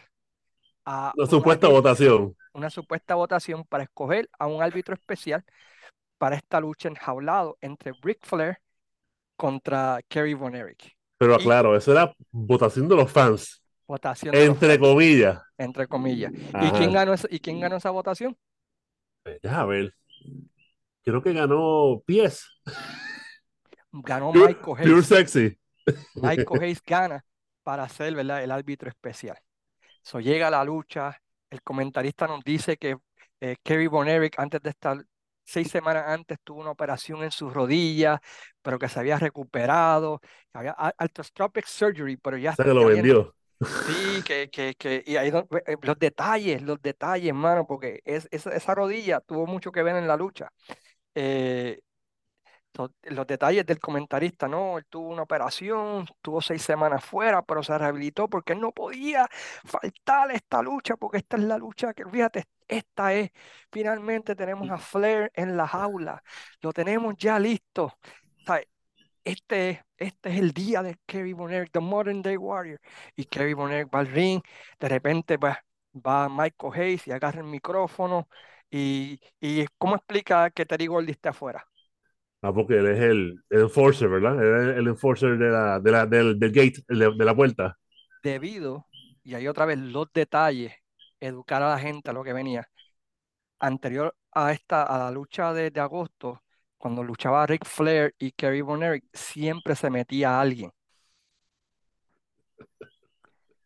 a 0.84 1.12
Una 1.16 1.24
un 1.24 1.30
supuesta 1.30 1.66
árbitro- 1.66 1.72
votación. 1.72 2.36
una 2.52 2.70
supuesta 2.70 3.14
votación 3.14 3.64
para 3.64 3.84
escoger 3.84 4.28
a 4.38 4.46
un 4.46 4.62
árbitro 4.62 4.94
especial 4.94 5.44
para 6.18 6.36
esta 6.36 6.60
lucha 6.60 6.88
enjaulado 6.88 7.56
entre 7.60 7.92
Ric 8.02 8.18
Flair 8.24 8.58
contra 9.36 10.00
Kerry 10.08 10.34
Von 10.34 10.54
Erich. 10.54 10.94
Pero 11.18 11.32
Y- 11.32 11.36
aclaro, 11.36 11.76
eso 11.76 11.92
era 11.92 12.14
votación 12.30 12.88
de 12.88 12.96
los 12.96 13.10
fans. 13.10 13.62
Votación 13.86 14.32
de 14.32 14.38
los 14.40 14.48
Entre 14.48 14.68
fans, 14.76 14.78
comillas. 14.78 15.42
entre 15.58 15.86
comillas. 15.88 16.32
¿Y 16.32 16.70
quién 16.72 16.92
ganó 16.92 17.12
esa, 17.14 17.26
¿y 17.30 17.40
quién 17.40 17.58
ganó 17.60 17.76
esa 17.76 17.90
votación? 17.90 18.36
Deja 19.42 19.64
ver. 19.64 19.94
Creo 21.02 21.22
que 21.22 21.32
ganó 21.32 22.02
Pies. 22.06 22.48
Ganó 23.90 24.32
Pure, 24.32 24.48
Michael 24.48 24.64
Pure 24.64 24.82
Hayes. 24.92 25.06
Sexy. 25.06 25.58
Michael 26.14 26.46
Hayes 26.62 26.82
gana 26.84 27.24
para 27.62 27.88
ser, 27.88 28.14
¿verdad? 28.14 28.42
el 28.42 28.50
árbitro 28.50 28.88
especial. 28.88 29.38
So, 30.02 30.20
llega 30.20 30.50
la 30.50 30.64
lucha, 30.64 31.20
el 31.50 31.62
comentarista 31.62 32.26
nos 32.26 32.42
dice 32.42 32.76
que 32.76 32.96
eh, 33.40 33.56
Kerry 33.62 33.86
Von 33.86 34.08
Erich 34.08 34.34
antes 34.38 34.62
de 34.62 34.70
estar 34.70 35.04
seis 35.44 35.70
semanas 35.70 36.04
antes 36.06 36.38
tuvo 36.42 36.60
una 36.60 36.70
operación 36.70 37.22
en 37.22 37.30
sus 37.30 37.52
rodillas, 37.52 38.20
pero 38.62 38.78
que 38.78 38.88
se 38.88 38.98
había 39.00 39.18
recuperado, 39.18 40.20
había 40.52 40.72
arthroscopic 40.72 41.66
surgery, 41.66 42.16
pero 42.16 42.36
ya, 42.36 42.52
O 42.52 42.54
sea 42.54 42.64
que 42.64 42.74
lo 42.74 42.86
vendió. 42.86 43.34
Sí, 43.60 44.22
que, 44.24 44.50
que, 44.50 44.74
que, 44.74 45.04
y 45.06 45.16
ahí 45.16 45.28
eh, 45.30 45.76
los 45.82 45.98
detalles, 45.98 46.62
los 46.62 46.80
detalles, 46.82 47.28
hermano, 47.28 47.66
porque 47.66 48.00
es, 48.04 48.28
esa, 48.30 48.74
rodilla 48.74 49.20
tuvo 49.20 49.46
mucho 49.46 49.70
que 49.70 49.82
ver 49.82 49.96
en 49.96 50.08
la 50.08 50.16
lucha. 50.16 50.52
Eh, 51.14 51.80
los 53.02 53.26
detalles 53.26 53.66
del 53.66 53.78
comentarista, 53.78 54.48
¿no? 54.48 54.78
Él 54.78 54.86
tuvo 54.88 55.08
una 55.08 55.22
operación, 55.22 56.06
tuvo 56.22 56.40
seis 56.40 56.62
semanas 56.62 57.04
fuera, 57.04 57.42
pero 57.42 57.62
se 57.62 57.76
rehabilitó 57.76 58.28
porque 58.28 58.54
él 58.54 58.60
no 58.60 58.72
podía 58.72 59.28
faltar 59.64 60.30
esta 60.32 60.62
lucha, 60.62 60.96
porque 60.96 61.18
esta 61.18 61.36
es 61.36 61.42
la 61.44 61.58
lucha 61.58 61.92
que, 61.92 62.04
fíjate, 62.06 62.44
esta 62.66 63.12
es, 63.12 63.30
finalmente 63.70 64.34
tenemos 64.34 64.70
a 64.70 64.78
Flair 64.78 65.30
en 65.34 65.56
la 65.56 65.66
jaula, 65.68 66.22
lo 66.62 66.72
tenemos 66.72 67.14
ya 67.18 67.38
listo. 67.38 67.84
O 67.84 68.44
sea, 68.46 68.60
este, 69.24 69.70
es- 69.70 69.80
este 69.98 70.30
es 70.30 70.38
el 70.40 70.52
día 70.52 70.82
de 70.82 70.98
Kerry 71.06 71.32
Erich, 71.50 71.70
The 71.72 71.80
Modern 71.80 72.22
Day 72.22 72.36
Warrior. 72.36 72.80
Y 73.16 73.24
Kerry 73.26 73.52
Erich 73.52 73.88
va 73.94 74.00
al 74.00 74.08
ring, 74.08 74.42
de 74.80 74.88
repente 74.88 75.38
pues, 75.38 75.56
va 75.94 76.28
Michael 76.28 76.72
Hayes 76.74 77.06
y 77.06 77.12
agarra 77.12 77.40
el 77.40 77.46
micrófono. 77.46 78.28
Y, 78.70 79.20
y 79.40 79.66
¿cómo 79.78 79.96
explica 79.96 80.50
que 80.50 80.66
Terry 80.66 80.86
Gordy 80.86 81.12
está 81.12 81.30
afuera? 81.30 81.66
Ah, 82.42 82.52
porque 82.52 82.78
él 82.78 82.86
es 82.88 82.98
el, 83.00 83.40
el 83.50 83.60
enforcer, 83.62 84.08
¿verdad? 84.08 84.34
Él 84.42 84.70
es 84.72 84.78
el 84.78 84.88
enforcer 84.88 85.38
de 85.38 85.48
la, 85.50 85.78
de 85.80 85.90
la, 85.92 86.06
del, 86.06 86.38
del 86.38 86.50
gate, 86.52 86.82
de, 86.88 87.12
de 87.16 87.24
la 87.24 87.36
puerta. 87.36 87.78
Debido, 88.22 88.88
y 89.24 89.34
ahí 89.34 89.48
otra 89.48 89.66
vez 89.66 89.78
los 89.78 90.12
detalles, 90.12 90.72
educar 91.20 91.62
a 91.62 91.70
la 91.70 91.78
gente 91.78 92.10
a 92.10 92.12
lo 92.12 92.22
que 92.24 92.32
venía. 92.32 92.68
Anterior 93.60 94.16
a 94.32 94.52
esta, 94.52 94.84
a 94.84 94.98
la 94.98 95.10
lucha 95.10 95.52
de, 95.54 95.70
de 95.70 95.80
agosto, 95.80 96.42
cuando 96.82 97.04
luchaba 97.04 97.46
Ric 97.46 97.64
Flair 97.64 98.12
y 98.18 98.32
Kerry 98.32 98.60
Von 98.60 98.82
Erich, 98.82 99.04
siempre 99.12 99.76
se 99.76 99.88
metía 99.88 100.40
alguien. 100.40 100.72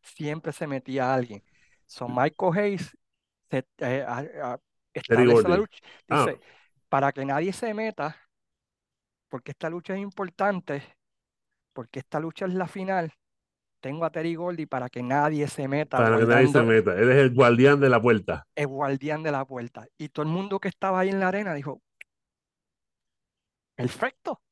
Siempre 0.03 0.53
se 0.53 0.67
metía 0.67 1.15
alguien. 1.15 1.43
So 1.87 2.09
Michael 2.09 2.53
Hayes 2.59 2.95
se, 3.51 3.65
eh, 3.79 4.05
a- 4.07 4.53
a- 4.53 4.59
establece 4.93 5.49
la 5.49 5.57
lucha. 5.57 5.79
Ah. 6.11 6.27
Dice, 6.27 6.41
para 6.91 7.11
que 7.11 7.25
nadie 7.25 7.55
se 7.55 7.73
meta, 7.73 8.15
porque 9.31 9.53
esta 9.53 9.71
lucha 9.71 9.95
es 9.95 10.01
importante, 10.01 10.83
porque 11.73 12.01
esta 12.01 12.21
lucha 12.21 12.45
es 12.45 12.53
la 12.53 12.69
final, 12.69 13.15
tengo 13.81 14.05
a 14.05 14.11
Terry 14.11 14.35
Gordy 14.35 14.67
para 14.67 14.91
que 14.91 15.03
nadie 15.03 15.49
se 15.49 15.69
meta 15.69 15.97
Para 15.97 16.19
que 16.19 16.25
nadie 16.27 16.49
se 16.49 16.63
meta. 16.63 16.93
Él 16.99 17.11
es 17.11 17.17
el 17.17 17.35
guardián 17.35 17.81
de 17.81 17.89
la 17.89 18.01
puerta. 18.03 18.47
el 18.55 18.67
guardián 18.67 19.23
de 19.23 19.33
la 19.33 19.47
puerta. 19.47 19.87
Y 19.97 20.11
todo 20.11 20.25
el 20.27 20.33
mundo 20.33 20.61
que 20.61 20.69
estaba 20.69 21.01
ahí 21.01 21.09
en 21.09 21.21
la 21.21 21.29
arena 21.29 21.55
dijo, 21.55 21.81
perfecto, 23.77 24.43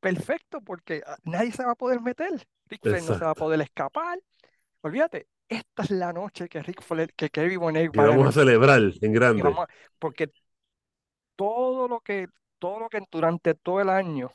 perfecto 0.00 0.60
porque 0.62 1.02
ah, 1.06 1.16
nadie 1.24 1.52
se 1.52 1.64
va 1.64 1.72
a 1.72 1.74
poder 1.74 2.00
meter. 2.00 2.46
Ric 2.68 2.86
Flair 2.86 3.04
no 3.04 3.14
se 3.14 3.24
va 3.24 3.30
a 3.32 3.34
poder 3.34 3.60
escapar. 3.60 4.18
Olvídate, 4.82 5.28
esta 5.48 5.84
es 5.84 5.90
la 5.90 6.12
noche 6.12 6.48
que 6.48 6.62
Ric 6.62 6.82
Flair, 6.82 7.14
que 7.14 7.30
Kevin 7.30 7.60
Bonet 7.60 7.92
va 7.98 8.06
vamos 8.06 8.26
a 8.28 8.32
celebrar 8.32 8.82
en 9.00 9.12
grande. 9.12 9.60
a- 9.62 9.68
porque 9.98 10.30
todo 11.36 11.88
lo 11.88 12.00
que, 12.00 12.28
todo 12.58 12.80
lo 12.80 12.88
que 12.88 13.02
durante 13.10 13.54
todo 13.54 13.80
el 13.80 13.88
año 13.90 14.30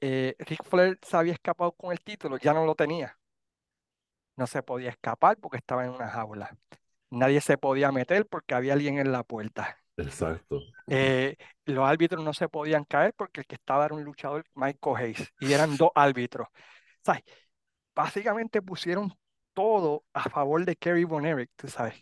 eh, 0.00 0.36
Ric 0.38 0.62
Flair 0.64 0.98
se 1.02 1.16
había 1.16 1.32
escapado 1.32 1.72
con 1.72 1.90
el 1.92 2.00
título, 2.00 2.38
ya 2.38 2.52
no 2.54 2.64
lo 2.66 2.74
tenía. 2.74 3.18
No 4.36 4.46
se 4.46 4.62
podía 4.62 4.90
escapar 4.90 5.36
porque 5.38 5.56
estaba 5.58 5.84
en 5.84 5.90
una 5.92 6.08
jaula. 6.08 6.56
Nadie 7.10 7.40
se 7.40 7.58
podía 7.58 7.92
meter 7.92 8.26
porque 8.28 8.54
había 8.54 8.74
alguien 8.74 8.98
en 8.98 9.12
la 9.12 9.24
puerta. 9.24 9.83
Exacto. 9.96 10.60
Eh, 10.88 11.36
los 11.66 11.86
árbitros 11.88 12.22
no 12.24 12.34
se 12.34 12.48
podían 12.48 12.84
caer 12.84 13.14
porque 13.16 13.40
el 13.40 13.46
que 13.46 13.54
estaba 13.54 13.86
era 13.86 13.94
un 13.94 14.04
luchador, 14.04 14.44
Michael 14.54 14.96
Hayes, 14.96 15.32
y 15.40 15.52
eran 15.52 15.76
dos 15.76 15.90
árbitros. 15.94 16.48
¿Sabes? 17.04 17.22
Básicamente 17.94 18.62
pusieron 18.62 19.12
todo 19.54 20.04
a 20.12 20.28
favor 20.28 20.64
de 20.64 20.76
Kerry 20.76 21.04
Von 21.04 21.26
Erich, 21.26 21.50
tú 21.56 21.68
sabes. 21.68 21.94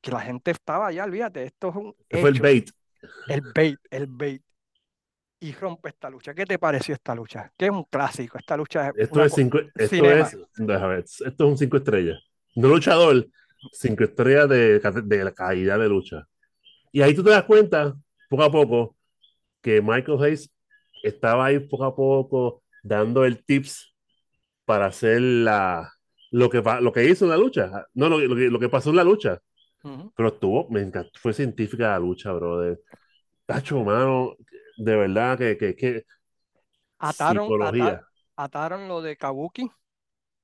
Que 0.00 0.10
la 0.10 0.20
gente 0.20 0.50
estaba 0.52 0.88
allá, 0.88 1.04
olvídate, 1.04 1.44
esto 1.44 1.70
es 1.70 1.76
un 1.76 1.96
Fue 2.10 2.30
el 2.30 2.40
bait. 2.40 2.70
el 3.28 3.40
bait, 3.54 3.78
el 3.90 4.06
bait. 4.06 4.42
Y 5.38 5.52
rompe 5.52 5.90
esta 5.90 6.08
lucha. 6.08 6.34
¿Qué 6.34 6.46
te 6.46 6.58
pareció 6.58 6.94
esta 6.94 7.14
lucha? 7.14 7.52
Que 7.56 7.66
es 7.66 7.70
un 7.70 7.84
clásico, 7.84 8.38
esta 8.38 8.56
lucha 8.56 8.88
es 8.88 8.94
Esto 8.96 9.22
es 9.22 9.30
co- 9.30 9.36
cinco, 9.36 9.58
esto 9.58 9.84
cinema. 9.88 10.28
es, 10.28 10.38
déjame 10.56 10.94
ver, 10.94 11.04
esto 11.04 11.26
es 11.26 11.40
un 11.40 11.58
cinco 11.58 11.76
estrellas. 11.76 12.18
No 12.54 12.68
luchador, 12.68 13.26
cinco 13.72 14.04
estrellas 14.04 14.48
de, 14.48 14.80
de 14.80 15.24
la 15.24 15.32
calidad 15.32 15.78
de 15.78 15.88
lucha. 15.88 16.26
Y 16.96 17.02
ahí 17.02 17.14
tú 17.14 17.22
te 17.22 17.30
das 17.30 17.44
cuenta, 17.44 17.94
poco 18.30 18.42
a 18.44 18.50
poco, 18.50 18.96
que 19.62 19.82
Michael 19.82 20.22
Hayes 20.22 20.50
estaba 21.02 21.46
ahí 21.46 21.60
poco 21.60 21.84
a 21.84 21.96
poco 21.96 22.62
dando 22.82 23.24
el 23.24 23.44
tips 23.44 23.94
para 24.64 24.86
hacer 24.86 25.20
la, 25.22 25.92
lo, 26.32 26.50
que, 26.50 26.62
lo 26.82 26.92
que 26.92 27.04
hizo 27.04 27.24
en 27.26 27.30
la 27.30 27.36
lucha. 27.38 27.86
No, 27.94 28.08
lo, 28.08 28.18
que- 28.18 28.28
lo 28.28 28.36
que, 28.36 28.50
lo 28.50 28.60
que 28.60 28.68
pasó 28.70 28.90
en 28.90 28.96
la 28.96 29.04
lucha. 29.04 29.40
Pero 30.16 30.30
estuvo, 30.30 30.68
me 30.70 30.82
encantó, 30.82 31.10
fue 31.20 31.34
científica 31.34 31.90
la 31.90 31.98
lucha, 32.00 32.32
brother. 32.32 32.80
Tacho, 33.46 33.84
mano, 33.84 34.36
de 34.78 34.96
verdad 34.96 35.38
que, 35.38 35.56
que, 35.58 35.76
que 35.76 36.04
Ataron, 36.98 37.54
ataron 38.36 38.88
lo 38.88 39.00
de 39.02 39.16
Kabuki, 39.16 39.70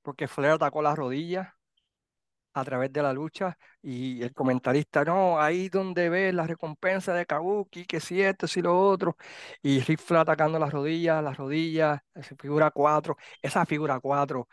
porque 0.03 0.29
Flair 0.29 0.55
atacó 0.55 0.83
las 0.83 0.97
rodillas 0.99 1.55
a 2.55 2.65
través 2.65 2.93
de 2.93 3.03
la 3.03 3.13
lucha 3.13 3.57
y 3.83 4.23
el 4.23 4.33
comentarista, 4.33 5.05
no, 5.05 5.41
ahí 5.41 5.69
donde 5.69 6.09
ves 6.09 6.35
la 6.35 6.47
recompensa 6.47 7.15
de 7.15 7.27
Kabuki, 7.27 7.87
que 7.87 8.01
si 8.01 8.23
esto, 8.23 8.47
si 8.47 8.63
lo 8.63 8.79
otro, 8.79 9.17
y 9.63 9.81
Ric 9.81 10.01
Flair 10.01 10.23
atacando 10.23 10.59
las 10.59 10.73
rodillas, 10.73 11.23
las 11.23 11.37
rodillas, 11.37 12.01
esa 12.15 12.37
figura 12.37 12.71
4, 12.71 13.17
esa 13.43 13.65
figura 13.67 14.01
4 14.01 14.49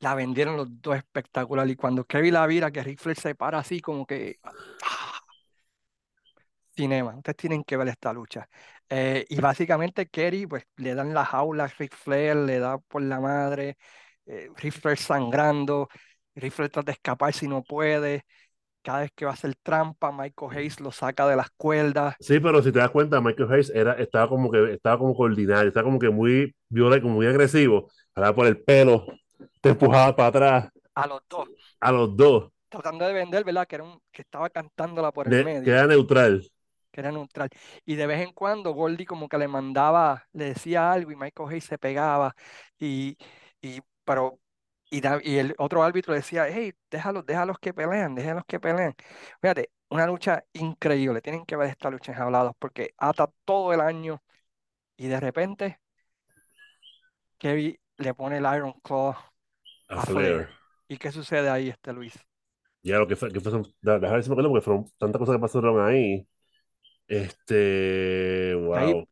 la 0.00 0.14
vendieron 0.14 0.56
los 0.56 0.68
dos 0.80 0.96
espectacular 0.96 1.68
y 1.68 1.76
cuando 1.76 2.04
Kevin 2.04 2.34
la 2.34 2.46
vira, 2.46 2.70
que 2.70 2.82
Ric 2.82 3.00
Flair 3.00 3.18
se 3.18 3.34
para 3.34 3.58
así 3.58 3.80
como 3.80 4.06
que... 4.06 4.38
¡ah! 4.44 5.20
Cinema, 6.76 7.14
ustedes 7.16 7.36
tienen 7.36 7.64
que 7.64 7.76
ver 7.76 7.88
esta 7.88 8.12
lucha. 8.12 8.48
Eh, 8.88 9.26
y 9.28 9.40
básicamente 9.40 10.08
Kerry, 10.08 10.46
pues 10.46 10.64
le 10.76 10.94
dan 10.94 11.12
la 11.14 11.24
jaula 11.24 11.64
a 11.64 11.66
Ric 11.68 11.94
Flair, 11.94 12.36
le 12.36 12.58
da 12.58 12.78
por 12.78 13.02
la 13.02 13.20
madre, 13.20 13.76
eh, 14.26 14.48
Ric 14.56 14.72
Flair 14.74 14.98
sangrando, 14.98 15.88
Ric 16.34 16.52
Flair 16.52 16.70
trata 16.70 16.86
de 16.86 16.92
escapar 16.92 17.32
si 17.32 17.48
no 17.48 17.62
puede, 17.62 18.24
cada 18.82 19.00
vez 19.00 19.10
que 19.14 19.24
va 19.24 19.32
a 19.32 19.34
hacer 19.34 19.54
trampa, 19.62 20.10
Michael 20.12 20.56
Hayes 20.56 20.80
lo 20.80 20.90
saca 20.90 21.26
de 21.28 21.36
las 21.36 21.50
cuerdas, 21.50 22.16
Sí, 22.20 22.40
pero 22.40 22.62
si 22.62 22.72
te 22.72 22.78
das 22.78 22.90
cuenta, 22.90 23.20
Michael 23.20 23.52
Hayes 23.52 23.70
era, 23.70 23.92
estaba 23.94 24.28
como 24.28 24.50
que 24.50 24.72
estaba 24.72 24.98
como 24.98 25.14
coordinado, 25.14 25.66
estaba 25.66 25.84
como 25.84 25.98
que 25.98 26.10
muy 26.10 26.54
violento, 26.68 27.08
muy 27.08 27.26
agresivo, 27.26 27.90
jalaba 28.14 28.34
por 28.34 28.46
el 28.46 28.62
pelo, 28.62 29.06
te 29.60 29.70
empujaba 29.70 30.16
para 30.16 30.28
atrás 30.28 30.72
a 30.94 31.06
los 31.06 31.20
dos, 31.28 31.48
a 31.80 31.92
los 31.92 32.16
dos, 32.16 32.50
tratando 32.68 33.06
de 33.06 33.12
vender, 33.12 33.44
¿verdad? 33.44 33.66
Que, 33.66 33.76
era 33.76 33.84
un, 33.84 34.00
que 34.10 34.22
estaba 34.22 34.48
cantándola 34.50 35.12
por 35.12 35.28
el 35.28 35.44
medio. 35.44 35.62
que 35.62 35.70
era 35.70 35.86
neutral. 35.86 36.46
que 36.90 37.00
era 37.00 37.12
neutral. 37.12 37.48
Y 37.84 37.96
de 37.96 38.06
vez 38.06 38.20
en 38.20 38.32
cuando 38.32 38.72
Goldie 38.72 39.06
como 39.06 39.28
que 39.28 39.38
le 39.38 39.48
mandaba, 39.48 40.24
le 40.32 40.46
decía 40.46 40.92
algo 40.92 41.10
y 41.10 41.16
Michael 41.16 41.48
Hayes 41.50 41.64
se 41.64 41.78
pegaba 41.78 42.34
y, 42.78 43.16
y 43.60 43.80
pero 44.04 44.38
y, 44.90 45.00
da- 45.00 45.20
y 45.22 45.38
el 45.38 45.54
otro 45.58 45.82
árbitro 45.82 46.14
decía, 46.14 46.46
hey, 46.48 46.74
déjalos, 46.90 47.26
déjalos 47.26 47.58
que 47.58 47.74
pelean, 47.74 48.14
déjalos 48.14 48.44
que 48.46 48.60
peleen. 48.60 48.94
Fíjate, 49.40 49.70
una 49.90 50.06
lucha 50.06 50.44
increíble, 50.52 51.20
tienen 51.22 51.44
que 51.46 51.56
ver 51.56 51.68
esta 51.70 51.90
lucha 51.90 52.12
en 52.12 52.18
Hablados 52.22 52.54
porque 52.58 52.94
ata 52.98 53.30
todo 53.44 53.72
el 53.72 53.80
año 53.80 54.22
y 54.96 55.08
de 55.08 55.20
repente 55.20 55.80
Kevin 57.38 57.76
le 57.98 58.14
pone 58.14 58.36
el 58.38 58.44
Iron 58.56 58.72
Claw 58.84 59.16
A 59.90 59.96
a 59.96 60.06
Flair. 60.06 60.46
Flair. 60.46 60.48
¿Y 60.88 60.98
qué 60.98 61.12
sucede 61.12 61.50
ahí, 61.50 61.68
este 61.70 61.92
Luis? 61.92 62.14
Ya 62.82 62.98
lo 62.98 63.06
que 63.06 63.16
fue, 63.16 63.30
que 63.32 63.40
fue 63.40 63.52
porque 63.52 64.60
fueron 64.62 64.86
tantas 64.98 65.18
cosas 65.18 65.36
que 65.36 65.40
pasaron 65.40 65.80
ahí. 65.86 66.26
Este, 67.08 68.54
wow. 68.56 69.08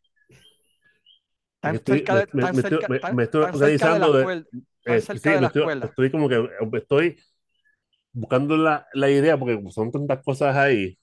Tan 1.61 1.79
estoy, 1.79 1.85
cerca 1.85 2.15
me, 2.15 2.19
de, 2.19 2.27
me- 2.33 2.49
tan 2.49 2.55
me 2.55 2.61
estoy, 2.61 2.79
cerca, 2.79 2.89
me- 2.89 3.01
tan, 3.01 3.17
me 3.17 3.25
estoy 3.25 3.41
tan 3.41 3.55
cerca 3.55 3.91
de 3.91 3.99
las 4.01 4.11
organizando 4.11 4.13
de, 4.13 4.33
eh, 4.87 5.01
sí, 5.17 5.19
de 5.39 5.47
estoy, 5.87 6.11
como 6.11 6.29
que 6.29 6.49
estoy 6.79 7.19
buscando 8.13 8.57
la, 8.57 8.87
la 8.95 9.11
idea 9.11 9.39
porque 9.39 9.61
son 9.73 9.91
tantas 9.93 10.23
cosas 10.25 10.57
ahí. 10.57 10.99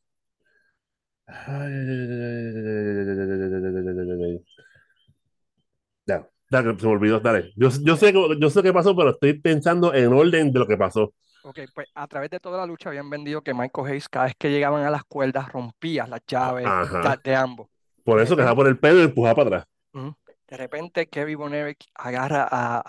Ya, 6.07 6.27
dale, 6.49 6.79
se 6.79 6.85
me 6.85 6.91
olvidó, 6.93 7.19
dale. 7.19 7.51
Yo, 7.55 7.69
yo 7.83 7.95
sé, 7.97 8.13
yo 8.39 8.49
sé 8.49 8.61
qué 8.63 8.73
pasó, 8.73 8.95
pero 8.95 9.11
estoy 9.11 9.33
pensando 9.39 9.93
en 9.93 10.13
orden 10.13 10.51
de 10.51 10.59
lo 10.59 10.67
que 10.67 10.77
pasó. 10.77 11.13
Ok, 11.41 11.59
pues 11.73 11.87
a 11.93 12.07
través 12.07 12.29
de 12.31 12.39
toda 12.39 12.57
la 12.57 12.65
lucha 12.65 12.89
habían 12.89 13.09
vendido 13.09 13.43
que 13.43 13.53
Michael 13.53 13.87
Hayes 13.87 14.09
cada 14.09 14.25
vez 14.25 14.35
que 14.37 14.49
llegaban 14.49 14.83
a 14.83 14.89
las 14.89 15.03
cuerdas 15.05 15.47
rompía 15.51 16.07
las 16.07 16.21
llaves 16.27 16.73
de, 17.01 17.09
Ajá. 17.09 17.21
de 17.23 17.35
ambos. 17.35 17.69
Por 18.05 18.21
eso 18.21 18.35
que 18.37 18.43
repente, 18.43 18.55
por 18.55 18.67
el 18.67 18.79
pelo 18.79 18.99
y 19.01 19.03
empujaba 19.05 19.35
para 19.35 19.47
atrás. 19.49 19.67
ujú, 19.93 20.15
de 20.55 20.63
repente 20.63 21.07
Kevin 21.09 21.37
Von 21.37 21.53
Erich 21.53 21.85
agarra 21.95 22.43
a, 22.49 22.81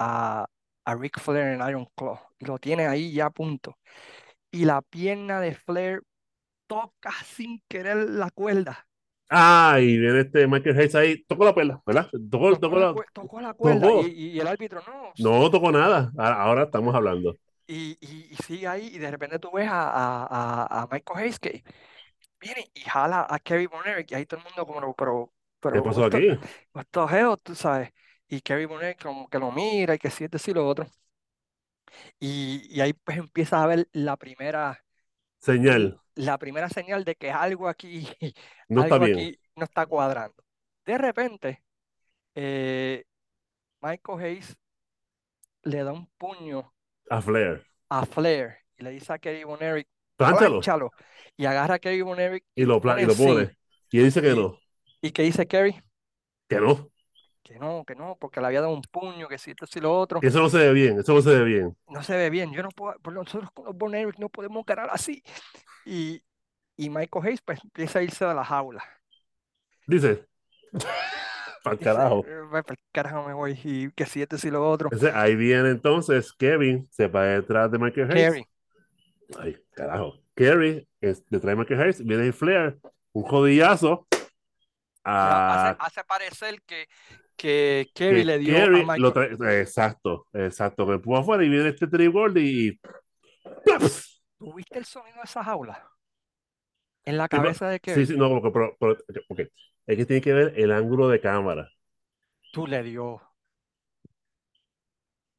a, 0.44 0.46
a 0.84 0.94
Ric 0.94 1.18
Flair 1.20 1.48
en 1.48 1.68
Iron 1.68 1.86
Claw 1.96 2.18
y 2.38 2.44
lo 2.44 2.58
tiene 2.58 2.86
ahí 2.86 3.12
ya 3.12 3.26
a 3.26 3.30
punto. 3.30 3.76
Y 4.52 4.64
la 4.64 4.82
pierna 4.82 5.40
de 5.40 5.54
Flair 5.54 6.02
toca 6.68 7.12
sin 7.24 7.62
querer 7.68 7.96
la 8.10 8.30
cuerda. 8.30 8.88
Ah, 9.28 9.78
y 9.80 9.98
viene 9.98 10.20
este 10.20 10.46
Michael 10.46 10.78
Hayes 10.78 10.94
ahí, 10.94 11.24
tocó 11.24 11.44
la 11.44 11.54
perla, 11.54 11.82
¿verdad? 11.84 12.08
Tocó, 12.30 12.50
Tocó 12.52 12.60
tocó 12.60 12.78
la, 12.78 12.94
tocó 13.12 13.40
la 13.40 13.54
cuerda 13.54 13.92
y, 13.92 14.06
y- 14.36 14.40
el 14.40 14.46
árbitro 14.46 14.80
no. 14.86 15.12
No 15.18 15.50
tocó 15.50 15.72
nada. 15.72 16.12
Ahora, 16.16 16.64
estamos 16.64 16.94
hablando. 16.94 17.36
Y, 17.66 17.98
y, 18.00 18.28
y 18.32 18.36
sigue 18.36 18.68
ahí 18.68 18.86
y 18.94 18.98
de 18.98 19.10
repente 19.10 19.40
tú 19.40 19.50
ves 19.52 19.68
a, 19.68 19.90
a, 19.90 20.82
a, 20.82 20.86
Michael 20.90 21.18
Hayes 21.18 21.38
que 21.40 21.64
viene 22.40 22.70
y 22.74 22.80
jala 22.82 23.26
a 23.28 23.38
Kevin 23.40 23.68
Von 23.70 23.86
Erich 23.88 24.12
y 24.12 24.14
ahí 24.16 24.26
todo 24.26 24.40
el 24.40 24.44
mundo 24.46 24.66
como, 24.66 24.94
pero, 24.94 25.32
¿Qué 25.70 25.82
pero 25.82 25.82
pasó 25.82 26.04
esto, 26.04 26.06
aquí? 26.06 26.28
estos 26.74 27.10
geos, 27.10 27.38
tú 27.42 27.54
sabes. 27.54 27.90
Y 28.28 28.40
Kevin 28.40 28.68
Von 28.68 28.82
Erich 28.84 29.02
como 29.02 29.28
que 29.28 29.38
lo 29.38 29.52
mira 29.52 29.94
y 29.94 29.98
que 29.98 30.10
siente 30.10 30.38
y 30.46 30.52
lo 30.54 30.66
otro. 30.68 30.86
Y, 32.18 32.66
y 32.74 32.80
ahí 32.80 32.92
pues 32.92 33.18
empiezas 33.18 33.60
a 33.62 33.66
ver 33.66 33.88
la 33.92 34.16
primera, 34.16 34.84
Señal. 35.38 35.98
la 36.14 36.38
primera 36.38 36.68
señal 36.68 37.04
de 37.04 37.14
que 37.16 37.30
algo 37.30 37.68
aquí, 37.68 38.08
No 38.68 38.82
está 38.82 38.94
algo 38.94 39.06
bien. 39.06 39.16
aquí 39.18 39.38
no 39.56 39.64
está 39.64 39.86
cuadrando. 39.86 40.44
De 40.84 40.98
repente, 40.98 41.64
eh, 42.34 43.04
Michael 43.82 44.20
Hayes 44.24 44.56
le 45.64 45.82
da 45.84 45.92
un 45.92 46.06
puño 46.16 46.72
A 47.10 47.20
Flair. 47.20 47.66
a 47.88 48.06
Flair 48.06 48.58
y 48.76 48.82
le 48.84 48.90
dice 48.90 49.12
a 49.12 49.18
Erich, 49.62 49.88
Plánchalo. 50.16 50.60
plánchalo. 50.60 50.94
Y 51.36 51.46
agarra 51.46 51.74
a 51.76 51.78
Kevin 51.78 52.04
Von 52.04 52.20
Erich 52.20 52.44
Y 52.54 52.62
y 52.62 52.64
lo, 52.64 52.80
pone 52.80 53.02
y 53.02 53.06
lo 53.06 53.14
pone. 53.16 53.56
Y 53.90 53.98
él 53.98 54.04
dice 54.06 54.22
que 54.22 54.34
Y, 54.34 54.34
no. 54.34 54.58
¿Y 55.06 55.12
qué 55.12 55.22
dice 55.22 55.46
Kerry? 55.46 55.80
Que 56.48 56.60
no. 56.60 56.90
Que 57.42 57.58
no, 57.58 57.84
que 57.86 57.94
no, 57.94 58.16
porque 58.20 58.40
le 58.40 58.46
había 58.48 58.60
dado 58.60 58.72
un 58.74 58.82
puño, 58.82 59.28
que 59.28 59.38
si 59.38 59.52
esto, 59.52 59.66
si 59.66 59.80
lo 59.80 59.96
otro. 59.96 60.18
Eso 60.20 60.40
no 60.40 60.48
se 60.50 60.58
ve 60.58 60.72
bien. 60.72 60.98
Eso 60.98 61.14
no 61.14 61.22
se 61.22 61.30
ve 61.30 61.44
bien. 61.44 61.76
No 61.88 62.02
se 62.02 62.16
ve 62.16 62.28
bien. 62.28 62.52
Yo 62.52 62.62
no 62.62 62.70
puedo, 62.70 62.98
por 62.98 63.12
nosotros 63.12 63.50
con 63.52 63.66
los 63.66 63.76
Von 63.76 63.94
Erich 63.94 64.18
no 64.18 64.28
podemos 64.28 64.66
ganar 64.66 64.88
así. 64.90 65.22
Y, 65.84 66.22
y 66.76 66.90
Michael 66.90 67.24
Hayes 67.24 67.42
pues 67.42 67.60
empieza 67.62 68.00
a 68.00 68.02
irse 68.02 68.24
de 68.24 68.34
la 68.34 68.44
jaula. 68.44 68.82
Dice. 69.86 70.26
Para 71.62 71.76
carajo. 71.78 72.24
"Eh, 72.26 72.42
pues, 72.50 72.64
pa'l 72.64 72.78
carajo 72.92 73.26
me 73.26 73.34
voy. 73.34 73.58
Y 73.64 73.90
que 73.90 74.06
si 74.06 74.22
esto, 74.22 74.38
si 74.38 74.50
lo 74.50 74.68
otro. 74.68 74.88
Entonces, 74.92 75.14
ahí 75.14 75.34
viene 75.34 75.70
entonces 75.70 76.32
Kevin, 76.32 76.88
se 76.90 77.08
va 77.08 77.24
detrás 77.24 77.70
de 77.70 77.78
Michael 77.78 78.10
Hayes. 78.12 78.44
Ay, 79.38 79.56
carajo. 79.74 80.14
Kerry 80.34 80.86
detrás 81.00 81.42
de 81.42 81.56
Michael 81.56 81.80
Hayes. 81.80 82.04
Viene 82.04 82.32
Flair, 82.32 82.78
un 83.12 83.22
jodillazo. 83.24 84.06
Hace, 85.06 86.04
parecer 86.04 86.62
que, 86.62 86.88
que 87.36 87.90
Kerry 87.94 88.20
que 88.20 88.24
le 88.24 88.38
dio 88.38 88.56
a 88.64 88.68
Michael. 88.68 89.36
lo. 89.38 89.50
Exacto, 89.50 90.26
exacto. 90.32 90.86
Me 90.86 90.94
empuja 90.94 91.20
afuera 91.20 91.44
y 91.44 91.48
viene 91.48 91.68
este 91.68 91.86
Trigord 91.86 92.36
y. 92.38 92.78
¿Tuviste 94.38 94.78
el 94.78 94.84
sonido 94.84 95.16
de 95.16 95.22
esa 95.24 95.42
jaula? 95.44 95.88
En 97.04 97.16
la 97.16 97.24
Sí, 97.24 97.28
cabeza 97.36 97.68
de 97.68 97.76
Sí, 97.76 97.80
Kerry. 97.80 98.06
sí, 98.06 98.16
no, 98.16 98.28
pero, 98.52 98.76
pero- 98.78 98.96
pero- 99.06 99.22
ok. 99.28 99.40
Es 99.86 99.96
que 99.96 100.04
tiene 100.06 100.20
que 100.22 100.32
ver 100.32 100.52
el 100.56 100.72
ángulo 100.72 101.08
de 101.08 101.20
cámara. 101.20 101.68
Tú 102.52 102.66
le 102.66 102.82
dio. 102.82 103.20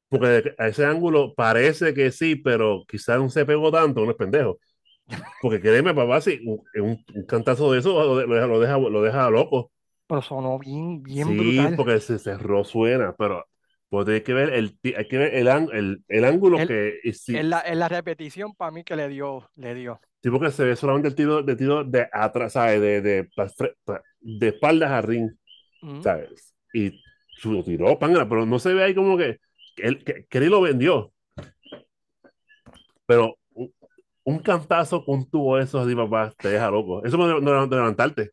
Porque 0.10 0.56
a 0.58 0.68
ese 0.68 0.86
ángulo 0.86 1.34
parece 1.36 1.94
que 1.94 2.12
sí, 2.12 2.36
pero 2.38 2.86
quizás 2.88 3.20
no 3.20 3.30
se 3.30 3.46
pegó 3.46 3.72
tanto, 3.72 4.06
no 4.06 4.12
es 4.12 4.18
pendejo. 4.18 4.60
Porque 5.42 5.62
créeme, 5.62 5.94
papá, 5.94 6.22
si 6.22 6.40
un, 6.46 6.64
un, 6.82 7.06
un 7.14 7.26
cantazo 7.26 7.72
de 7.72 7.80
eso 7.80 7.94
lo, 8.04 8.16
deja, 8.18 8.48
lo, 8.48 8.60
deja, 8.60 8.78
lo 8.78 9.02
deja 9.02 9.30
loco. 9.30 9.72
Pero 10.06 10.22
sonó 10.22 10.60
bien, 10.60 11.02
bien 11.02 11.34
Sí, 11.34 11.34
brutal. 11.38 11.74
porque 11.76 12.00
se 12.00 12.20
cerró, 12.20 12.64
suena, 12.64 13.16
pero 13.18 13.46
pues 13.90 14.08
hay 14.10 14.22
que 14.24 14.34
ver 14.34 14.54
el, 14.54 14.78
hay 14.96 15.08
que 15.08 15.18
ver 15.18 15.34
el, 15.36 15.48
el, 15.48 16.04
el 16.08 16.26
ángulo 16.26 16.64
El- 16.64 16.66
que 16.66 17.00
si, 17.14 17.42
En 17.42 17.50
la, 17.50 17.62
en 17.62 17.80
la 17.80 17.90
repetición, 17.90 18.56
para 18.56 18.72
mí 18.72 18.84
que 18.84 18.96
le 18.98 19.08
dio, 19.10 19.50
le 19.56 19.74
dio. 19.76 20.02
sí, 20.24 20.30
porque 20.30 20.52
se 20.52 20.64
ve 20.66 20.76
solamente 20.76 21.08
el 21.10 21.16
tiro, 21.16 21.44
de 21.44 21.56
tiro 21.56 21.84
de 21.84 22.08
atrás, 22.12 22.54
¿sabes? 22.54 22.82
De, 22.82 23.02
de, 23.02 23.30
de 24.22 24.48
espaldas 24.48 24.92
a 24.92 25.02
ring, 25.02 25.32
Ujú. 25.82 26.04
¿sabes? 26.04 26.56
Y 26.74 27.02
lo 27.46 27.64
tiró, 27.64 28.00
panga, 28.00 28.28
pero 28.30 28.46
no 28.46 28.60
se 28.60 28.74
ve 28.74 28.84
ahí 28.84 28.96
como 28.96 29.18
que, 29.18 29.40
que 29.76 29.84
él, 29.88 30.04
que, 30.06 30.26
que 30.28 30.40
él 30.40 30.50
lo 30.50 30.62
vendió. 30.62 31.14
Pero 33.06 33.38
un, 34.28 34.40
cantazo 34.40 35.04
con 35.06 35.20
un 35.20 35.30
tubo 35.30 35.58
de 35.58 35.64
esos 35.64 35.86
así, 35.86 35.96
papá, 35.96 36.34
te 36.40 36.50
deja 36.50 36.70
loco. 36.72 37.04
Eso 37.06 37.18
no 37.18 37.28
de, 37.28 37.68
de 37.68 37.76
levantarte. 37.76 38.32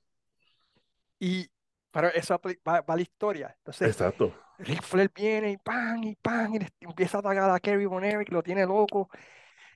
Y, 1.19 1.49
pero 1.91 2.09
eso 2.09 2.41
va, 2.67 2.81
va 2.83 2.95
a 2.95 2.97
la 2.97 3.03
historia. 3.03 3.55
Entonces, 3.59 3.93
Exacto. 3.93 4.35
Ric 4.59 4.83
Flair 4.83 5.11
viene 5.15 5.53
y 5.53 5.57
pan, 5.59 6.05
y 6.05 6.17
pan, 6.17 6.55
y 6.55 6.59
le 6.61 6.69
empieza 6.81 7.19
a 7.19 7.21
atacar 7.21 7.51
a 7.51 7.61
Kerry 7.61 7.87
Von 7.87 8.05
Erich, 8.05 8.31
lo 8.31 8.43
tiene 8.43 8.67
loco. 8.67 9.09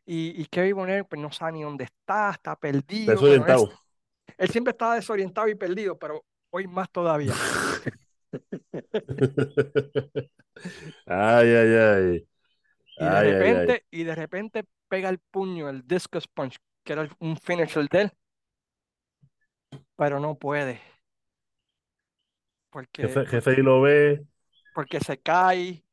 Y, 0.06 0.40
y 0.42 0.46
Kerry 0.46 0.72
Von 0.72 0.90
Erich, 0.90 1.08
pues 1.08 1.20
no 1.22 1.32
sabe 1.32 1.52
ni 1.54 1.62
dónde 1.64 1.84
está, 1.86 2.30
está 2.32 2.56
perdido. 2.56 3.24
Bueno, 3.24 3.46
él, 3.46 3.56
Desorientado. 3.56 3.72
él 4.38 4.50
siempre 4.50 4.72
estaba 4.72 4.96
desorientado 4.96 5.48
y 5.48 5.54
perdido, 5.56 5.98
pero 5.98 6.24
hoy 6.50 6.66
más 6.68 6.90
todavía. 6.90 7.42
ay, 11.06 11.48
ay, 11.56 11.74
ay. 11.74 12.28
Y 12.98 13.08
de 13.08 13.20
Ay, 13.20 13.28
ay, 13.32 13.52
ay. 13.54 13.68
repente, 13.68 13.86
y 13.90 14.04
de 14.04 14.14
repente 14.14 14.64
pega 14.89 15.09
el 15.09 15.18
puño, 15.18 15.68
el 15.68 15.86
discus 15.86 16.26
punch, 16.28 16.57
que 16.84 16.93
era 16.95 17.09
un 17.20 17.36
finisher 17.36 17.89
de 17.89 18.01
él, 18.03 18.12
pero 19.97 20.20
no 20.20 20.36
puede. 20.39 20.80
Porque, 22.70 23.03
Jefe, 23.03 23.26
jefe 23.26 23.53
y 23.53 23.62
lo 23.62 23.80
ve. 23.80 24.24
porque 24.74 25.01
se 25.01 25.18
cae 25.18 25.84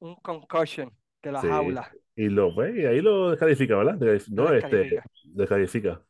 un 0.00 0.14
concussion 0.16 0.92
de 1.22 1.32
la 1.32 1.40
Sí. 1.40 1.48
jaula. 1.48 1.90
Y 2.16 2.28
lo 2.28 2.54
ve, 2.54 2.82
y 2.82 2.84
ahí 2.84 3.00
lo 3.00 3.30
descalifica, 3.30 3.76
¿verdad? 3.76 3.96
Lo 4.00 4.44
no, 4.44 4.52
este, 4.52 5.00
descalifica. 5.34 6.02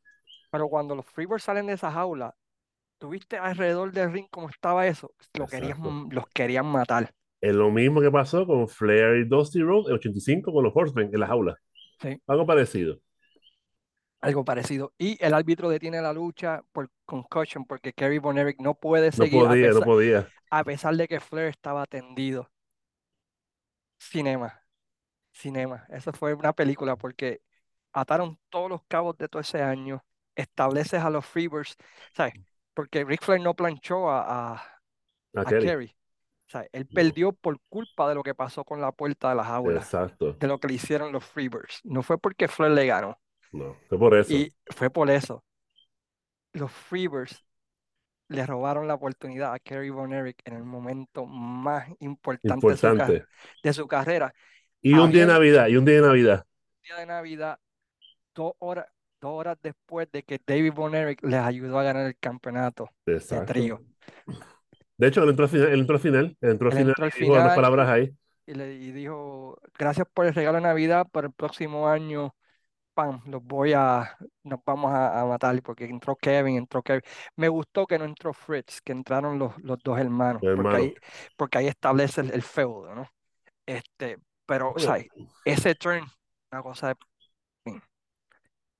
Pero 0.50 0.68
cuando 0.68 0.94
los 0.94 1.04
Freebirds 1.04 1.42
salen 1.42 1.66
de 1.66 1.74
esa 1.74 1.92
jaula, 1.92 2.34
tuviste 2.98 3.36
alrededor 3.36 3.92
del 3.92 4.12
ring 4.12 4.26
como 4.30 4.48
estaba 4.48 4.86
eso, 4.86 5.12
lo 5.34 5.46
querían, 5.46 6.08
los 6.10 6.26
querían 6.28 6.66
matar. 6.66 7.12
Es 7.40 7.54
lo 7.54 7.70
mismo 7.70 8.00
que 8.00 8.10
pasó 8.10 8.46
con 8.46 8.68
Flair 8.68 9.18
y 9.18 9.28
Dusty 9.28 9.60
Rhodes 9.62 9.88
en 9.88 9.94
85 9.94 10.52
con 10.52 10.64
los 10.64 10.72
Horsemen 10.74 11.10
en 11.12 11.20
la 11.20 11.26
jaula. 11.26 11.56
Sí. 12.00 12.20
Algo 12.28 12.46
parecido. 12.46 13.00
Algo 14.20 14.44
parecido. 14.44 14.92
Y 14.98 15.16
el 15.24 15.32
árbitro 15.34 15.68
detiene 15.68 16.00
la 16.02 16.12
lucha 16.12 16.62
por 16.72 16.90
concussion 17.04 17.64
porque 17.64 17.92
Kerry 17.92 18.18
Von 18.18 18.38
Erich 18.38 18.58
no 18.60 18.74
puede 18.74 19.12
No 19.12 19.28
seguir 19.28 19.46
a 19.46 19.56
podía, 19.56 19.72
no 19.72 19.82
pesar, 19.82 19.84
podía. 19.84 20.32
a 20.50 20.64
pesar 20.64 20.96
de 20.96 21.08
que 21.08 21.20
Flair 21.20 21.48
estaba 21.48 21.86
tendido. 21.86 22.50
Cinema. 23.98 24.62
Cinema. 25.32 25.86
Eso 25.90 26.12
fue 26.12 26.34
una 26.34 26.52
película 26.54 26.96
porque 26.96 27.42
ataron 27.92 28.38
todos 28.50 28.70
los 28.70 28.84
cabos 28.88 29.16
de 29.18 29.28
todo 29.28 29.42
ese 29.42 29.62
año. 29.62 30.04
Estableces 30.36 31.02
a 31.02 31.10
los 31.10 31.26
Freebirds, 31.26 31.76
¿sabes? 32.14 32.34
Porque 32.74 33.04
Ric 33.04 33.22
Flair 33.24 33.42
no 33.42 33.54
planchó 33.56 34.10
a, 34.10 34.54
a, 34.56 34.62
A 35.36 35.44
a 35.44 35.52
Kerry. 35.52 35.74
Kerry. 35.74 35.96
O 36.48 36.50
sea, 36.50 36.66
él 36.72 36.86
perdió 36.86 37.32
por 37.32 37.60
culpa 37.68 38.08
de 38.08 38.14
lo 38.14 38.22
que 38.22 38.34
pasó 38.34 38.64
con 38.64 38.80
la 38.80 38.90
puerta 38.90 39.28
de 39.28 39.34
la 39.34 39.44
jaula, 39.44 39.80
Exacto. 39.80 40.32
de 40.32 40.46
lo 40.46 40.58
que 40.58 40.68
le 40.68 40.74
hicieron 40.74 41.12
los 41.12 41.22
Freebirds. 41.22 41.80
No 41.84 42.02
fue 42.02 42.16
porque 42.16 42.48
Flair 42.48 42.72
le 42.72 42.86
ganó. 42.86 43.20
No, 43.52 43.76
fue 43.86 43.98
por 43.98 44.16
eso. 44.16 44.32
Y 44.32 44.54
fue 44.74 44.88
por 44.88 45.10
eso. 45.10 45.44
Los 46.54 46.72
Freebirds 46.72 47.44
le 48.28 48.46
robaron 48.46 48.88
la 48.88 48.94
oportunidad 48.94 49.52
a 49.52 49.58
Kerry 49.58 49.90
Von 49.90 50.14
Erich 50.14 50.38
en 50.46 50.54
el 50.54 50.64
momento 50.64 51.26
más 51.26 51.86
importante 52.00 52.66
de 52.66 53.72
su, 53.74 53.82
de 53.82 53.88
carrera. 53.88 54.32
Y 54.80 54.94
un 54.94 55.12
día 55.12 55.26
de 55.26 55.32
Navidad, 55.32 55.68
y 55.68 55.76
un 55.76 55.84
día 55.84 55.96
de 55.96 56.02
Navidad. 56.02 56.46
día 56.82 56.96
de 56.96 57.06
Navidad, 57.06 57.58
dos 58.34 58.54
horas, 58.58 58.86
dos 59.20 59.32
horas 59.32 59.58
después 59.62 60.10
de 60.12 60.22
que 60.22 60.40
David 60.46 60.72
Von 60.72 60.94
Erich 60.94 61.22
les 61.22 61.40
ayudó 61.40 61.78
a 61.78 61.82
ganar 61.82 62.06
el 62.06 62.16
campeonato 62.18 62.88
de 63.04 63.14
Exacto. 63.14 63.52
trío. 63.52 63.82
De 64.98 65.06
hecho, 65.08 65.22
él 65.22 65.30
entró 65.30 65.44
al 65.44 65.50
final, 65.50 65.68
él 65.72 65.80
entró 65.80 65.96
al 65.96 66.02
final, 66.02 66.36
él 66.40 66.50
entró 66.50 66.68
al 66.68 66.72
Él 66.72 66.76
final 66.76 66.94
entró 66.94 67.04
al 67.04 67.12
y 67.14 67.20
dijo 67.20 67.38
unas 67.40 67.52
palabras 67.52 67.88
ahí. 67.88 68.12
y 68.46 68.54
le 68.54 68.74
y 68.74 68.92
dijo, 68.92 69.58
gracias 69.78 70.06
por 70.12 70.26
el 70.26 70.34
regalo 70.34 70.56
de 70.58 70.62
Navidad, 70.64 71.06
pero 71.12 71.26
el 71.28 71.32
próximo 71.34 71.88
año, 71.88 72.34
pam, 72.94 73.22
los 73.26 73.42
voy 73.44 73.74
a, 73.74 74.16
nos 74.44 74.60
vamos 74.66 74.92
a, 74.92 75.20
a 75.20 75.26
matar 75.26 75.62
porque 75.62 75.86
entró 75.86 76.16
Kevin, 76.16 76.56
entró 76.58 76.82
Kevin. 76.82 77.02
Me 77.36 77.48
gustó 77.48 77.86
que 77.86 77.98
no 77.98 78.04
entró 78.06 78.32
Fritz, 78.34 78.80
que 78.82 78.92
entraron 78.92 79.38
los, 79.38 79.58
los 79.62 79.78
dos 79.84 79.98
hermanos, 80.00 80.42
Los 80.42 80.50
porque 80.54 80.76
ahí, 80.76 80.94
porque 81.36 81.58
ahí 81.58 81.68
establece 81.68 82.22
el, 82.22 82.32
el 82.32 82.42
feudo, 82.42 82.94
¿no? 82.94 83.08
Este, 83.66 84.18
pero. 84.46 84.74
Ese 85.44 85.74
turn, 85.74 86.04
una 86.52 86.62
cosa 86.62 86.88
de- 86.88 86.96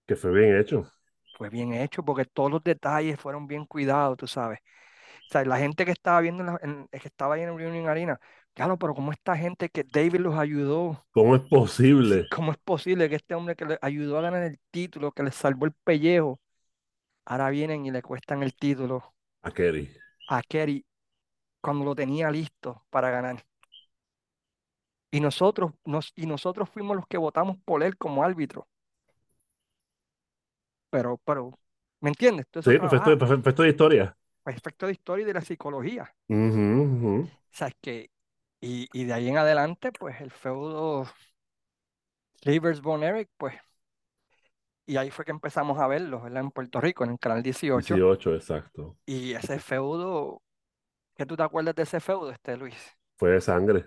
Que 0.09 0.17
fue 0.17 0.33
bien 0.33 0.57
hecho. 0.59 0.93
fue 1.33 1.49
bien 1.51 1.73
hecho 1.75 2.03
porque 2.05 2.25
todos 2.25 2.51
los 2.51 2.63
detalles 2.63 3.21
fueron 3.21 3.47
bien 3.47 3.65
cuidados, 3.67 4.17
tú 4.17 4.27
sabes. 4.27 4.59
O 5.29 5.31
sea, 5.33 5.45
la 5.45 5.59
gente 5.59 5.85
que 5.85 5.93
estaba 5.93 6.21
viendo, 6.21 6.43
en 6.43 6.47
la- 6.47 6.59
en- 6.63 6.89
que 6.89 7.09
estaba 7.09 7.35
ahí 7.35 7.43
en 7.43 7.51
el 7.51 7.59
Reunion 7.59 7.89
Arena, 7.89 8.21
claro, 8.55 8.79
pero 8.79 8.95
como 8.95 9.13
esta 9.13 9.37
gente 9.37 9.69
que 9.71 9.85
David 9.85 10.21
los 10.21 10.37
ayudó, 10.39 11.07
¿Cómo 11.13 11.37
es 11.37 11.43
posible? 11.43 12.31
¿cómo 12.31 12.53
es 12.53 12.59
posible 12.59 13.09
que 13.09 13.17
este 13.17 13.35
hombre 13.35 13.57
que 13.57 13.65
le 13.65 13.79
ayudó 13.83 14.19
a 14.19 14.23
ganar 14.23 14.43
el 14.43 14.59
título, 14.71 15.13
que 15.13 15.23
le 15.23 15.31
salvó 15.33 15.67
el 15.67 15.73
pellejo, 15.73 16.41
ahora 17.27 17.51
vienen 17.51 17.87
y 17.87 17.91
le 17.93 18.03
cuestan 18.03 18.43
el 18.45 18.55
título 18.57 19.15
A 19.43 19.51
Kerry. 19.51 19.89
a 20.29 20.43
Kerry 20.43 20.87
cuando 21.63 21.85
lo 21.85 21.95
tenía 21.97 22.31
listo 22.31 22.85
para 22.91 23.11
ganar? 23.11 23.45
Y 25.11 25.21
nosotros, 25.21 25.73
nos, 25.85 26.15
y 26.17 26.25
nosotros 26.25 26.71
fuimos 26.71 26.97
los 26.97 27.07
que 27.07 27.19
votamos 27.19 27.59
por 27.67 27.83
él 27.83 27.99
como 27.99 28.25
árbitro. 28.25 28.69
Pero, 30.91 31.19
pero, 31.25 31.59
¿me 32.01 32.11
entiendes? 32.11 32.47
Sí, 32.61 32.79
perfecto, 32.79 33.17
perfecto, 33.19 33.29
perfecto 33.43 33.63
de 33.63 33.69
historia. 33.71 34.17
Efecto 34.47 34.87
de 34.87 34.93
historia 34.93 35.23
y 35.25 35.27
de 35.27 35.35
la 35.35 35.43
psicología. 35.43 36.15
Ujú. 36.29 37.29
O 37.53 37.57
sea, 37.57 37.69
es 37.69 37.75
que, 37.81 38.11
y, 38.61 38.89
y 38.93 39.05
de 39.05 39.13
ahí 39.15 39.29
en 39.29 39.39
adelante, 39.39 39.93
pues 39.93 40.21
el 40.21 40.31
feudo 40.31 41.07
Rivers 42.45 42.81
Von 42.83 43.05
Erich, 43.05 43.29
pues, 43.37 43.55
y 44.87 44.97
ahí 44.97 45.11
fue 45.11 45.25
que 45.25 45.31
empezamos 45.31 45.79
a 45.79 45.87
verlo, 45.87 46.21
¿verdad? 46.23 46.43
En 46.43 46.51
Puerto 46.51 46.81
Rico, 46.81 47.05
en 47.05 47.11
el 47.11 47.19
canal 47.19 47.43
18. 47.43 47.97
18, 47.97 48.35
exacto. 48.35 48.97
Y 49.07 49.33
ese 49.35 49.59
feudo, 49.59 50.43
¿qué 51.17 51.27
tú 51.27 51.37
te 51.37 51.43
acuerdas 51.45 51.75
de 51.77 51.85
ese 51.85 52.01
feudo, 52.01 52.31
este 52.33 52.57
Luis? 52.57 52.77
Fue 53.17 53.31
de 53.33 53.41
sangre. 53.43 53.87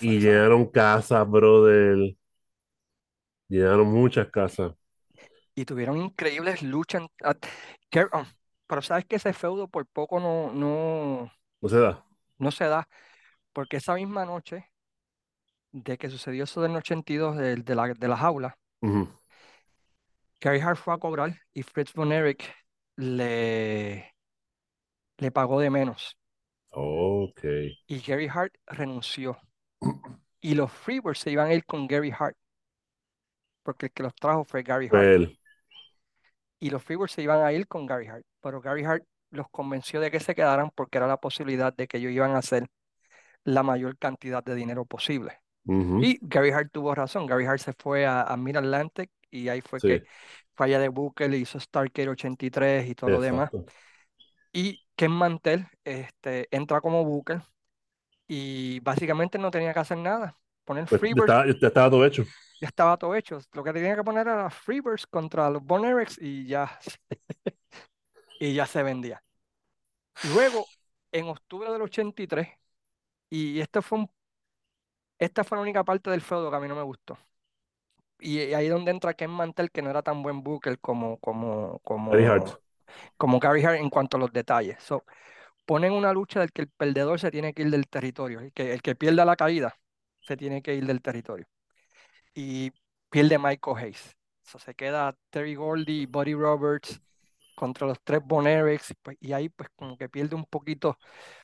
Y 0.00 0.20
llenaron 0.20 0.66
casas, 0.70 1.28
brother. 1.28 2.16
Llenaron 3.48 3.86
muchas 3.88 4.28
casas. 4.30 4.74
y 5.54 5.64
tuvieron 5.64 5.98
increíbles 5.98 6.62
luchas. 6.62 7.02
en- 7.02 7.08
ah, 7.24 8.26
pero 8.66 8.82
sabes 8.82 9.04
que 9.06 9.16
ese 9.16 9.32
feudo 9.32 9.68
por 9.68 9.86
poco 9.86 10.20
no, 10.20 10.52
no, 10.52 11.30
No 11.62 11.68
se 11.68 11.78
da. 11.80 12.04
no 12.38 12.50
se 12.52 12.66
da, 12.66 12.88
porque 13.52 13.78
esa 13.78 13.94
misma 13.96 14.24
noche 14.26 14.70
de 15.72 15.98
que 15.98 16.08
sucedió 16.08 16.44
eso 16.44 16.62
del 16.62 16.74
82 16.74 17.36
de, 17.36 17.56
de 17.56 17.74
la, 17.74 17.88
de 17.92 18.08
la 18.08 18.16
jaula. 18.16 18.56
Gary 20.40 20.60
Hart 20.60 20.78
fue 20.78 20.94
a 20.94 20.98
cobrar 20.98 21.40
y 21.52 21.62
Fritz 21.64 21.92
Von 21.92 22.12
Erich 22.12 22.44
le, 22.96 24.14
le 25.18 25.30
pagó 25.32 25.58
de 25.60 25.70
menos. 25.70 26.16
Ok. 26.72 27.40
Y 27.86 28.00
Gary 28.00 28.28
Hart 28.28 28.52
renunció. 28.66 29.38
Y 30.40 30.54
los 30.54 30.70
Freebirds 30.70 31.18
se 31.18 31.32
iban 31.32 31.48
a 31.48 31.54
ir 31.54 31.64
con 31.64 31.88
Gary 31.88 32.12
Hart. 32.16 32.36
Porque 33.62 33.86
el 33.86 33.92
que 33.92 34.02
los 34.02 34.14
trajo 34.14 34.44
fue 34.44 34.62
Gary 34.62 34.88
Hart. 34.92 35.12
Y 36.64 36.70
los 36.70 36.82
Freebirds 36.82 37.12
se 37.12 37.20
iban 37.20 37.44
a 37.44 37.52
ir 37.52 37.68
con 37.68 37.84
Gary 37.84 38.06
Hart. 38.06 38.24
Pero 38.40 38.62
Gary 38.62 38.84
Hart 38.84 39.04
los 39.30 39.50
convenció 39.50 40.00
de 40.00 40.10
que 40.10 40.18
se 40.18 40.34
quedaran 40.34 40.70
porque 40.74 40.96
era 40.96 41.06
la 41.06 41.18
posibilidad 41.18 41.74
de 41.74 41.86
que 41.86 41.98
ellos 41.98 42.12
iban 42.12 42.30
a 42.34 42.38
hacer 42.38 42.66
la 43.44 43.62
mayor 43.62 43.98
cantidad 43.98 44.42
de 44.42 44.54
dinero 44.54 44.86
posible. 44.86 45.40
Y 45.66 46.18
Gary 46.22 46.52
Hart 46.52 46.70
tuvo 46.72 46.94
razón. 46.94 47.26
Gary 47.26 47.44
Hart 47.44 47.60
se 47.60 47.74
fue 47.74 48.06
a, 48.06 48.22
a 48.22 48.38
Mid 48.38 48.56
Atlantic 48.56 49.10
y 49.30 49.48
ahí 49.48 49.60
fue 49.60 49.78
Sí, 49.80 49.88
que 49.88 50.04
fue 50.54 50.66
allá 50.66 50.78
de 50.78 50.88
Booker, 50.88 51.30
le 51.30 51.36
hizo 51.36 51.60
Starcade 51.60 52.08
83 52.08 52.88
y 52.88 52.94
todo 52.94 53.10
lo 53.10 53.20
demás. 53.20 53.50
Y 54.52 54.80
Ken 54.96 55.10
Mantel 55.10 55.66
este, 55.84 56.48
entra 56.50 56.80
como 56.80 57.04
Booker 57.04 57.42
y 58.26 58.80
básicamente 58.80 59.38
no 59.38 59.50
tenía 59.50 59.74
que 59.74 59.80
hacer 59.80 59.98
nada. 59.98 60.38
Poner 60.64 60.86
Pues 60.88 61.00
ya 61.00 61.00
Freebirds, 61.00 61.20
estaba, 61.20 61.46
ya 61.46 61.68
estaba 61.68 61.90
todo 61.90 62.06
hecho. 62.06 62.24
Ya 62.64 62.68
estaba 62.68 62.96
todo 62.96 63.14
hecho. 63.14 63.38
Lo 63.52 63.62
que 63.62 63.74
tenía 63.74 63.94
que 63.94 64.02
poner 64.02 64.26
era 64.26 64.48
Freebirds 64.48 65.06
contra 65.06 65.50
los 65.50 65.62
Erichs 65.84 66.18
y 66.18 66.46
ya, 66.46 66.78
y 68.40 68.54
ya 68.54 68.64
se 68.64 68.82
vendía. 68.82 69.22
Luego 70.32 70.64
en 71.12 71.28
octubre 71.28 71.70
del 71.70 71.82
83, 71.82 72.48
y 73.28 73.60
este 73.60 73.82
fue 73.82 73.98
un, 73.98 74.10
esta 75.18 75.44
fue 75.44 75.58
la 75.58 75.62
única 75.62 75.84
parte 75.84 76.08
del 76.08 76.22
feudo 76.22 76.48
que 76.48 76.56
a 76.56 76.60
mí 76.60 76.66
no 76.66 76.74
me 76.74 76.82
gustó. 76.82 77.18
Y, 78.18 78.40
y 78.40 78.54
ahí 78.54 78.66
es 78.66 78.72
donde 78.72 78.92
entra 78.92 79.12
Ken 79.12 79.30
Mantel, 79.30 79.70
que 79.70 79.82
no 79.82 79.90
era 79.90 80.02
tan 80.02 80.22
buen 80.22 80.42
booker 80.42 80.78
como, 80.78 81.18
como, 81.18 81.82
Gary 82.10 82.24
Hart. 82.24 82.46
como, 82.46 82.58
como 83.18 83.40
Gary 83.40 83.62
Hart 83.62 83.76
en 83.76 83.90
cuanto 83.90 84.16
a 84.16 84.20
los 84.20 84.32
detalles. 84.32 84.82
So, 84.82 85.04
ponen 85.66 85.92
una 85.92 86.14
lucha 86.14 86.40
del 86.40 86.50
que 86.50 86.62
el 86.62 86.68
perdedor 86.68 87.20
se 87.20 87.30
tiene 87.30 87.52
que 87.52 87.60
ir 87.62 87.70
del 87.70 87.88
territorio, 87.88 88.40
el 88.40 88.52
que, 88.54 88.72
el 88.72 88.80
que 88.80 88.94
pierda 88.94 89.26
la 89.26 89.36
caída 89.36 89.76
se 90.20 90.38
tiene 90.38 90.62
que 90.62 90.74
ir 90.74 90.86
del 90.86 91.02
territorio. 91.02 91.46
Y 92.34 92.72
pierde 93.10 93.38
Michael 93.38 93.76
Hayes. 93.78 94.16
So, 94.42 94.58
se 94.58 94.74
queda 94.74 95.16
Terry 95.30 95.54
Gordy, 95.54 96.06
Buddy 96.06 96.34
Roberts 96.34 97.00
contra 97.54 97.86
los 97.86 97.98
tres 98.02 98.20
Erichs, 98.44 98.92
pues, 99.02 99.16
y 99.20 99.32
ahí 99.32 99.48
pues 99.48 99.68
como 99.76 99.96
que 99.96 100.08
pierde 100.08 100.34
un 100.34 100.44
poquito 100.44 100.98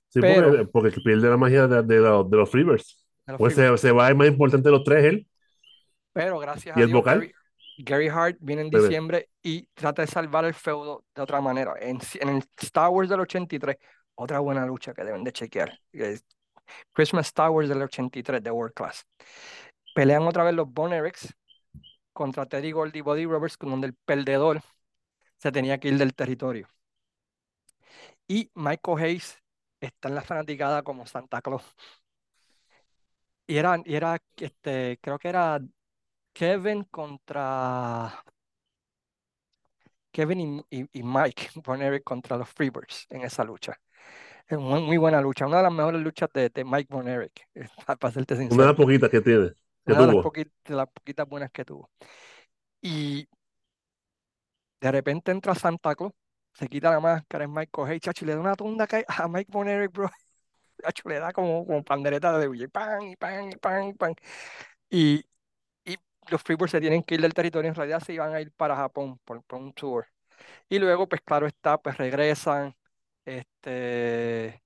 Sí, 0.09 0.21
Pero- 0.21 0.49
porque, 0.49 0.67
porque 0.67 1.01
pierde 1.01 1.29
la 1.31 1.37
magia 1.37 1.69
de, 1.69 1.83
de 1.85 1.97
los- 2.01 2.29
de 2.29 2.37
los 2.37 2.51
Freebirds. 2.51 3.07
Pues 3.39 3.55
se, 3.55 3.79
se 3.79 3.93
va 3.93 4.09
el 4.09 4.17
más 4.17 4.27
importante 4.27 4.69
de 4.69 4.73
los 4.73 4.83
tres, 4.83 5.05
él. 5.05 5.29
Pero 6.13 6.41
gracias 6.41 6.77
¿Y 6.77 6.81
a 6.81 6.83
el 6.83 6.89
Dios, 6.89 6.99
vocal? 6.99 7.21
Gary, 7.21 7.33
Gary 7.79 8.09
Hart 8.09 8.37
viene 8.41 8.63
en 8.63 8.71
diciembre 8.71 9.29
y 9.41 9.67
trata 9.73 10.03
de 10.03 10.09
salvar 10.09 10.45
el 10.45 10.55
feudo 10.55 11.05
de 11.15 11.23
otra 11.23 11.41
manera. 11.41 11.75
En, 11.81 11.99
en 12.21 12.29
el 12.29 12.43
Star 12.61 12.89
Wars 12.91 13.09
del 13.09 13.21
83, 13.21 13.77
otra 14.17 14.41
buena 14.41 14.67
lucha 14.67 14.93
que 14.93 15.05
deben 15.05 15.23
de 15.23 15.31
chequear. 15.33 15.79
Christmas 16.93 17.27
Star 17.29 17.51
Wars 17.51 17.69
del 17.69 17.83
83 17.83 18.43
de 18.43 18.51
World 18.51 18.75
Class. 18.75 19.07
Pelean 19.95 20.23
otra 20.27 20.45
vez 20.45 20.55
los 20.55 20.73
Von 20.73 20.93
Erichs 20.93 21.35
contra 22.15 22.47
Teddy 22.47 22.73
Gold 22.73 22.97
y 22.97 23.03
Buddy 23.03 23.27
Roberts, 23.27 23.57
con 23.59 23.71
donde 23.71 23.89
el 23.89 23.95
perdedor 23.95 24.63
se 25.39 25.53
tenía 25.53 25.79
que 25.81 25.89
ir 25.91 25.99
del 25.99 26.15
territorio. 26.15 26.69
Y 28.29 28.51
Michael 28.55 28.99
Hayes 29.03 29.43
está 29.81 30.09
en 30.09 30.15
la 30.15 30.23
fanaticada 30.23 30.83
como 30.83 31.07
Santa 31.07 31.43
Claus. 31.43 31.65
Y 33.47 33.57
era, 33.57 33.77
y 33.85 33.95
era 33.97 34.19
este, 34.37 34.99
creo 35.03 35.19
que 35.19 35.29
era 35.29 35.61
Kevin 36.35 36.85
contra 36.87 38.25
Kevin 40.13 40.65
y, 40.71 40.81
y- 40.81 40.89
y 40.93 41.03
Mike 41.03 41.51
Von 41.65 41.83
Erich 41.83 42.05
contra 42.05 42.37
los 42.37 42.49
Freebirds 42.49 43.07
en 43.11 43.23
esa 43.23 43.45
lucha. 43.45 43.81
Es 44.49 44.59
muy, 44.59 44.83
muy 44.83 44.99
buena 44.99 45.21
lucha, 45.23 45.47
una 45.47 45.59
de 45.59 45.65
las 45.65 45.73
mejores 45.73 46.03
luchas 46.03 46.31
de, 46.35 46.51
de 46.51 46.65
Mike 46.65 46.89
eh, 47.55 47.69
para 48.01 48.13
serte 48.15 48.37
Una 48.49 48.65
de 48.65 48.67
sincero. 48.67 48.73
las 48.73 48.77
poquitas 48.77 49.09
que 49.11 49.21
tiene, 49.23 49.53
Una 49.91 50.01
de 50.03 50.07
las, 50.09 50.17
de 50.17 50.87
poquitas 50.87 51.29
buenas 51.29 51.51
que 51.51 51.65
tuvo. 51.65 51.91
Y 52.83 53.29
de 54.81 54.91
repente 54.93 55.31
entra 55.33 55.55
Santa 55.55 55.95
Claus, 55.95 56.13
se 56.55 56.69
quita 56.69 56.91
la 56.91 57.01
máscara, 57.01 57.45
es 57.45 57.51
Michael 57.51 57.89
Hayes, 57.89 58.01
chacho, 58.03 58.25
y 58.25 58.29
le 58.29 58.35
da 58.35 58.41
una 58.41 58.55
tunda 58.55 58.87
a 59.09 59.29
Mike 59.29 59.51
Von 59.53 59.69
Erich, 59.69 59.93
bro. 59.93 60.09
Chacho, 60.83 61.09
le 61.11 61.19
da 61.21 61.33
como, 61.33 61.67
como 61.67 61.85
pandereta 61.85 62.39
de 62.39 62.49
DJ, 62.49 62.69
pan, 62.71 63.03
y 63.03 63.17
pan, 63.17 63.51
y 63.53 63.57
pan, 63.57 63.85
y 63.89 63.95
pan. 63.95 64.15
Y, 64.91 65.25
y 65.85 65.97
los 66.31 66.43
Freebirds 66.43 66.73
se 66.73 66.81
tienen 66.81 67.03
que 67.05 67.17
ir 67.17 67.23
del 67.23 67.35
territorio, 67.35 67.69
en 67.71 67.75
realidad 67.77 68.01
se 68.03 68.15
iban 68.15 68.35
a 68.35 68.41
ir 68.41 68.53
para 68.53 68.77
Japón 68.77 69.19
por, 69.25 69.43
por 69.45 69.61
un 69.61 69.73
tour. 69.75 70.07
Y 70.69 70.79
luego, 70.81 71.09
pues 71.09 71.23
claro 71.23 71.47
está, 71.47 71.79
pues 71.79 71.99
regresan, 71.99 72.77
este, 73.25 74.63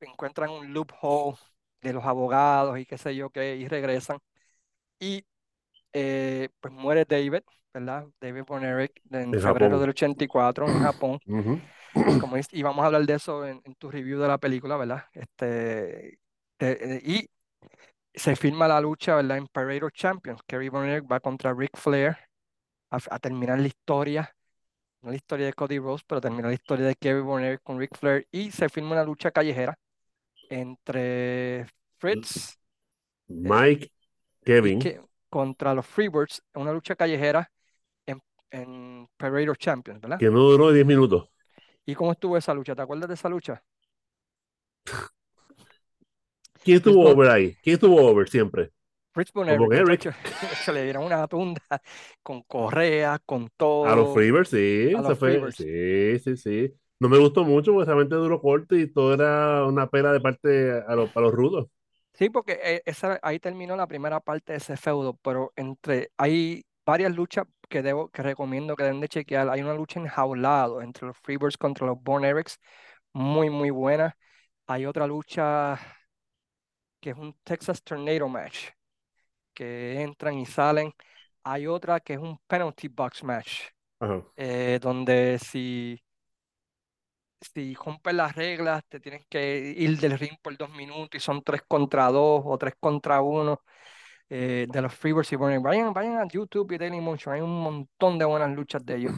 encuentran 0.00 0.50
un 0.50 0.72
loophole 0.74 1.38
de 1.82 1.92
los 1.94 2.04
abogados 2.04 2.78
y 2.78 2.86
qué 2.86 2.98
sé 2.98 3.16
yo 3.16 3.30
qué, 3.30 3.56
y 3.56 3.68
regresan. 3.68 4.18
Y 5.00 5.24
eh, 5.94 6.48
pues 6.60 6.74
muere 6.74 7.04
David, 7.06 7.42
¿verdad? 7.74 8.08
David 8.20 8.44
Von 8.46 8.64
Erich 8.64 8.92
en 9.10 9.36
En 9.36 9.40
febrero 9.40 9.78
Japón. 9.78 9.80
del 9.80 9.90
84 9.90 10.70
en 10.70 10.80
Japón. 10.80 11.20
Ujú. 11.26 11.60
Como 12.18 12.36
dice- 12.36 12.50
y 12.56 12.62
vamos 12.62 12.82
a 12.82 12.86
hablar 12.86 13.06
de 13.06 13.14
eso 13.14 13.46
en, 13.46 13.60
en 13.64 13.74
tu 13.76 13.90
review 13.90 14.20
de 14.20 14.28
la 14.28 14.38
película, 14.38 14.76
¿verdad? 14.76 15.04
Este, 15.12 16.18
de- 16.58 17.02
y 17.04 17.28
se 18.14 18.36
firma 18.36 18.68
la 18.68 18.80
lucha, 18.80 19.16
¿verdad? 19.16 19.38
En 19.38 19.46
Pareto 19.48 19.90
Champions. 19.90 20.40
Kerry 20.46 20.68
Von 20.68 20.86
Erich 20.86 21.10
va 21.10 21.20
contra 21.20 21.54
Ric 21.54 21.76
Flair 21.76 22.16
a, 22.90 22.98
a 23.10 23.18
terminar 23.18 23.60
la 23.60 23.68
historia 23.68 24.34
no 25.02 25.10
la 25.10 25.16
historia 25.16 25.46
de 25.46 25.52
Cody 25.54 25.78
Rhodes, 25.78 26.02
pero 26.06 26.20
termina 26.20 26.48
la 26.48 26.54
historia 26.54 26.86
de 26.86 26.96
Kevin 26.96 27.24
Von 27.26 27.44
Erich 27.44 27.60
con 27.62 27.78
Ric 27.78 27.96
Flair 27.98 28.26
y 28.32 28.50
se 28.52 28.68
firma 28.68 28.92
una 28.92 29.04
lucha 29.04 29.30
callejera 29.30 29.78
entre 30.50 31.66
Fritz 31.98 32.58
Mike, 33.28 33.90
Kevin, 34.48 34.78
que, 34.78 34.98
contra 35.28 35.74
los 35.74 35.84
Freebirds, 35.84 36.42
una 36.54 36.72
lucha 36.72 36.96
callejera 36.96 37.50
en, 38.06 38.18
en 38.50 39.06
Pareto 39.18 39.54
Champions, 39.54 40.00
¿verdad? 40.00 40.18
que 40.18 40.30
no 40.30 40.40
duró 40.40 40.72
10 40.72 40.86
minutos. 40.86 41.28
¿Y 41.84 41.94
cómo 41.94 42.12
estuvo 42.12 42.34
esa 42.38 42.54
lucha? 42.54 42.74
¿Te 42.74 42.80
acuerdas 42.80 43.08
de 43.08 43.14
esa 43.14 43.28
lucha? 43.28 43.62
¿Quién 46.64 46.78
estuvo 46.78 47.06
over 47.06 47.28
ahí? 47.28 47.54
¿Quién 47.62 47.74
estuvo 47.74 48.00
over 48.00 48.26
siempre? 48.26 48.70
Erich. 49.14 50.06
muchacho, 50.06 50.12
se 50.64 50.72
le 50.72 50.84
dieron 50.84 51.04
una 51.04 51.26
tunda 51.26 51.60
con 52.22 52.42
correa, 52.42 53.18
con 53.26 53.42
A 53.42 53.44
los 53.44 53.54
todo. 53.56 54.14
Freebirds, 54.14 54.48
sí, 54.48 54.94
a 54.96 55.02
los. 55.02 55.18
Freebirds. 55.18 55.56
Sí, 55.56 56.18
sí, 56.20 56.36
sí. 56.36 56.72
No 57.00 57.10
me 57.10 57.18
gustó 57.18 57.44
mucho 57.44 57.72
porque 57.74 57.86
realmente 57.86 58.14
duró 58.14 58.40
corto 58.40 58.76
y 58.76 58.90
todo 58.90 59.12
era 59.12 59.64
una 59.66 59.88
pera 59.88 60.12
de 60.12 60.20
parte 60.20 60.72
a 60.86 60.94
los, 60.94 61.14
a 61.14 61.20
los 61.20 61.32
rudos. 61.32 61.68
Sí, 62.18 62.30
porque 62.30 62.58
eh, 62.62 62.82
esa, 62.84 63.20
ahí 63.22 63.38
terminó 63.38 63.76
la 63.76 63.86
primera 63.86 64.18
parte 64.18 64.52
de 64.52 64.58
ese 64.58 64.76
feudo, 64.76 65.14
pero 65.22 65.52
entre 65.54 66.10
hay 66.16 66.66
varias 66.84 67.14
luchas 67.14 67.46
que 67.68 67.80
debo, 67.80 68.08
que 68.10 68.22
recomiendo 68.22 68.74
que 68.74 68.82
deben 68.82 69.00
de 69.00 69.08
chequear. 69.08 69.48
Hay 69.48 69.62
una 69.62 69.74
lucha 69.74 70.00
enjaulado 70.00 70.82
entre 70.82 71.06
los 71.06 71.16
Freebirds 71.18 71.56
contra 71.56 71.86
los 71.86 72.02
Von 72.02 72.24
Erichs, 72.24 72.58
muy, 73.12 73.50
muy 73.50 73.70
buena. 73.70 74.16
Hay 74.66 74.84
otra 74.86 75.06
lucha 75.06 75.78
que 77.00 77.10
es 77.10 77.16
un 77.16 77.34
Texas 77.44 77.82
Tornado 77.84 78.28
Match, 78.28 78.70
que 79.54 80.02
entran 80.02 80.34
y 80.38 80.46
salen. 80.46 80.92
Hay 81.44 81.66
otra 81.68 82.00
que 82.00 82.14
es 82.14 82.18
un 82.18 82.38
Penalty 82.48 82.88
Box 82.88 83.22
Match, 83.22 83.62
eh, 84.36 84.78
donde 84.82 85.38
si, 85.38 86.02
si 87.40 87.74
rompes 87.74 88.14
las 88.14 88.34
reglas, 88.36 88.82
te 88.88 89.00
tienes 89.00 89.26
que 89.28 89.74
ir 89.76 89.98
del 89.98 90.18
ring 90.18 90.36
por 90.42 90.56
dos 90.56 90.70
minutos 90.70 91.10
y 91.14 91.20
son 91.20 91.42
tres 91.42 91.62
contra 91.68 92.08
dos 92.10 92.42
o 92.44 92.58
tres 92.58 92.74
contra 92.80 93.20
uno. 93.22 93.62
eh, 94.30 94.66
de 94.70 94.82
los 94.82 94.94
Freebirds 94.94 95.32
y 95.32 95.36
Erich. 95.36 95.62
Vayan, 95.62 95.92
vayan 95.94 96.18
a 96.18 96.26
YouTube 96.28 96.72
y 96.72 96.78
Daily 96.78 97.00
Motion, 97.00 97.34
hay 97.34 97.40
un 97.42 97.60
montón 97.62 98.18
de 98.18 98.24
buenas 98.26 98.50
luchas 98.56 98.84
de 98.86 98.96
ellos. 98.96 99.14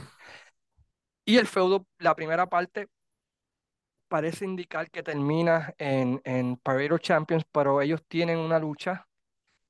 Y 1.25 1.39
el 1.39 1.47
feudo, 1.47 1.87
la 1.99 2.15
primera 2.15 2.47
parte, 2.49 2.89
parece 4.09 4.45
indicar 4.45 4.91
que 4.91 5.03
termina 5.03 5.75
en, 5.79 6.21
en 6.25 6.57
Pareto 6.57 6.99
Champions, 6.99 7.45
pero 7.53 7.81
ellos 7.81 8.03
tienen 8.09 8.39
una 8.39 8.59
lucha 8.59 9.07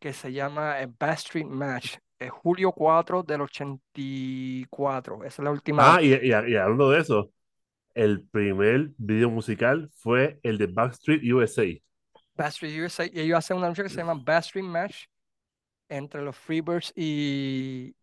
que 0.01 0.13
se 0.13 0.33
llama 0.33 0.81
el 0.81 0.89
Bass 0.99 1.21
Street 1.27 1.47
Match. 1.47 1.97
Es 2.19 2.31
julio 2.33 2.73
4 2.73 3.23
del 3.23 3.43
84. 3.43 5.25
Esa 5.25 5.43
es 5.43 5.45
la 5.45 5.51
última. 5.53 5.83
Ah, 5.83 6.01
y, 6.03 6.13
y- 6.15 6.29
y 6.31 6.57
hablando 6.57 6.91
de 6.91 7.01
eso, 7.01 7.33
el 8.01 8.23
primer 8.23 8.93
video 8.97 9.29
musical 9.29 9.91
fue 9.93 10.41
el 10.43 10.57
de 10.57 10.69
Backstreet 10.69 11.23
USA. 11.35 11.67
Bass 12.35 12.55
Street 12.55 12.83
USA. 12.83 13.05
Y 13.05 13.21
ellos 13.21 13.37
hacen 13.37 13.59
una 13.59 13.69
lucha 13.69 13.83
que 13.83 13.91
se 13.91 13.97
llama 13.97 14.15
Bass 14.25 14.47
Street 14.47 14.65
Match 14.65 15.05
entre 15.87 16.23
los 16.23 16.35
Freebirds 16.35 16.95
y, 16.97 17.95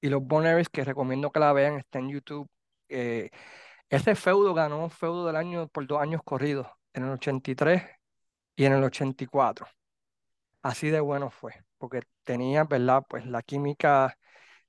y 0.00 0.08
los 0.08 0.22
Von 0.22 0.46
Erichs, 0.46 0.68
que 0.68 0.84
recomiendo 0.84 1.32
que 1.32 1.40
la 1.40 1.52
vean, 1.52 1.78
está 1.78 1.98
en 1.98 2.10
YouTube. 2.10 2.48
Eh, 2.88 3.30
ese 3.88 4.14
feudo 4.14 4.54
ganó 4.54 4.88
feudo 4.88 5.26
del 5.26 5.34
año 5.34 5.66
por 5.66 5.84
dos 5.84 6.00
años 6.00 6.20
corridos, 6.24 6.68
en 6.92 7.02
el 7.02 7.10
83 7.10 7.82
y 8.54 8.66
en 8.66 8.74
el 8.74 8.84
84. 8.84 9.66
Así 10.62 10.90
de 10.90 11.00
bueno 11.00 11.30
fue, 11.30 11.54
porque 11.78 12.02
tenía, 12.22 12.62
¿verdad? 12.62 13.02
Pues 13.08 13.26
la 13.26 13.42
química 13.42 14.16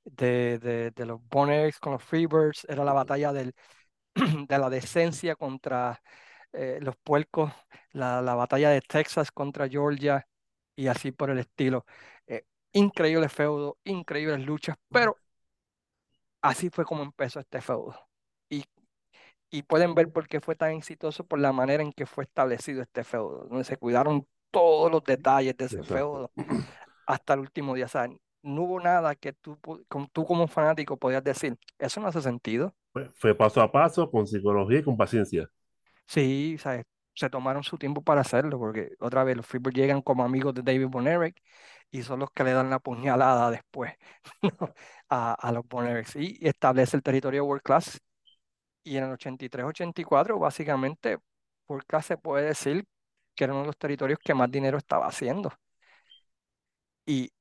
de, 0.06 0.58
de, 0.58 0.90
de 0.90 1.06
los 1.06 1.20
Von 1.30 1.52
Erichs 1.52 1.80
con 1.80 1.94
los 1.94 2.04
Freebirds, 2.04 2.66
era 2.68 2.84
la 2.84 2.94
batalla 2.94 3.32
del, 3.32 3.54
de 4.48 4.58
la 4.60 4.70
decencia 4.70 5.36
contra 5.36 6.02
eh, 6.54 6.80
los 6.82 6.96
puercos, 6.98 7.52
la, 7.92 8.22
la 8.22 8.36
batalla 8.36 8.70
de 8.70 8.82
Texas 8.82 9.32
contra 9.32 9.70
Georgia 9.70 10.28
y 10.76 10.88
así 10.88 11.12
por 11.12 11.30
el 11.30 11.40
estilo. 11.40 11.86
Eh, 12.28 12.46
increíble 12.74 13.30
feudo, 13.30 13.80
increíbles 13.84 14.46
luchas, 14.46 14.78
pero 14.92 15.20
así 16.42 16.70
fue 16.70 16.86
como 16.86 17.04
empezó 17.04 17.40
este 17.40 17.62
feudo. 17.62 17.96
Y, 18.50 18.64
y 19.52 19.64
pueden 19.64 19.96
ver 19.96 20.12
por 20.12 20.28
qué 20.28 20.42
fue 20.42 20.56
tan 20.56 20.74
exitoso 20.74 21.26
por 21.28 21.40
la 21.40 21.54
manera 21.54 21.84
en 21.84 21.94
que 21.94 22.06
fue 22.06 22.26
establecido 22.26 22.82
este 22.84 23.04
feudo, 23.04 23.46
donde 23.50 23.64
se 23.66 23.78
cuidaron 23.78 24.28
todos 24.52 24.92
los 24.92 25.04
detalles 25.04 25.58
de 25.58 25.66
ese 25.68 25.84
Exacto. 25.84 25.86
feudo 25.86 26.34
hasta 27.06 27.34
el 27.36 27.42
último 27.42 27.76
día. 27.76 27.86
O 27.88 27.90
sea, 27.90 28.08
no 28.44 28.64
hubo 28.64 28.80
nada 28.82 29.16
que 29.16 29.34
tú, 29.34 29.60
tú 30.14 30.26
como 30.26 30.48
fanático 30.48 30.98
podías 30.98 31.24
decir, 31.26 31.58
eso 31.80 32.02
no 32.02 32.08
hace 32.08 32.22
sentido. 32.22 32.76
Fue, 33.14 33.36
paso 33.36 33.62
a 33.62 33.72
paso, 33.72 34.10
con 34.10 34.26
psicología 34.26 34.80
y 34.80 34.84
con 34.84 34.96
paciencia. 34.96 35.50
Sí, 36.08 36.58
sea, 36.60 36.84
se 37.14 37.30
tomaron 37.30 37.64
su 37.64 37.78
tiempo 37.78 38.02
para 38.02 38.22
hacerlo, 38.22 38.58
porque 38.60 38.92
otra 39.00 39.24
vez 39.24 39.36
los 39.38 39.46
Freebirds 39.46 39.76
llegan 39.76 40.02
como 40.02 40.24
amigos 40.24 40.54
de 40.54 40.62
David 40.62 40.88
Von 40.88 41.08
Erich 41.08 41.42
y 41.92 42.04
son 42.04 42.20
los 42.20 42.32
que 42.32 42.44
le 42.44 42.54
dan 42.54 42.70
la 42.70 42.80
puñalada 42.80 43.52
después 43.52 43.94
a, 45.10 45.34
a 45.34 45.52
los 45.52 45.68
Von 45.68 45.88
Erichs 45.88 46.16
y 46.16 46.38
establece 46.42 46.98
el 46.98 47.04
territorio 47.04 47.46
World 47.46 47.64
Class. 47.64 48.02
Y 48.84 48.98
en 48.98 49.06
el 49.06 49.12
83-84, 49.14 50.40
básicamente, 50.40 51.18
Podcast 51.68 52.08
se 52.10 52.18
puede 52.18 52.48
decir 52.48 52.86
que 53.36 53.46
era 53.46 53.54
uno 53.54 53.64
de 53.64 53.68
los 53.68 53.78
territorios 53.78 54.20
que 54.24 54.34
más 54.36 54.52
dinero 54.52 54.78
estaba 54.78 55.08
haciendo. 55.08 55.54
Y, 57.06 57.32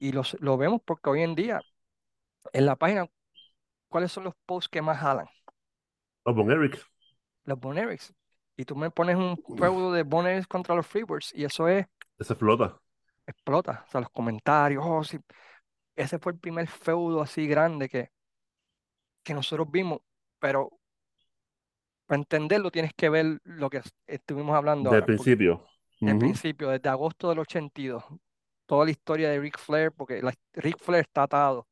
y 0.00 0.12
los, 0.12 0.36
lo 0.40 0.56
vemos 0.58 0.82
porque 0.84 1.10
hoy 1.10 1.22
en 1.22 1.34
día, 1.34 1.60
en 2.52 2.66
la 2.66 2.76
página, 2.76 3.06
¿cuáles 3.94 4.10
son 4.10 4.24
los 4.24 4.34
posts 4.44 4.68
que 4.68 4.82
más 4.82 4.98
jalan? 4.98 5.28
Oh, 6.26 6.32
Von 6.34 6.50
Eric. 6.50 6.84
Los 7.44 7.58
Bonerics. 7.58 8.12
Y 8.56 8.64
tú 8.66 8.76
me 8.76 8.90
pones 8.90 9.16
un 9.16 9.38
feudo 9.56 9.92
de 9.92 10.02
Bonerics 10.02 10.46
contra 10.46 10.74
los 10.74 10.86
Freebirds 10.86 11.32
y 11.34 11.44
eso 11.44 11.68
es, 11.68 11.86
Ese 12.18 12.34
flota. 12.34 12.80
explota. 13.26 13.84
O 13.86 13.90
sea, 13.90 14.00
los 14.00 14.10
comentarios, 14.10 14.82
oh, 14.86 15.02
sí. 15.04 15.18
Ese 15.96 16.18
fue 16.18 16.32
el 16.32 16.38
primer 16.38 16.68
feudo 16.68 17.22
así 17.22 17.46
grande 17.46 17.88
que, 17.88 18.10
que 19.22 19.34
nosotros 19.34 19.70
vimos, 19.70 20.00
pero 20.38 20.70
para 22.06 22.18
entenderlo 22.20 22.70
tienes 22.70 22.92
que 22.94 23.08
ver 23.08 23.38
lo 23.44 23.70
que 23.70 23.78
es- 23.78 23.94
estuvimos 24.06 24.56
hablando 24.56 24.90
Del 24.90 25.04
principio. 25.04 25.64
del 26.04 26.16
Ujú. 26.16 26.18
principio, 26.18 26.68
desde 26.70 26.88
agosto 26.88 27.28
del 27.30 27.38
82, 27.40 28.04
toda 28.66 28.84
la 28.84 28.90
historia 28.90 29.30
de 29.30 29.40
Ric 29.40 29.58
Flair, 29.58 29.92
porque 29.92 30.22
la, 30.22 30.32
Ric 30.54 30.78
Flair 30.78 31.02
está 31.04 31.24
atado 31.24 31.68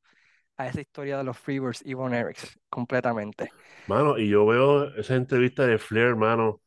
a 0.57 0.69
esa 0.69 0.81
historia 0.81 1.19
de 1.19 1.25
los 1.25 1.39
Freebirds 1.39 1.83
y 1.85 1.95
Von 1.95 2.15
Erichs 2.15 2.59
completamente. 2.69 3.53
Mano, 3.87 4.19
y 4.19 4.29
yo 4.29 4.47
veo 4.47 4.95
esa 4.95 5.17
entrevista 5.17 5.67
de 5.67 5.79
Flair, 5.79 6.09
hermano, 6.09 6.61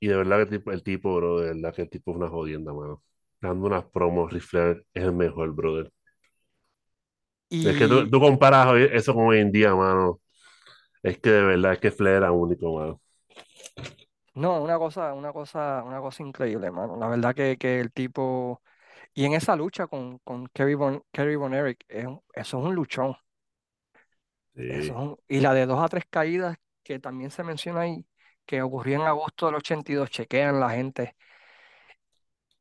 y 0.00 0.08
de 0.08 0.16
verdad 0.16 0.48
que 0.48 0.62
el 0.72 0.82
tipo, 0.82 1.16
bro, 1.16 1.40
de 1.40 1.54
verdad 1.54 1.74
que 1.74 1.82
el 1.82 1.90
tipo 1.90 2.12
es 2.12 2.16
una 2.18 2.28
jodienda, 2.28 2.72
mano. 2.72 3.02
Dando 3.40 3.66
unas 3.66 3.84
promos, 3.86 4.32
Ric 4.32 4.42
Flair 4.42 4.86
es 4.94 5.04
el 5.04 5.12
mejor, 5.12 5.54
brother. 5.54 5.92
Es 7.50 7.76
que 7.76 7.88
tú, 7.88 8.20
comparas 8.20 8.68
eso 8.92 9.14
con 9.14 9.26
hoy 9.28 9.38
en 9.38 9.52
día, 9.52 9.74
mano. 9.74 10.20
Es 11.02 11.18
que 11.18 11.30
de 11.30 11.42
verdad 11.42 11.74
es 11.74 11.80
que 11.80 11.90
Flair 11.90 12.16
era 12.18 12.32
único, 12.32 12.74
mano. 12.78 13.00
no, 14.34 14.62
una 14.62 14.78
cosa, 14.78 15.14
una 15.14 15.32
cosa, 15.32 15.82
una 15.84 16.00
cosa 16.00 16.22
increíble, 16.22 16.66
hermano. 16.66 16.96
La 16.96 17.08
verdad 17.08 17.34
que, 17.34 17.56
que 17.58 17.80
el 17.80 17.92
tipo, 17.92 18.62
y 19.16 19.24
en 19.26 19.34
esa 19.34 19.56
lucha 19.56 19.88
con, 19.88 20.18
con 20.20 20.46
Kerry 20.54 20.74
Von, 20.76 21.04
Kerry 21.12 21.34
Von 21.36 21.54
es 21.54 21.76
eso 21.88 22.18
es 22.34 22.54
un 22.54 22.74
luchón. 22.76 23.16
Eso 24.68 24.92
es 24.94 24.98
un- 24.98 25.18
y 25.28 25.40
la 25.40 25.54
de 25.54 25.66
dos 25.66 25.82
a 25.82 25.88
tres 25.88 26.04
caídas 26.10 26.56
que 26.82 26.98
también 26.98 27.30
se 27.30 27.42
menciona 27.44 27.80
ahí, 27.80 28.06
que 28.44 28.62
ocurrió 28.62 28.96
en 28.96 29.02
agosto 29.06 29.46
del 29.46 29.56
82, 29.56 30.10
chequean 30.10 30.60
la 30.60 30.70
gente. 30.70 31.16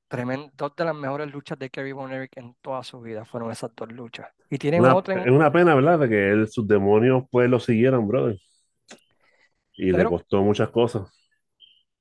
Tremendo, 0.08 0.52
dos 0.56 0.76
de 0.76 0.86
las 0.86 0.96
mejores 0.96 1.32
luchas 1.32 1.58
de 1.60 1.70
Kerry 1.70 1.92
Von 1.92 2.12
Erich 2.12 2.38
en 2.38 2.56
toda 2.62 2.84
su 2.84 3.02
vida 3.02 3.26
fueron 3.26 3.52
esas 3.52 3.72
dos 3.76 3.92
luchas. 3.92 4.28
Y 4.50 4.58
tienen 4.58 4.82
Una, 4.82 4.96
otra, 4.96 5.16
es 5.24 5.32
una 5.32 5.52
pena, 5.52 5.76
¿verdad? 5.76 6.00
De 6.00 6.10
que 6.10 6.30
él- 6.32 6.48
sus 6.48 6.68
demonios 6.68 7.24
pues 7.32 7.50
lo 7.50 7.60
siguieran, 7.60 8.08
brother. 8.08 8.38
Y 9.78 9.92
le 9.92 10.06
costó 10.06 10.42
muchas 10.44 10.70
cosas. 10.70 11.08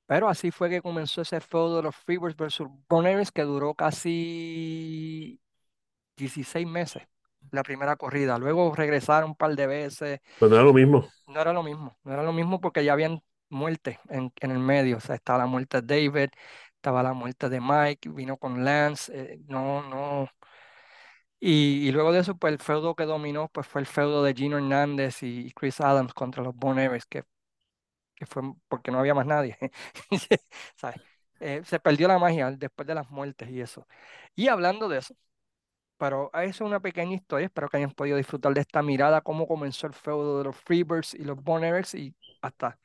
Pero 0.05 0.29
así 0.29 0.51
fue 0.51 0.69
que 0.69 0.81
comenzó 0.81 1.21
ese 1.21 1.41
feudo 1.41 1.77
de 1.77 1.83
los 1.83 1.95
Freebirds 1.95 2.35
versus 2.35 2.67
Erich 2.89 3.29
que 3.31 3.43
duró 3.43 3.73
casi 3.73 5.39
16 6.17 6.67
meses, 6.67 7.03
la 7.51 7.63
primera 7.63 7.95
corrida. 7.95 8.37
Luego 8.37 8.73
regresaron 8.75 9.31
un 9.31 9.35
par 9.35 9.55
de 9.55 9.67
veces. 9.67 10.19
Pero 10.39 10.49
no 10.49 10.55
era 10.55 10.65
lo 10.65 10.73
mismo. 10.73 11.09
No 11.27 11.41
era 11.41 11.53
lo 11.53 11.63
mismo, 11.63 11.97
no 12.03 12.13
era 12.13 12.23
lo 12.23 12.33
mismo 12.33 12.61
porque 12.61 12.83
ya 12.85 12.93
habían 12.93 13.21
muertes 13.49 13.97
en, 14.09 14.31
en 14.41 14.51
el 14.51 14.59
medio. 14.59 14.97
O 14.97 14.99
sea, 14.99 15.15
estaba 15.15 15.39
la 15.39 15.45
muerte 15.47 15.81
de 15.81 16.07
David, 16.09 16.29
estaba 16.75 17.01
la 17.03 17.13
muerte 17.13 17.49
de 17.49 17.59
Mike, 17.61 18.09
vino 18.09 18.37
con 18.37 18.63
Lance. 18.63 19.11
eh, 19.13 19.39
no, 19.47 19.81
no. 19.89 20.29
Y, 21.39 21.87
y 21.87 21.91
luego 21.91 22.11
de 22.11 22.19
eso, 22.21 22.35
pues 22.37 22.53
el 22.53 22.59
feudo 22.59 22.95
que 22.95 23.05
dominó 23.05 23.49
pues 23.49 23.67
fue 23.67 23.81
el 23.81 23.87
feudo 23.87 24.23
de 24.23 24.33
Gino 24.33 24.57
Hernández 24.57 25.21
y 25.23 25.51
Chris 25.51 25.79
Adams 25.81 26.13
contra 26.13 26.43
los 26.43 26.55
Erich, 26.77 27.03
que, 27.09 27.23
que 28.15 28.25
fue 28.25 28.43
porque 28.67 28.91
no 28.91 28.99
había 28.99 29.13
más 29.13 29.25
nadie. 29.25 29.57
¿Sabes? 30.75 31.01
Eh, 31.39 31.61
se 31.65 31.79
perdió 31.79 32.07
la 32.07 32.17
magia 32.19 32.51
después 32.51 32.87
de 32.87 32.95
las 32.95 33.09
muertes 33.09 33.49
y 33.49 33.61
eso. 33.61 33.87
Y 34.35 34.47
hablando 34.47 34.87
de 34.89 34.99
eso, 34.99 35.15
pero 35.97 36.31
eso 36.33 36.43
es 36.43 36.61
una 36.61 36.79
pequeña 36.81 37.15
historia. 37.15 37.45
Espero 37.47 37.69
que 37.69 37.77
hayan 37.77 37.91
podido 37.91 38.17
disfrutar 38.17 38.53
de 38.53 38.61
esta 38.61 38.81
mirada, 38.83 39.21
cómo 39.21 39.47
comenzó 39.47 39.87
el 39.87 39.93
feudo 39.93 40.39
de 40.39 40.45
los 40.45 40.55
Freebirds 40.57 41.13
y 41.13 41.23
los 41.23 41.37
Erichs 41.63 41.95
y 41.95 42.15
hasta 42.41 42.79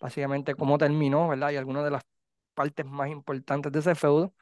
básicamente 0.00 0.54
cómo 0.54 0.78
terminó, 0.78 1.28
¿verdad? 1.28 1.50
Y 1.52 1.56
algunas 1.56 1.84
de 1.84 1.90
las 1.92 2.04
partes 2.54 2.86
más 2.86 3.10
importantes 3.10 3.72
de 3.72 3.80
ese 3.80 3.94
feudo. 3.94 4.34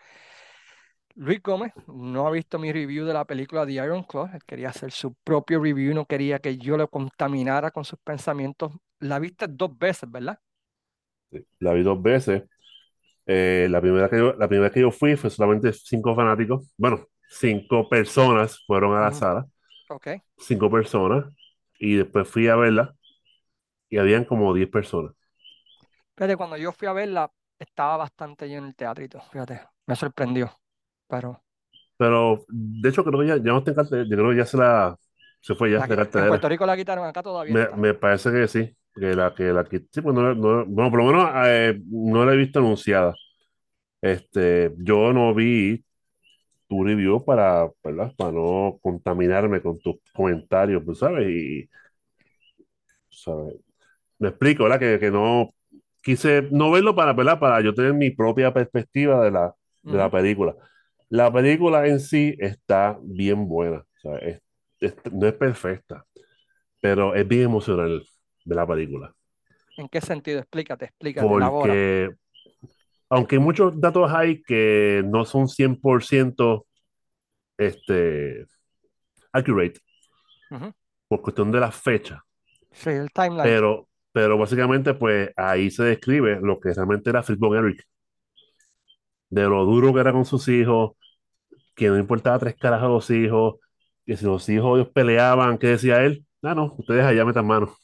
Luis 1.17 1.41
Gómez 1.43 1.73
no 1.87 2.27
ha 2.27 2.31
visto 2.31 2.59
mi 2.59 2.73
review 2.73 3.05
de 3.07 3.13
la 3.15 3.25
película 3.25 3.65
The 3.67 3.73
Iron 3.75 4.03
Claw. 4.05 4.31
Él 4.35 4.45
quería 4.45 4.71
hacer 4.71 4.91
su 4.91 5.15
propio 5.15 5.61
review, 5.63 5.95
no 5.95 6.07
quería 6.07 6.41
que 6.41 6.57
yo 6.59 6.77
lo 6.77 6.89
contaminara 6.91 7.71
con 7.71 7.85
sus 7.85 7.99
pensamientos. 8.01 8.73
La 9.05 9.21
viste 9.21 9.47
dos 9.47 9.79
veces, 9.79 10.11
¿verdad? 10.11 10.41
La 11.61 11.73
vi 11.73 11.83
dos 11.83 12.01
veces. 12.03 12.45
Eh, 13.27 13.69
la 13.71 13.81
primera 13.81 14.09
que 14.11 14.19
yo, 14.19 14.35
la 14.35 14.49
primera 14.49 14.71
que 14.71 14.81
yo 14.81 14.91
fui 14.91 15.17
fue 15.17 15.31
solamente 15.31 15.73
cinco 15.73 16.15
fanáticos. 16.15 16.69
Bueno, 16.77 17.09
cinco 17.31 17.89
personas 17.89 18.61
fueron 18.67 18.97
a 18.97 19.03
la 19.03 19.13
sala. 19.13 19.47
Ok. 19.89 20.09
Cinco 20.39 20.71
personas. 20.71 21.27
Y 21.79 21.97
después 21.97 22.29
fui 22.29 22.49
a 22.49 22.57
verla. 22.57 22.95
Y 23.91 23.99
habían 23.99 24.25
como 24.25 24.55
10 24.55 24.69
personas. 24.71 25.15
Fíjate, 26.17 26.37
cuando 26.37 26.57
yo 26.57 26.73
fui 26.73 26.89
a 26.89 26.93
verla, 26.93 27.31
estaba 27.59 27.97
bastante 27.97 28.49
lleno 28.49 28.67
el 28.67 28.75
teatrito. 28.75 29.21
Fíjate, 29.33 29.61
me 29.87 29.97
sorprendió. 29.97 30.51
Pero 31.09 31.43
Pero 31.97 32.45
de 32.49 32.89
hecho 32.89 33.05
creo 33.05 33.21
que 33.21 33.27
ya, 33.27 33.37
ya 33.37 33.43
no 33.53 33.59
está 33.59 33.71
en 33.71 33.77
cartelera. 33.77 34.09
Yo 34.09 34.17
creo 34.17 34.31
que 34.31 34.37
ya 34.37 34.47
se 34.47 34.57
la 34.57 34.97
se 35.41 35.55
fue 35.55 35.71
ya 35.71 35.79
la 35.79 35.87
de 35.87 35.95
en. 35.97 36.29
Puerto 36.29 36.49
Rico 36.49 36.67
la 36.67 36.77
quitaron, 36.77 37.07
acá 37.07 37.23
todavía 37.23 37.61
me 37.77 37.95
parece 37.95 38.31
que 38.33 38.49
sí. 38.49 38.77
Que 38.95 39.15
la 39.15 39.35
que 39.35 39.45
la 39.53 39.65
que 39.65 39.81
sí, 39.91 40.01
pues 40.03 40.15
no, 40.15 40.35
no- 40.35 40.65
bueno, 40.67 40.91
por 40.91 41.01
lo 41.03 41.07
menos 41.07 41.31
eh, 41.47 41.81
no 41.91 42.25
la 42.25 42.33
he 42.35 42.37
visto 42.37 42.61
anunciada. 42.61 43.15
Este, 44.03 44.73
yo 44.79 45.13
no 45.13 45.35
vi 45.35 45.85
tu 46.69 46.85
review 46.85 47.25
para, 47.25 47.71
¿verdad? 47.85 48.15
Para 48.17 48.33
no 48.33 48.79
contaminarme 48.83 49.63
con 49.63 49.79
tus 49.81 49.97
comentarios, 50.15 50.85
tú 50.87 50.95
sabes, 50.95 51.29
y, 51.31 51.71
¿sabes? 53.11 53.55
Me 54.21 54.29
explico, 54.31 54.65
¿verdad? 54.65 54.81
Que, 54.81 54.99
que 55.01 55.11
no 55.13 55.55
quise 56.03 56.43
no 56.53 56.71
verlo 56.73 56.95
para, 56.97 57.13
¿verdad? 57.13 57.39
Para 57.41 57.63
yo 57.63 57.75
tener 57.75 57.95
mi 57.95 58.11
propia 58.13 58.55
perspectiva 58.55 59.25
de 59.25 59.31
la, 59.31 59.55
de 59.89 59.99
la 59.99 60.11
Ujú. 60.11 60.13
película. 60.13 60.57
La 61.11 61.33
película 61.33 61.87
en 61.89 62.01
sí 62.01 62.37
está 62.41 62.99
bien 63.03 63.49
buena, 63.49 63.85
sea, 64.03 64.19
es- 64.19 64.43
es- 64.81 64.97
no 65.13 65.27
es 65.29 65.35
perfecta, 65.35 66.07
pero 66.81 67.15
es 67.15 67.27
bien 67.29 67.45
emocional 67.45 68.03
de 68.45 68.55
la 68.55 68.67
película, 68.67 69.15
¿En 69.77 69.89
qué 69.89 70.01
sentido? 70.01 70.39
Explícate, 70.41 70.85
explícate, 70.87 71.35
porque 71.37 72.11
aunque 73.11 73.37
hay 73.37 73.43
muchos 73.43 73.81
datos 73.81 74.11
hay 74.13 74.43
que 74.43 75.03
no 75.07 75.25
son 75.25 75.49
100% 75.49 76.67
este, 77.59 78.47
accurate 79.33 79.81
por 81.09 81.23
cuestión 81.23 81.51
de 81.51 81.61
la 81.61 81.73
fecha, 81.73 82.23
Sí, 82.73 82.91
el 82.91 83.11
timeline. 83.11 83.57
pero, 83.57 83.89
pero 84.13 84.39
básicamente 84.39 84.95
pues 84.95 85.31
ahí 85.37 85.71
se 85.71 85.85
describe 85.85 86.39
lo 86.43 86.61
que 86.61 86.73
realmente 86.73 87.11
era 87.11 87.23
von 87.39 87.57
Erich, 87.57 87.83
de 89.31 89.43
lo 89.45 89.65
duro 89.65 89.93
que 89.95 90.01
era 90.01 90.13
con 90.13 90.25
sus 90.25 90.49
hijos, 90.49 90.93
que 91.77 91.89
no 91.89 91.99
importaba 91.99 92.39
tres 92.41 92.57
caras 92.57 92.83
a 92.83 92.89
los 92.89 93.11
hijos, 93.11 93.57
que 94.07 94.17
si 94.17 94.27
los 94.27 94.49
hijos 94.51 94.81
ellos 94.81 94.93
peleaban, 94.95 95.59
¿qué 95.59 95.69
decía 95.69 96.05
él? 96.05 96.27
Ah, 96.43 96.55
no, 96.55 96.75
ustedes 96.79 97.05
allá 97.05 97.25
metan 97.25 97.47
mano. 97.47 97.75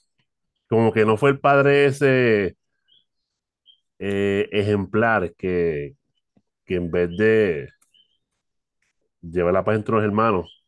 Como 0.71 0.93
que 0.93 1.05
no 1.05 1.17
fue 1.19 1.31
el 1.31 1.41
padre 1.41 1.87
ese 1.87 2.57
eh, 3.99 4.49
ejemplar 4.53 5.35
que, 5.37 5.97
que 6.65 6.77
en 6.77 6.91
vez 6.91 7.11
de 7.19 7.69
llevar 9.21 9.53
la 9.53 9.65
paz 9.65 9.77
entre 9.77 9.97
los 9.97 10.05
hermanos, 10.05 10.65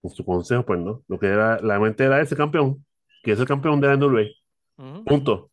con 0.00 0.10
su 0.10 0.24
consejo, 0.24 0.64
pues 0.66 0.80
no. 0.80 1.04
Lo 1.08 1.18
que 1.18 1.28
era, 1.28 1.60
la 1.60 1.78
mente 1.78 2.04
era 2.04 2.20
ese 2.20 2.36
campeón, 2.36 2.84
que 3.22 3.32
es 3.32 3.40
el 3.40 3.46
campeón 3.46 3.80
de 3.80 3.88
la 3.88 3.96
NWA. 3.96 4.24
Punto. 5.04 5.50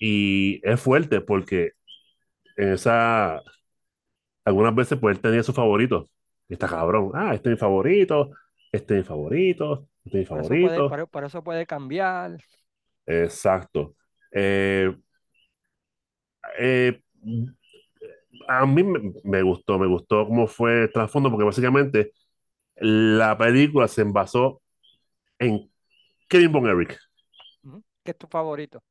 Y 0.00 0.60
es 0.62 0.80
fuerte 0.80 1.20
porque 1.20 1.72
en 2.56 2.72
esa, 2.74 3.42
algunas 4.44 4.74
veces 4.74 4.98
pues 5.00 5.16
él 5.16 5.22
tenía 5.22 5.42
su 5.42 5.52
favorito. 5.52 6.08
Está 6.48 6.68
cabrón. 6.68 7.10
Ah, 7.14 7.34
este 7.34 7.50
es 7.50 7.54
mi 7.54 7.58
favorito, 7.58 8.30
este 8.72 8.94
es 8.94 9.00
mi 9.00 9.04
favorito, 9.04 9.88
es 10.04 10.14
mi 10.14 10.24
Por 10.28 10.40
eso 10.40 10.58
puede, 10.58 10.82
favorito. 10.82 10.84
por, 10.84 11.08
por 11.08 11.24
eso 11.24 11.42
puede 11.44 11.66
cambiar. 11.66 12.38
Exacto. 13.06 13.94
Eh, 14.32 14.90
eh, 16.58 17.00
a 18.48 18.66
mí 18.66 18.82
me, 18.82 19.12
me 19.24 19.42
gustó, 19.42 19.78
me 19.78 19.86
gustó 19.86 20.26
cómo 20.26 20.46
fue 20.46 20.82
el 20.84 20.92
trasfondo, 20.92 21.30
porque 21.30 21.44
básicamente 21.44 22.12
la 22.76 23.36
película 23.38 23.88
se 23.88 24.04
basó 24.04 24.62
en 25.38 25.70
Kevin 26.28 26.52
Von 26.52 26.66
Erich. 26.68 26.98
Ujú. 27.64 27.82
¿Qué 28.04 28.12
es 28.12 28.18
tu 28.18 28.26
favorito? 28.28 28.82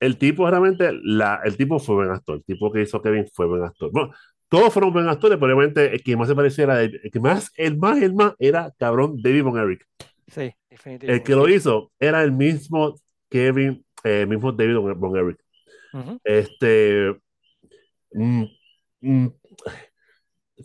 El 0.00 0.18
tipo 0.18 0.48
realmente, 0.50 0.90
la, 1.02 1.40
el 1.44 1.56
tipo 1.56 1.78
fue 1.78 1.94
buen 1.96 2.10
actor. 2.10 2.36
El 2.36 2.44
tipo 2.44 2.70
que 2.72 2.82
hizo 2.82 3.00
Kevin 3.02 3.26
fue 3.32 3.46
buen 3.46 3.62
actor. 3.64 3.90
Bueno, 3.92 4.12
todos 4.54 4.72
fueron 4.72 4.92
buen 4.92 5.08
actores, 5.08 5.38
pero 5.38 5.54
obviamente 5.56 5.92
el 5.94 6.02
que 6.02 6.16
más 6.16 6.28
se 6.28 6.34
parecía 6.36 6.64
era, 6.64 6.82
el 6.82 7.10
que 7.12 7.20
más, 7.20 7.50
el 7.56 7.76
más, 7.76 8.00
el 8.00 8.14
más 8.14 8.34
era 8.38 8.72
cabrón 8.78 9.20
David 9.20 9.42
Von 9.42 9.58
Erich. 9.58 9.84
Sí, 10.28 10.42
El 10.42 11.22
que 11.22 11.34
lo 11.34 11.46
definitivamente. 11.46 11.54
hizo 11.54 11.92
era 11.98 12.22
el 12.22 12.32
mismo 12.32 12.94
Kevin, 13.28 13.84
eh, 14.04 14.26
mismo 14.26 14.52
David 14.52 14.76
Von 14.96 15.16
Erich. 15.16 15.38
Ujú. 15.92 16.20
Este, 16.24 17.16
mm, 18.12 18.44
mm, 19.00 19.26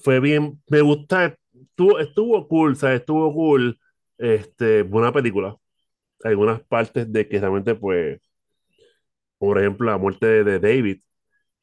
fue 0.04 0.20
bien, 0.20 0.62
me 0.70 0.82
gusta, 0.82 1.36
estuvo, 1.54 2.00
estuvo 2.00 2.48
cool, 2.48 2.76
¿sabes? 2.76 3.00
Estuvo 3.02 3.34
cool, 3.34 3.80
este, 4.18 4.84
buena 4.84 5.12
película. 5.12 5.56
Algunas 6.24 6.62
partes 6.64 7.12
de 7.12 7.28
que 7.28 7.40
realmente, 7.40 7.76
pues, 7.76 8.20
por 9.38 9.58
ejemplo, 9.60 9.90
la 9.90 9.98
muerte 9.98 10.26
de, 10.26 10.44
de 10.44 10.60
David, 10.60 11.02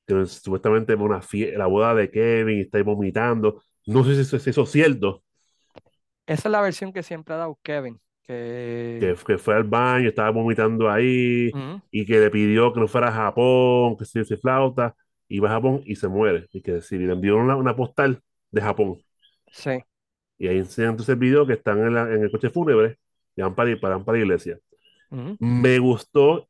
que 0.07 0.23
es 0.23 0.33
supuestamente 0.33 0.95
una 0.95 1.21
la 1.57 1.67
boda 1.67 1.95
de 1.95 2.11
Kevin, 2.11 2.61
está 2.61 2.79
ahí 2.79 2.85
vomitando. 2.85 3.63
No 3.87 4.05
sé 4.05 4.15
si 4.17 4.21
eso, 4.23 4.39
si 4.39 4.51
eso 4.51 4.63
es 4.63 4.71
cierto, 4.71 5.25
Esa 6.27 6.49
es 6.49 6.53
la 6.53 6.61
versión 6.61 6.93
que 6.93 7.03
siempre 7.03 7.35
ha 7.35 7.39
dado 7.39 7.59
Kevin, 7.63 8.01
que, 8.99 9.15
que 9.15 9.15
que 9.27 9.39
fue 9.39 9.55
al 9.55 9.65
baño, 9.65 10.09
estaba 10.09 10.31
vomitando 10.31 10.91
ahí 10.91 11.53
ujú, 11.53 11.81
y 11.91 12.05
que 12.07 12.19
le 12.21 12.31
pidió 12.31 12.73
que 12.73 12.81
no 12.81 12.89
fuera 12.89 13.09
a 13.09 13.13
Japón, 13.13 13.97
que 13.97 14.05
si 14.05 14.25
se 14.25 14.37
flauta, 14.37 14.95
y 15.29 15.39
va 15.41 15.51
a 15.51 15.53
Japón 15.55 15.83
y 15.87 15.97
se 15.97 16.09
muere. 16.09 16.47
Y 16.53 16.63
que 16.63 16.81
si 16.81 16.99
le 16.99 17.13
envió 17.13 17.37
una, 17.37 17.57
una 17.57 17.77
postal 17.77 18.23
de 18.51 18.61
Japón. 18.63 19.03
sí, 19.53 19.85
Y 20.39 20.49
ahí 20.49 20.59
enseñan 20.59 20.91
entonces 20.93 21.13
el 21.15 21.19
video 21.21 21.47
que 21.47 21.55
están 21.55 21.79
en, 21.81 21.95
la- 21.95 22.13
en 22.13 22.23
el 22.25 22.31
coche 22.31 22.51
fúnebre 22.51 22.99
y 23.35 23.43
van 23.43 23.55
para, 23.55 23.79
para, 23.81 24.05
para 24.05 24.19
la 24.19 24.25
iglesia. 24.25 24.59
ujú. 25.11 25.39
Me 25.39 25.79
gustó 25.81 26.49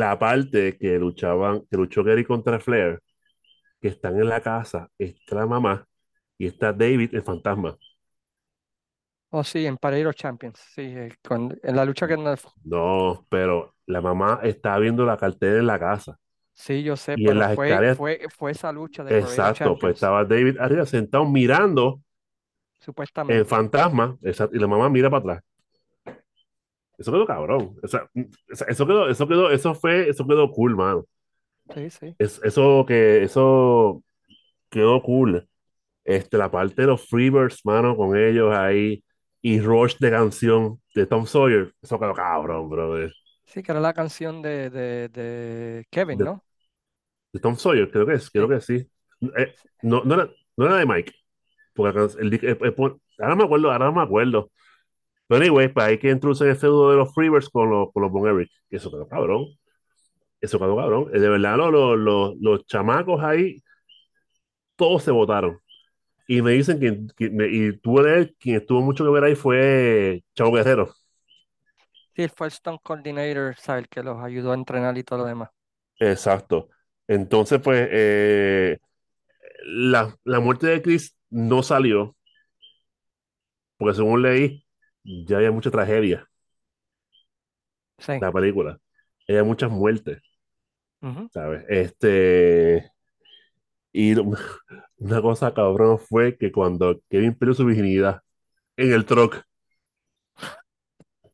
la 0.00 0.18
parte 0.18 0.78
que 0.78 0.98
luchaban, 0.98 1.62
que 1.70 1.76
luchó 1.78 2.04
Gary 2.04 2.24
contra 2.26 2.60
Flair, 2.60 3.00
que 3.80 3.88
están 3.88 4.16
en 4.20 4.28
la 4.28 4.42
casa, 4.42 4.88
está 4.98 5.36
la 5.36 5.46
mamá 5.46 5.86
y 6.38 6.46
está 6.48 6.72
David, 6.74 7.14
el 7.14 7.22
fantasma. 7.24 7.78
Oh, 9.32 9.44
sí, 9.44 9.64
en 9.66 9.76
Pareiro 9.76 10.12
Champions, 10.12 10.58
sí, 10.74 10.82
eh, 10.82 11.16
con- 11.22 11.56
en 11.62 11.76
la 11.76 11.84
lucha 11.84 12.06
que 12.08 12.16
no, 12.16 12.34
No, 12.64 13.26
pero 13.30 13.74
la 13.86 14.00
mamá 14.00 14.40
está 14.42 14.78
viendo 14.78 15.04
la 15.04 15.16
cartera 15.16 15.58
en 15.58 15.66
la 15.66 15.78
casa. 15.78 16.18
sí, 16.54 16.82
yo 16.82 16.96
sé, 16.96 17.16
Y 17.16 17.28
en 17.28 17.38
pero 17.38 17.40
las 17.40 17.52
fue, 17.52 17.84
escaleras, 17.92 17.98
fue, 17.98 18.20
fue 18.36 18.52
esa 18.52 18.72
lucha 18.72 19.04
de 19.04 19.14
exacto, 19.18 19.78
pues 19.78 19.94
estaba 19.94 20.24
David 20.24 20.56
arriba 20.58 20.86
sentado 20.86 21.26
mirando 21.26 22.00
en 23.26 23.46
supuestamente. 23.46 23.46
fantasma, 23.46 24.18
exacto, 24.22 24.56
y 24.56 24.60
la 24.60 24.66
mamá 24.66 24.88
mira 24.90 25.08
para 25.10 25.20
atrás. 25.34 25.44
Eso 27.00 27.12
quedó 27.12 27.26
cabrón. 27.26 27.76
O 27.84 27.88
sea, 27.88 28.08
sea, 28.52 28.68
eso 28.68 28.86
quedó, 28.86 29.10
eso 29.10 29.28
quedó, 29.28 29.50
eso 29.52 29.74
fue, 29.76 30.10
eso 30.10 30.26
quedó 30.28 30.50
cool, 30.52 30.76
mano. 30.76 31.06
Sí, 31.74 31.90
sí. 31.90 32.16
Es, 32.18 32.40
eso 32.44 32.84
que, 32.86 33.22
eso 33.22 34.02
quedó 34.70 35.02
cool. 35.02 35.48
Este, 36.04 36.38
la 36.38 36.50
parte 36.50 36.82
de 36.82 36.88
los 36.88 37.08
Freebirds, 37.08 37.64
mano, 37.66 37.96
con 37.96 38.16
ellos 38.18 38.54
ahí, 38.56 39.04
y 39.42 39.60
Rush 39.60 39.96
de 40.00 40.10
canción 40.10 40.80
de 40.94 41.06
Tom 41.06 41.26
Sawyer, 41.26 41.74
eso 41.82 42.00
quedó 42.00 42.14
cabrón, 42.14 42.70
brother. 42.70 43.12
Sí, 43.44 43.62
que 43.62 43.72
era 43.72 43.80
la 43.80 43.92
canción 43.94 44.40
de, 44.42 44.70
de, 44.70 45.08
de 45.08 45.86
Kevin, 45.90 46.20
De, 46.20 46.24
¿no? 46.24 46.44
de 47.32 47.40
Tom 47.40 47.56
Sawyer, 47.56 47.90
creo 47.90 48.06
que 48.06 48.14
es, 48.14 48.30
creo 48.30 48.48
Sí. 48.48 48.48
que 48.48 48.60
sí. 48.60 48.86
Eh, 49.36 49.54
no, 49.82 50.02
no 50.04 50.14
era, 50.14 50.30
no 50.56 50.66
era 50.66 50.76
de 50.76 50.86
Mike, 50.86 51.12
porque 51.74 51.94
can- 51.98 52.10
el, 52.20 52.30
di- 52.30 52.38
eh, 52.42 52.58
eh, 52.62 52.74
ahora 53.20 53.36
me 53.36 53.44
acuerdo, 53.44 53.72
ahora 53.72 53.90
me 53.92 54.02
acuerdo. 54.02 54.52
Pero 55.30 55.42
anyway, 55.42 55.68
pues 55.70 55.86
hay 55.86 55.98
que 56.00 56.10
introducir 56.12 56.48
el 56.48 56.56
feudo 56.56 56.92
de 56.92 56.98
los 56.98 57.14
Freebirds 57.14 57.50
con 57.50 57.70
los, 57.70 57.92
con 57.94 58.04
los 58.04 58.12
Von 58.12 58.28
Erich, 58.28 58.52
que 58.70 58.78
eso 58.78 58.90
quedó 58.92 59.08
cabrón. 59.08 59.46
Eso 60.40 60.58
quedó 60.58 60.76
cabrón. 60.76 61.10
Eh, 61.14 61.20
De 61.20 61.28
verdad, 61.30 61.56
los, 61.58 61.72
los, 61.72 61.98
los, 61.98 62.36
los 62.40 62.66
chamacos 62.66 63.22
ahí, 63.22 63.62
todos 64.76 65.02
se 65.04 65.10
votaron. 65.10 65.58
Y 66.28 66.42
me 66.42 66.52
dicen 66.52 66.80
que, 66.80 67.06
que 67.16 67.30
me- 67.30 67.48
y 67.48 67.78
tú 67.78 68.00
eres 68.00 68.32
quien 68.40 68.56
estuvo 68.58 68.82
mucho 68.82 69.04
que 69.04 69.10
ver 69.12 69.24
ahí 69.24 69.36
fue 69.36 70.24
Chavo 70.34 70.52
Guerrero. 70.54 70.94
Sí, 72.14 72.28
fue 72.28 72.46
el 72.46 72.52
stunt 72.52 72.82
coordinator, 72.84 73.56
¿sabes? 73.56 73.82
El 73.82 73.88
que 73.88 74.02
los 74.04 74.22
ayudó 74.22 74.52
a 74.52 74.54
entrenar 74.54 74.96
y 74.96 75.02
todo 75.02 75.18
lo 75.20 75.24
demás. 75.24 75.50
Exacto. 75.98 76.68
Entonces, 77.06 77.60
pues, 77.62 77.88
eh, 77.90 78.78
la, 79.64 80.16
la 80.24 80.40
muerte 80.40 80.66
de 80.68 80.82
Chris 80.82 81.16
no 81.30 81.62
salió, 81.62 82.16
porque 83.76 83.96
según 83.96 84.22
leí, 84.22 84.64
ya 85.04 85.36
había 85.38 85.50
mucha 85.52 85.70
tragedia 85.70 86.28
Sí. 87.98 88.12
en 88.12 88.26
la 88.26 88.32
película. 88.32 88.78
Había 89.28 89.44
muchas 89.44 89.70
muertes. 89.70 90.22
¿sabes? 91.32 91.64
Este, 91.68 92.90
y 93.92 94.14
una 94.98 95.22
cosa 95.22 95.52
cabrón 95.54 95.98
fue 95.98 96.36
que 96.36 96.52
cuando 96.52 97.00
Kevin 97.08 97.34
perdió 97.34 97.54
su 97.54 97.64
virginidad 97.64 98.22
en 98.76 98.92
el 98.92 99.06
truck, 99.06 99.44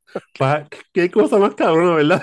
pa, 0.39 0.67
qué 0.93 1.11
cosa 1.11 1.39
más 1.39 1.55
cabrona, 1.55 1.97
¿verdad? 1.97 2.23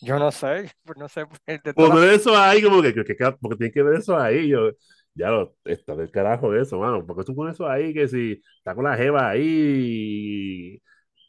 Yo 0.00 0.18
no 0.18 0.30
sé, 0.30 0.70
no 0.96 1.08
sé, 1.08 1.26
pues, 1.26 1.40
Poner 1.74 2.10
eso 2.14 2.36
ahí, 2.36 2.62
como 2.62 2.82
que, 2.82 2.92
que, 2.94 3.04
que- 3.04 3.16
que- 3.16 3.32
porque 3.40 3.56
tiene 3.56 3.72
que 3.72 3.82
ver 3.82 3.98
eso 4.00 4.16
ahí. 4.18 4.48
Yo, 4.48 4.70
ya 5.18 5.30
lo, 5.30 5.56
está 5.64 5.96
del 5.96 6.10
carajo 6.10 6.54
eso, 6.54 6.78
mano. 6.80 7.06
Porque 7.06 7.24
tú 7.24 7.34
pones 7.34 7.54
eso 7.56 7.68
ahí, 7.68 7.92
que 7.94 8.08
si 8.08 8.40
está 8.58 8.74
con 8.74 8.84
la 8.84 8.96
jeva 8.96 9.30
ahí, 9.30 10.80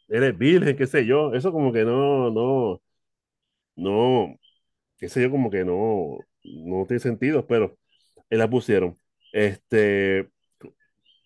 eres 0.08 0.38
virgen, 0.38 0.76
qué 0.76 0.86
sé 0.86 1.06
yo. 1.06 1.34
Eso 1.34 1.52
como 1.52 1.72
que 1.72 1.84
no, 1.84 2.30
no, 2.30 2.82
no, 3.76 4.36
qué 4.98 5.08
sé 5.08 5.22
yo, 5.22 5.30
como 5.30 5.50
que 5.50 5.64
no, 5.64 6.18
no 6.44 6.86
tiene 6.86 7.00
sentido, 7.00 7.46
pero 7.46 7.78
él 8.30 8.38
la 8.40 8.50
pusieron. 8.50 8.96
Este, 9.32 10.30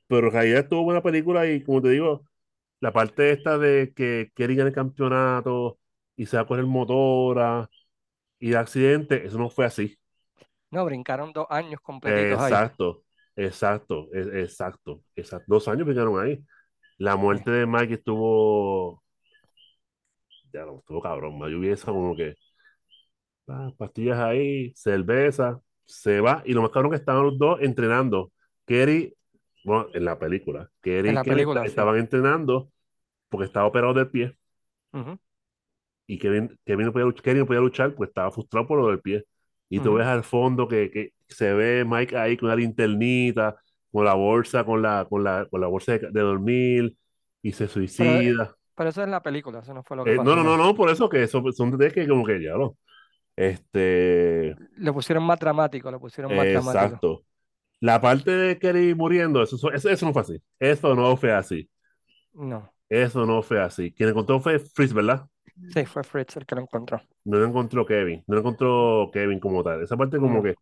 pero 0.07 0.29
en 0.29 0.33
realidad 0.33 0.61
estuvo 0.61 0.85
buena 0.85 1.03
película 1.03 1.47
y 1.51 1.63
como 1.63 1.83
te 1.83 1.91
digo, 1.91 2.25
la 2.81 2.93
parte 2.93 3.33
esta 3.33 3.59
de 3.59 3.93
que 3.95 4.31
quieren 4.35 4.57
ganar 4.59 4.69
el 4.71 4.75
campeonato 4.75 5.79
y 6.17 6.27
se 6.27 6.37
va 6.37 6.45
a 6.45 6.47
coger 6.47 6.67
motora 6.67 7.71
y 8.39 8.51
de 8.51 8.59
accidente, 8.59 9.27
eso 9.27 9.39
no 9.39 9.51
fue 9.51 9.67
así. 9.67 9.99
No, 10.75 10.85
brincaron 10.85 11.33
dos 11.33 11.47
años 11.49 11.81
completitos 11.81 12.39
ahí. 12.41 12.63
Exacto, 12.63 13.03
exacto, 13.37 14.09
e- 14.13 14.43
exacto, 14.43 15.03
exacto. 15.17 15.47
Dos 15.55 15.69
años 15.69 15.89
picaron 15.89 16.21
ahí. 16.21 16.45
La 16.99 17.17
muerte 17.17 17.51
de 17.51 17.67
Mike 17.67 17.95
estuvo, 17.95 19.03
ya 20.53 20.65
no, 20.65 20.79
estuvo 20.79 21.03
cabrón, 21.03 21.39
más 21.39 21.51
lluviosa 21.51 21.87
como 21.87 22.17
que 22.17 22.35
ah, 23.49 23.71
pastillas 23.77 24.19
ahí, 24.19 24.73
cerveza, 24.77 25.61
se 25.85 26.21
va. 26.21 26.43
Y 26.47 26.53
lo 26.53 26.63
más 26.63 26.71
cabrón 26.71 26.91
que 26.93 26.97
estaban 26.99 27.25
los 27.25 27.39
dos 27.39 27.59
entrenando. 27.61 28.33
Kerry, 28.67 29.15
bueno, 29.65 29.89
en 29.95 30.05
la 30.05 30.19
película, 30.19 30.71
Kerry 30.81 31.13
En 31.13 31.15
la 31.15 31.25
película, 31.25 31.67
sí. 31.67 31.83
estaban 31.83 31.97
entrenando 31.99 32.71
porque 33.29 33.47
estaba 33.47 33.67
operado 33.67 33.95
del 33.95 34.11
pie. 34.11 34.37
Ujú, 34.93 35.19
Y 36.07 36.19
Kevin, 36.19 36.59
Kevin 36.65 36.87
no 36.87 36.93
podía 36.93 37.07
luchar, 37.07 37.23
Kerry 37.25 37.39
no 37.41 37.47
podía 37.47 37.61
luchar, 37.61 37.95
pues 37.95 38.09
estaba 38.09 38.31
frustrado 38.31 38.67
por 38.67 38.79
lo 38.81 38.89
del 38.89 39.01
pie. 39.01 39.25
Y 39.69 39.81
tú 39.81 39.95
ujú. 39.95 39.95
ves 39.95 40.07
al 40.07 40.25
fondo 40.25 40.69
que, 40.69 40.91
que 40.91 41.13
se 41.29 41.53
ve 41.55 41.85
Mike 41.85 42.17
ahí 42.17 42.37
con 42.37 42.47
una 42.49 42.57
linternita, 42.57 43.57
con 43.93 44.05
la 44.05 44.15
bolsa, 44.15 44.65
con 44.65 44.83
la, 44.83 45.07
con 45.09 45.25
la, 45.25 45.47
con 45.51 45.61
la 45.61 45.67
bolsa 45.69 45.93
de, 45.93 46.11
de 46.11 46.21
dormir, 46.21 46.97
y 47.43 47.53
se 47.53 47.69
Pero, 47.97 48.13
suicida. 48.19 48.57
pero 48.75 48.91
eso 48.91 49.01
es 49.03 49.05
en 49.07 49.11
la 49.13 49.23
película, 49.23 49.61
eso 49.61 49.75
no 49.75 49.83
fue 49.85 49.97
lo 49.97 50.07
que 50.07 50.13
Eh, 50.13 50.15
pasó 50.15 50.33
no, 50.35 50.37
no, 50.37 50.45
no, 50.45 50.57
no, 50.57 50.75
por 50.75 50.91
eso 50.91 51.09
que 51.09 51.23
eso 51.23 51.43
son 51.53 51.71
detalles 51.71 51.95
que 51.95 52.09
como 52.09 52.25
que 52.27 52.43
ya 52.43 52.53
lo. 52.55 52.77
Este, 53.37 54.59
Le 54.77 54.93
pusieron 54.93 55.25
más 55.25 55.39
dramático, 55.41 55.91
le 55.91 55.99
pusieron 55.99 56.33
más 56.35 56.49
dramático. 56.49 57.03
exacto. 57.03 57.25
La 57.81 58.01
parte 58.01 58.31
de 58.33 58.59
Kerry 58.59 58.95
muriendo, 58.95 59.43
eso, 59.43 59.57
eso, 59.73 59.91
eso 59.91 60.07
no 60.07 60.13
fue 60.13 60.23
así. 60.23 60.43
Eso 60.61 60.95
no 60.97 61.17
fue 61.19 61.33
así. 61.33 61.71
No, 62.35 62.73
Eso 62.89 63.27
no 63.27 63.43
fue 63.43 63.61
así. 63.61 63.93
Quien 63.93 64.11
encontró 64.11 64.41
fue 64.41 64.59
Fritz, 64.59 64.93
¿verdad? 64.93 65.27
Sí, 65.69 65.85
fue 65.87 66.05
Fritz 66.05 66.37
el 66.37 66.47
que 66.47 66.55
lo 66.55 66.63
encontró. 66.63 67.03
No 67.25 67.39
lo 67.39 67.47
encontró 67.47 67.87
Kevin. 67.87 68.23
No 68.27 68.35
lo 68.35 68.41
encontró 68.41 69.11
Kevin 69.13 69.41
como 69.41 69.63
tal. 69.63 69.83
Esa 69.83 69.97
parte 69.97 70.19
como 70.19 70.43
que 70.43 70.57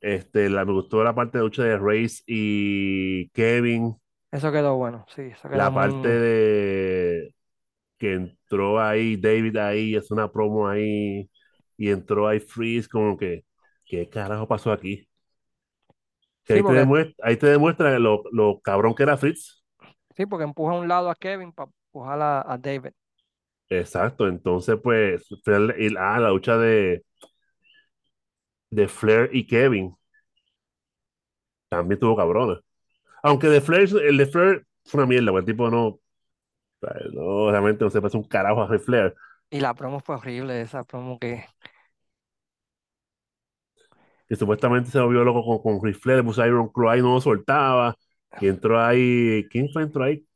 este, 0.00 0.50
la, 0.50 0.64
me 0.64 0.72
gustó 0.72 1.04
la 1.04 1.14
parte 1.14 1.38
de 1.38 1.44
lucha 1.44 1.64
de 1.64 1.78
Race 1.78 2.22
y 2.26 3.30
Kevin. 3.30 3.96
Eso 4.30 4.52
quedó 4.52 4.76
bueno, 4.76 5.04
sí, 5.14 5.22
eso 5.22 5.48
quedó 5.50 5.60
La 5.60 5.72
muy... 5.72 5.82
parte 5.82 6.08
de 6.08 7.34
que 7.98 8.14
entró 8.14 8.80
ahí 8.80 9.16
David 9.16 9.56
ahí, 9.58 9.96
es 9.96 10.10
una 10.10 10.30
promo 10.32 10.68
ahí 10.68 11.30
y 11.78 11.90
entró 11.90 12.28
ahí 12.28 12.40
Freeze 12.40 12.88
como 12.88 13.16
que 13.18 13.44
¿qué 13.86 14.08
carajo 14.10 14.48
pasó 14.48 14.72
aquí? 14.72 15.08
Que 16.44 16.52
Sí, 16.52 16.58
ahí 16.58 16.64
te 16.64 16.72
demuestra, 16.72 17.14
ahí 17.28 17.36
te 17.36 17.46
demuestra 17.46 17.98
lo, 17.98 18.22
lo 18.32 18.60
cabrón 18.60 18.94
que 18.94 19.02
era 19.04 19.16
Fritz. 19.16 19.62
sí, 20.16 20.26
porque 20.26 20.44
empuja 20.44 20.72
a 20.74 20.78
un 20.80 20.88
lado 20.88 21.10
a 21.10 21.14
Kevin 21.14 21.52
para 21.52 21.70
empujar 21.92 22.20
a, 22.22 22.52
a 22.52 22.58
David. 22.58 22.92
Exacto, 23.70 24.26
entonces 24.28 24.78
pues 24.82 25.26
el- 25.46 25.96
ah, 25.98 26.18
la 26.20 26.30
lucha 26.30 26.56
de, 26.56 27.04
de 28.70 28.88
Flair 28.88 29.28
y 29.34 29.46
Kevin 29.46 29.94
también 31.68 31.98
tuvo 32.00 32.16
cabrona. 32.16 32.60
Aunque 33.22 33.48
de 33.48 33.60
Flair, 33.60 33.88
el 34.04 34.16
de 34.18 34.26
Flair 34.26 34.66
fue 34.84 35.00
una 35.02 35.08
mierda, 35.08 35.38
el 35.38 35.44
tipo 35.44 35.70
no, 35.70 36.00
no 37.12 37.50
realmente 37.50 37.84
no 37.84 37.90
se 37.90 38.00
parece 38.00 38.16
un 38.16 38.24
carajo 38.24 38.62
a 38.62 38.78
Flair. 38.78 39.14
Y 39.50 39.60
la 39.60 39.74
promo 39.74 40.00
fue 40.00 40.16
horrible, 40.16 40.60
esa 40.62 40.84
promo 40.84 41.18
que... 41.18 41.44
que 44.28 44.36
supuestamente 44.36 44.90
se 44.90 45.00
volvió 45.00 45.24
loco 45.24 45.44
con, 45.44 45.78
con 45.78 45.84
Ric 45.86 45.98
Flair, 46.00 46.18
le 46.18 46.24
puso 46.24 46.44
Iron 46.46 46.68
Claw 46.70 46.90
ahí, 46.90 47.00
no 47.00 47.14
lo 47.14 47.20
soltaba, 47.20 47.96
y 48.40 48.46
entró 48.48 48.80
ahí, 48.80 49.46
¿quién 49.50 49.68
fue 49.72 49.82
entró 49.82 50.04
ahí? 50.04 50.26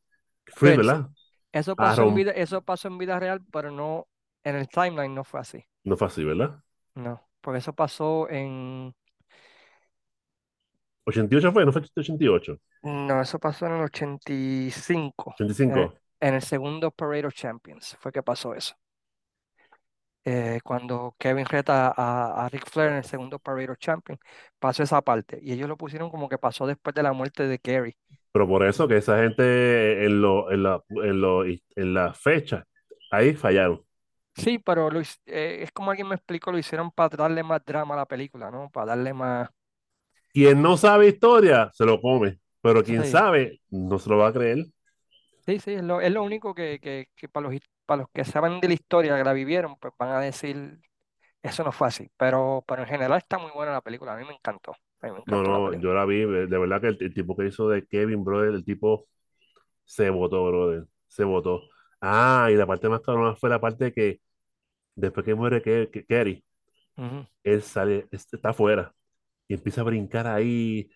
Fritz, 0.46 0.76
¿verdad? 0.76 1.10
Eso 1.52 1.76
pasó 1.76 2.08
en 2.08 2.14
vida, 2.14 2.30
eso 2.32 2.62
pasó 2.62 2.88
en 2.88 2.98
vida 2.98 3.18
real, 3.18 3.42
pero 3.52 3.70
no, 3.70 4.08
en 4.44 4.56
el 4.56 4.68
timeline 4.68 5.14
no 5.14 5.24
fue 5.24 5.40
así. 5.40 5.64
No 5.84 5.96
fue 5.96 6.06
así, 6.06 6.24
¿verdad? 6.24 6.62
No, 6.94 7.28
porque 7.40 7.58
eso 7.58 7.72
pasó 7.72 8.28
en... 8.30 8.94
88 11.04 11.52
fue, 11.52 11.64
no 11.64 11.72
fue 11.72 11.82
88. 11.82 12.58
No, 12.82 13.20
eso 13.20 13.38
pasó 13.38 13.66
en 13.66 13.72
el 13.72 13.82
85, 13.82 15.34
en 15.38 15.46
el, 15.46 15.52
85. 15.52 15.94
en 16.20 16.34
el 16.34 16.42
segundo 16.42 16.90
Parade 16.90 17.26
of 17.26 17.34
Champions, 17.34 17.96
fue 18.00 18.12
que 18.12 18.22
pasó 18.22 18.54
eso. 18.54 18.74
Eh, 20.24 20.60
cuando 20.62 21.16
Kevin 21.18 21.46
reta 21.46 21.88
a, 21.96 22.44
a 22.44 22.48
Ric 22.48 22.68
Flair 22.70 22.90
en 22.92 22.98
el 22.98 23.04
segundo 23.04 23.38
Parade 23.40 23.70
of 23.70 23.78
Champions, 23.78 24.20
pasó 24.58 24.82
esa 24.82 25.02
parte. 25.02 25.38
Y 25.42 25.52
ellos 25.52 25.68
lo 25.68 25.76
pusieron 25.76 26.10
como 26.10 26.28
que 26.28 26.38
pasó 26.38 26.66
después 26.66 26.94
de 26.94 27.02
la 27.02 27.12
muerte 27.12 27.46
de 27.48 27.58
Kerry. 27.58 27.96
Pero 28.32 28.48
por 28.48 28.64
eso 28.66 28.88
que 28.88 28.96
esa 28.98 29.18
gente 29.22 30.04
en, 30.06 30.22
lo, 30.22 30.50
en, 30.52 30.62
la, 30.62 30.82
en, 30.90 31.20
lo, 31.20 31.44
en 31.44 31.94
la 31.94 32.14
fecha, 32.14 32.64
ahí 33.10 33.34
fallaron. 33.34 33.84
Sí, 34.34 34.58
pero 34.58 34.90
lo 34.90 35.00
eh, 35.00 35.62
es 35.62 35.72
como 35.72 35.90
alguien 35.90 36.08
me 36.08 36.14
explicó, 36.14 36.50
lo 36.52 36.58
hicieron 36.58 36.90
para 36.90 37.16
darle 37.16 37.42
más 37.42 37.64
drama 37.64 37.94
a 37.94 37.98
la 37.98 38.06
película, 38.06 38.50
¿no? 38.50 38.70
Para 38.70 38.86
darle 38.88 39.12
más... 39.12 39.50
Quien 40.32 40.62
no 40.62 40.76
sabe 40.76 41.08
historia, 41.08 41.70
se 41.74 41.84
lo 41.84 42.00
come. 42.00 42.38
Pero 42.60 42.84
quien 42.84 43.04
Sí, 43.04 43.04
sabe, 43.04 43.60
no 43.70 43.98
se 43.98 44.08
lo 44.10 44.18
va 44.18 44.28
a 44.28 44.32
creer. 44.32 44.66
sí, 45.46 45.58
sí, 45.60 45.72
es 45.74 45.82
lo, 45.82 46.00
es 46.00 46.12
lo 46.12 46.22
único 46.22 46.54
que, 46.54 46.78
que, 46.80 47.08
que 47.16 47.28
para 47.28 47.48
los, 47.48 47.60
para 47.86 48.02
los 48.02 48.10
que 48.12 48.24
saben 48.24 48.60
de 48.60 48.68
la 48.68 48.74
historia, 48.74 49.16
que 49.16 49.24
la 49.24 49.32
vivieron, 49.32 49.76
pues 49.78 49.92
van 49.98 50.10
a 50.10 50.20
decir, 50.20 50.80
eso 51.42 51.64
no 51.64 51.72
fue 51.72 51.88
así. 51.88 52.10
Pero, 52.16 52.64
pero 52.68 52.82
en 52.84 52.88
general 52.88 53.18
está 53.18 53.38
muy 53.38 53.52
buena 53.52 53.72
la 53.72 53.82
película, 53.82 54.14
a 54.14 54.16
mí 54.18 54.24
me 54.26 54.34
encantó, 54.34 54.74
No, 55.26 55.42
la 55.42 55.42
no, 55.42 55.72
yo 55.74 55.94
la 55.94 56.04
vi. 56.04 56.20
De 56.24 56.46
verdad 56.58 56.80
que 56.80 56.88
el, 56.88 56.98
el 57.00 57.14
tipo 57.14 57.36
que 57.36 57.46
hizo 57.46 57.68
de 57.68 57.86
Kevin, 57.86 58.24
brother, 58.24 58.54
el 58.54 58.64
tipo 58.64 59.08
se 59.84 60.10
votó, 60.10 60.46
brother. 60.46 60.86
Se 61.08 61.24
votó. 61.24 61.62
Ah, 62.00 62.48
y 62.52 62.56
la 62.56 62.66
parte 62.66 62.88
más 62.88 63.00
cabrona 63.02 63.36
fue 63.36 63.50
la 63.50 63.60
parte 63.60 63.92
que 63.92 64.20
después 64.96 65.26
que 65.26 65.34
muere 65.36 65.62
Ke- 65.62 65.90
Ke- 65.90 66.06
Kerry, 66.06 66.44
Ujú, 66.96 67.26
él 67.44 67.62
sale, 67.62 68.08
está 68.12 68.50
afuera 68.50 68.94
y 69.48 69.54
empieza 69.54 69.82
a 69.82 69.84
brincar 69.84 70.26
ahí. 70.26 70.90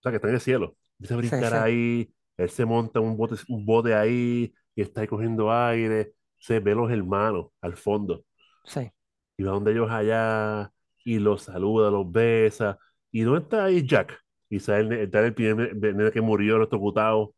O 0.00 0.02
sea, 0.02 0.12
que 0.12 0.16
está 0.16 0.28
en 0.28 0.34
el 0.34 0.40
cielo. 0.40 0.76
Empieza 0.98 1.14
a 1.14 1.18
brincar 1.18 1.52
sí, 1.52 1.54
ahí. 1.54 2.12
Él 2.36 2.50
se 2.50 2.64
monta 2.64 3.00
un 3.00 3.16
bote, 3.16 3.36
un 3.48 3.64
bote 3.66 3.94
ahí 3.94 4.52
y 4.74 4.82
está 4.82 5.00
ahí 5.02 5.06
cogiendo 5.06 5.52
aire. 5.52 6.14
Se 6.38 6.60
ve 6.60 6.74
los 6.74 6.90
hermanos 6.90 7.48
al 7.60 7.76
fondo. 7.76 8.24
sí. 8.64 8.90
Y 9.36 9.42
va 9.44 9.52
donde 9.52 9.72
ellos 9.72 9.90
allá 9.90 10.72
y 11.06 11.20
los 11.20 11.44
saluda, 11.44 11.90
los 11.92 12.10
besa. 12.12 12.78
¿Y 13.12 13.22
dónde 13.22 13.42
está 13.42 13.66
ahí 13.66 13.86
Jack? 13.86 14.18
Sale 14.60 14.80
el, 14.96 15.02
está 15.04 15.20
el 15.26 15.34
primer 15.34 16.12
que 16.12 16.20
murió 16.22 16.56
electrocutado 16.58 17.34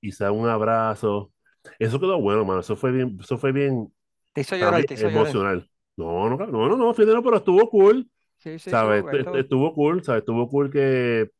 y 0.00 0.12
se 0.12 0.24
da 0.24 0.32
un 0.32 0.48
abrazo. 0.48 1.32
Eso 1.78 2.00
quedó 2.00 2.20
bueno, 2.20 2.44
mano. 2.44 2.60
Eso 2.60 2.76
fue 2.76 2.92
bien, 2.92 3.18
eso 3.20 3.38
fue 3.38 3.52
bien, 3.52 3.92
Te 4.32 4.40
hizo 4.40 4.56
para 4.58 4.72
mí, 4.72 4.82
llorar, 4.82 4.84
te 4.86 4.94
hizo 4.94 5.08
llorar. 5.10 5.38
emocional. 5.42 5.68
No, 5.96 6.28
no, 6.30 6.38
no, 6.38 6.46
no, 6.48 6.68
no, 6.76 6.94
no, 6.94 7.22
pero 7.24 7.36
estuvo 7.38 7.68
cool. 7.70 8.08
Sí, 8.38 8.58
sí, 8.58 8.70
¿Sabes? 8.70 9.04
estuvo, 9.04 9.10
estu- 9.10 9.20
esto, 9.20 9.38
Estuvo 9.38 9.74
cool, 9.74 10.04
¿sabes? 10.04 10.20
Estuvo 10.22 10.48
cool 10.48 10.70
que, 10.70 11.30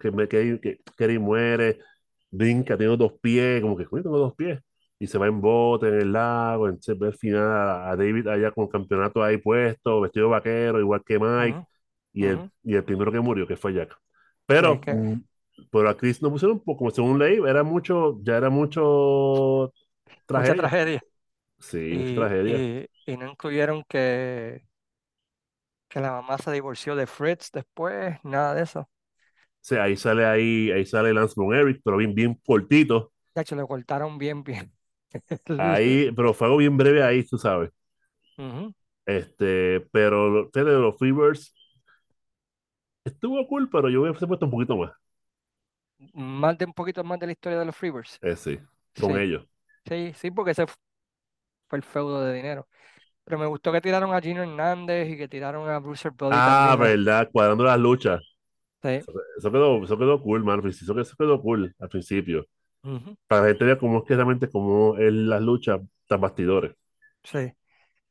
que, 0.00 0.28
que, 0.28 0.60
que 0.60 0.80
Kerry 0.96 1.18
muere, 1.18 1.78
brinca, 2.30 2.76
tiene 2.78 2.96
dos 2.96 3.14
pies, 3.20 3.62
como 3.62 3.76
que, 3.76 3.84
tengo 3.86 4.18
dos 4.18 4.34
pies. 4.34 4.60
Y 4.98 5.06
se 5.08 5.18
va 5.18 5.26
en 5.26 5.40
bote 5.40 5.88
en 5.88 5.94
el 6.00 6.12
lago, 6.12 6.68
entonces 6.68 6.98
ve 6.98 7.08
al 7.08 7.14
final 7.14 7.42
a, 7.44 7.90
a 7.90 7.96
David 7.96 8.26
allá 8.28 8.50
con 8.52 8.64
el 8.64 8.70
campeonato 8.70 9.22
ahí 9.22 9.36
puesto, 9.38 10.00
vestido 10.00 10.26
de 10.26 10.32
vaquero, 10.32 10.80
igual 10.80 11.02
que 11.04 11.18
Mike, 11.18 11.60
y 12.12 12.26
el, 12.26 12.46
y 12.62 12.74
el 12.76 12.84
primero 12.84 13.12
que 13.12 13.20
murió, 13.20 13.46
que 13.46 13.56
fue 13.56 13.74
Jack. 13.74 13.94
Pero, 14.46 14.80
que, 14.80 14.90
mm, 14.90 15.14
pero 15.70 15.88
a 15.90 15.96
Chris 15.96 16.22
no 16.22 16.30
pusieron 16.30 16.60
como 16.60 16.90
según 16.90 17.18
leí, 17.18 17.38
era 17.46 17.62
mucho, 17.62 18.18
ya 18.22 18.36
era 18.38 18.50
mucho 18.50 19.72
mucha 20.34 20.54
tragedia. 20.54 20.54
tragedia. 20.54 21.00
Sí, 21.60 22.04
Y, 22.04 22.04
tragedia. 22.14 22.68
y, 22.82 22.88
y 23.06 23.16
no 23.16 23.28
incluyeron 23.30 23.84
que, 23.88 24.66
que 25.88 26.00
la 26.00 26.12
mamá 26.12 26.38
se 26.38 26.52
divorció 26.52 26.94
de 26.96 27.06
Fritz 27.08 27.50
después, 27.52 28.18
nada 28.24 28.54
de 28.54 28.62
eso. 28.62 28.80
O 29.60 29.68
sea, 29.68 29.84
ahí 29.84 29.96
sale 29.96 30.24
ahí, 30.24 30.70
ahí 30.70 30.84
sale 30.86 31.12
Lance 31.12 31.34
Von 31.36 31.54
Eric, 31.54 31.80
pero 31.84 31.96
bien, 31.96 32.14
bien 32.14 32.34
cortito. 32.46 33.12
De 33.36 33.42
hecho, 33.42 33.54
le 33.54 33.64
cortaron 33.66 34.18
bien, 34.18 34.42
bien. 34.42 34.72
Ahí, 35.56 36.10
pero 36.12 36.34
fue 36.34 36.46
algo 36.48 36.58
bien 36.58 36.76
breve 36.76 37.02
ahí, 37.02 37.24
tú 37.24 37.38
sabes. 37.38 37.70
Ujú. 38.38 38.72
Este, 39.06 39.80
pero 39.92 40.50
fíjate, 40.52 40.72
los 40.72 40.96
Freebirds 40.98 41.54
estuvo 43.04 43.46
cool, 43.48 43.70
pero 43.70 43.88
yo 43.88 44.02
hubiese 44.02 44.26
puesto 44.26 44.44
un 44.46 44.50
poquito 44.52 44.76
más. 44.76 44.92
Más 46.14 46.58
de 46.58 46.64
un 46.66 46.72
poquito 46.74 47.02
más 47.04 47.18
de 47.18 47.26
la 47.26 47.32
historia 47.32 47.58
de 47.58 47.64
los 47.64 47.76
Freebirds. 47.76 48.20
Eh, 48.20 48.36
sí, 48.36 48.58
con 48.98 49.16
Sí, 49.16 49.18
ellos. 49.18 49.46
sí, 49.86 50.12
sí, 50.16 50.30
porque 50.30 50.52
ese 50.52 50.66
fue 51.68 51.78
el 51.78 51.84
feudo 51.84 52.22
de 52.24 52.34
dinero. 52.34 52.68
Pero 53.24 53.38
me 53.38 53.46
gustó 53.46 53.72
que 53.72 53.80
tiraron 53.82 54.14
a 54.14 54.20
Gino 54.22 54.42
Hernández 54.42 55.08
y 55.10 55.16
que 55.18 55.28
tiraron 55.28 55.68
a 55.70 55.78
Bruiser 55.80 56.12
Brody 56.12 56.40
Ah, 56.40 56.76
verdad, 56.78 57.30
cuadrando 57.32 57.64
las 57.64 57.78
luchas. 57.78 58.20
Sí. 58.82 59.00
Eso, 59.00 59.12
eso 59.38 59.52
quedó, 59.52 59.84
eso 59.84 59.98
quedó 59.98 60.22
cool, 60.22 60.44
man. 60.44 60.66
Eso, 60.68 60.98
eso 61.00 61.16
quedó 61.18 61.42
cool 61.42 61.74
al 61.80 61.88
principio. 61.88 62.46
Para 63.28 63.42
que 63.42 63.46
la 63.46 63.48
gente 63.54 63.64
vea 63.66 63.78
cómo 63.78 63.98
es 63.98 64.04
que 64.04 64.14
realmente 64.14 64.50
cómo 64.50 64.96
es 64.98 65.12
las 65.12 65.42
luchas 65.42 65.80
tras 66.06 66.20
bastidores. 66.20 66.74
Sí. 67.24 67.52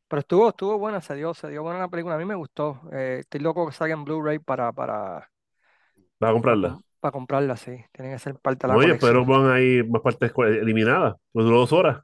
Pero 0.07 0.21
estuvo, 0.21 0.49
estuvo 0.49 0.79
buena, 0.79 1.01
se 1.01 1.15
dio, 1.15 1.33
se 1.33 1.49
dio 1.49 1.63
buena 1.63 1.79
la 1.79 1.89
película. 1.89 2.15
A 2.15 2.17
mí 2.19 2.25
me 2.25 2.35
gustó. 2.35 2.81
Eh, 2.93 3.19
estoy 3.21 3.41
loco 3.41 3.67
que 3.67 3.73
salga 3.73 3.93
en 3.95 4.05
Blu-ray 4.05 4.39
para, 4.39 4.71
para, 4.73 5.31
¿Vas 6.19 6.29
a 6.29 6.33
para, 6.41 6.57
comprarla? 6.57 6.71
com- 6.71 6.83
para 6.99 7.11
comprarla, 7.11 7.57
sí. 7.57 7.83
Tiene 7.91 8.11
que 8.11 8.19
ser 8.19 8.39
parte 8.39 8.67
de 8.67 8.73
la 8.73 8.77
Oye, 8.77 8.79
colección. 8.79 8.85
pero 8.95 9.25
van 9.25 9.49
ahí 9.51 9.83
más 9.83 10.01
partes 10.01 10.31
eliminadas. 10.37 11.15
Pues 11.31 11.45
duró 11.45 11.59
dos 11.59 11.73
horas. 11.73 12.03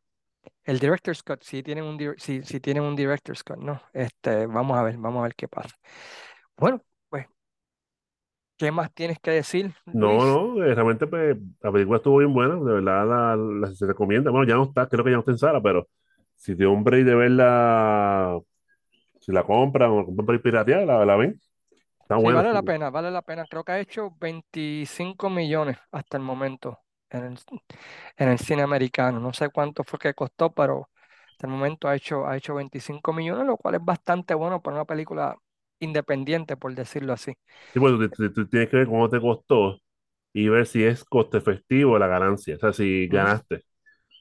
El 0.64 0.80
Director's 0.80 1.22
Cut, 1.24 1.44
sí 1.44 1.62
tienen 1.64 1.84
un, 1.84 2.16
sí, 2.18 2.42
sí 2.44 2.60
tienen 2.60 2.84
un 2.84 2.96
Director's 2.96 3.44
Cut, 3.44 3.58
¿no? 3.58 3.82
Este, 3.94 4.46
vamos 4.48 4.78
a 4.78 4.84
ver, 4.84 4.98
vamos 4.98 5.20
a 5.20 5.24
ver 5.24 5.36
qué 5.36 5.48
pasa. 5.48 5.76
Bueno, 6.58 6.84
¿qué 8.62 8.72
más 8.72 8.94
tienes 8.94 9.20
que 9.20 9.32
decir, 9.32 9.74
No, 9.94 10.08
Luis? 10.08 10.42
no, 10.56 10.64
eh, 10.64 10.74
realmente 10.74 11.06
pues, 11.06 11.38
la 11.62 11.72
película 11.72 11.98
estuvo 11.98 12.18
bien 12.20 12.34
buena, 12.34 12.56
de 12.56 12.62
verdad 12.82 13.06
la, 13.08 13.36
la- 13.36 13.76
se 13.76 13.86
recomienda. 13.86 14.32
Bueno, 14.32 14.48
ya 14.48 14.56
no 14.56 14.64
está, 14.64 14.88
creo 14.88 15.04
que 15.04 15.10
ya 15.12 15.16
no 15.18 15.20
está 15.22 15.32
en 15.32 15.38
sala, 15.38 15.62
pero 15.62 15.90
si 16.36 16.56
tiene 16.56 16.72
un 16.72 16.84
break 16.84 17.06
de 17.06 17.16
verla, 17.16 18.40
si 19.20 19.32
la 19.34 19.44
compran 19.46 19.92
o 19.92 20.06
compran 20.06 20.26
por 20.28 20.42
piratear, 20.44 20.86
la, 20.88 21.06
la 21.06 21.16
ven. 21.18 21.42
Está 22.02 22.18
Sí, 22.18 22.32
buena. 22.32 22.32
vale 22.32 22.54
la 22.54 22.62
pena, 22.64 22.90
vale 22.92 23.10
la 23.12 23.22
pena. 23.24 23.48
Creo 23.48 23.64
que 23.64 23.72
ha 23.72 23.80
hecho 23.80 24.12
25 24.20 25.30
millones 25.30 25.78
hasta 25.92 26.18
el 26.18 26.24
momento 26.24 26.80
en 27.10 27.24
el, 27.26 27.40
en 28.18 28.30
el 28.30 28.40
cine 28.40 28.62
americano. 28.64 29.20
No 29.20 29.34
sé 29.34 29.50
cuánto 29.50 29.84
fue 29.84 30.00
que 30.00 30.14
costó, 30.14 30.52
pero 30.54 30.90
hasta 31.32 31.48
el 31.48 31.54
momento 31.54 31.88
ha 31.88 31.96
hecho, 31.96 32.28
ha 32.28 32.38
hecho 32.38 32.56
25 32.56 33.14
millones, 33.14 33.46
lo 33.48 33.58
cual 33.58 33.76
es 33.76 33.86
bastante 33.86 34.34
bueno 34.36 34.62
para 34.62 34.76
una 34.78 34.86
película 34.86 35.36
independiente, 35.82 36.58
por 36.58 36.76
decirlo 36.76 37.14
así. 37.14 37.34
Sí, 37.74 37.80
pues 37.80 37.94
tú, 38.34 38.48
tienes 38.48 38.70
que 38.70 38.78
ver 38.78 38.88
cómo 38.88 39.10
te 39.10 39.20
costó 39.22 39.78
y 40.34 40.50
ver 40.50 40.68
si 40.68 40.84
es 40.84 41.04
coste 41.06 41.38
efectivo 41.38 42.00
la 42.00 42.08
ganancia, 42.08 42.56
o 42.56 42.60
sea, 42.60 42.74
si 42.74 43.08
Mm, 43.12 43.28
ganaste. 43.28 43.64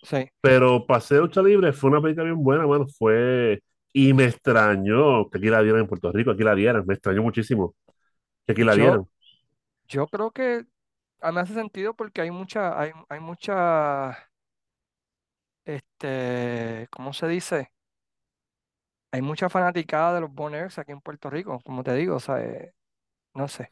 Sí, 0.02 0.30
Pero 0.40 0.86
Paseo 0.86 1.22
Lucha 1.22 1.42
Libre 1.42 1.72
fue 1.72 1.90
una 1.90 2.00
película 2.02 2.24
bien 2.24 2.42
buena, 2.42 2.66
mano, 2.66 2.86
fue... 2.88 3.62
Y 3.92 4.14
me 4.14 4.24
extrañó 4.26 5.28
que 5.30 5.38
aquí 5.38 5.48
la 5.48 5.62
dieran 5.62 5.82
en 5.82 5.88
Puerto 5.88 6.12
Rico, 6.12 6.30
aquí 6.30 6.44
la 6.44 6.54
dieran, 6.54 6.86
me 6.86 6.94
extrañó 6.94 7.22
muchísimo 7.22 7.74
que 8.46 8.52
aquí 8.52 8.64
la 8.64 8.74
yo, 8.74 8.76
dieran. 8.76 9.06
yo 9.88 10.08
creo 10.08 10.30
que 10.32 10.66
a 11.20 11.30
mí 11.30 11.36
me 11.36 11.40
hace 11.42 11.54
sentido 11.54 11.94
porque 11.96 12.22
hay 12.22 12.30
mucha, 12.30 12.80
hay, 12.80 12.92
hay 13.10 13.20
mucha, 13.20 14.30
este, 15.64 16.88
¿cómo 16.90 17.12
se 17.12 17.28
dice? 17.28 17.72
Hay 19.12 19.22
mucha 19.22 19.48
fanaticada 19.48 20.14
de 20.14 20.20
los 20.20 20.32
Boners 20.32 20.78
aquí 20.78 20.92
en 20.92 21.00
Puerto 21.00 21.30
Rico, 21.30 21.60
como 21.64 21.82
te 21.82 21.94
digo, 21.94 22.16
o 22.16 22.20
sea, 22.20 22.40
eh, 22.40 22.72
no 23.34 23.48
sé. 23.48 23.70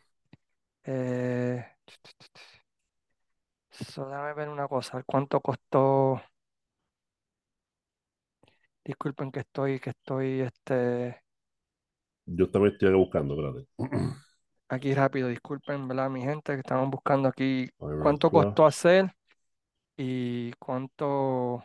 Eh, 0.84 1.64
so, 3.70 4.06
déjame 4.08 4.34
ver 4.34 4.48
una 4.48 4.66
cosa, 4.68 5.02
¿cuánto 5.04 5.40
costó? 5.40 6.20
Disculpen 8.84 9.30
que 9.30 9.40
estoy, 9.40 9.78
que 9.78 9.90
estoy, 9.90 10.40
este, 10.40 11.20
Yo 12.26 12.50
también 12.50 12.74
estoy 12.74 12.94
buscando, 12.94 13.34
espérate. 13.34 13.68
aquí 14.68 14.94
rápido, 14.94 15.28
disculpen, 15.28 15.88
¿verdad? 15.88 16.10
Mi 16.10 16.22
gente, 16.22 16.54
que 16.54 16.60
estamos 16.60 16.90
buscando 16.90 17.28
aquí 17.28 17.68
cuánto 17.78 18.30
costó 18.30 18.66
hacer 18.66 19.12
y 19.96 20.52
cuánto 20.54 21.64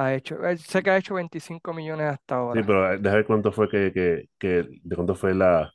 ha 0.00 0.14
hecho. 0.14 0.44
Eh, 0.46 0.56
sé 0.58 0.82
que 0.82 0.90
ha 0.90 0.96
hecho 0.98 1.14
25 1.14 1.72
millones 1.74 2.06
hasta 2.08 2.36
Sí, 2.52 2.62
ahora. 2.62 2.64
pero 2.64 2.92
eh, 2.92 2.98
déjame 2.98 3.16
ver 3.18 3.26
cuánto 3.26 3.52
fue 3.52 3.68
que, 3.68 3.92
que, 3.92 4.28
que, 4.38 4.66
de 4.82 4.96
cuánto 4.96 5.14
fue 5.14 5.34
la... 5.34 5.72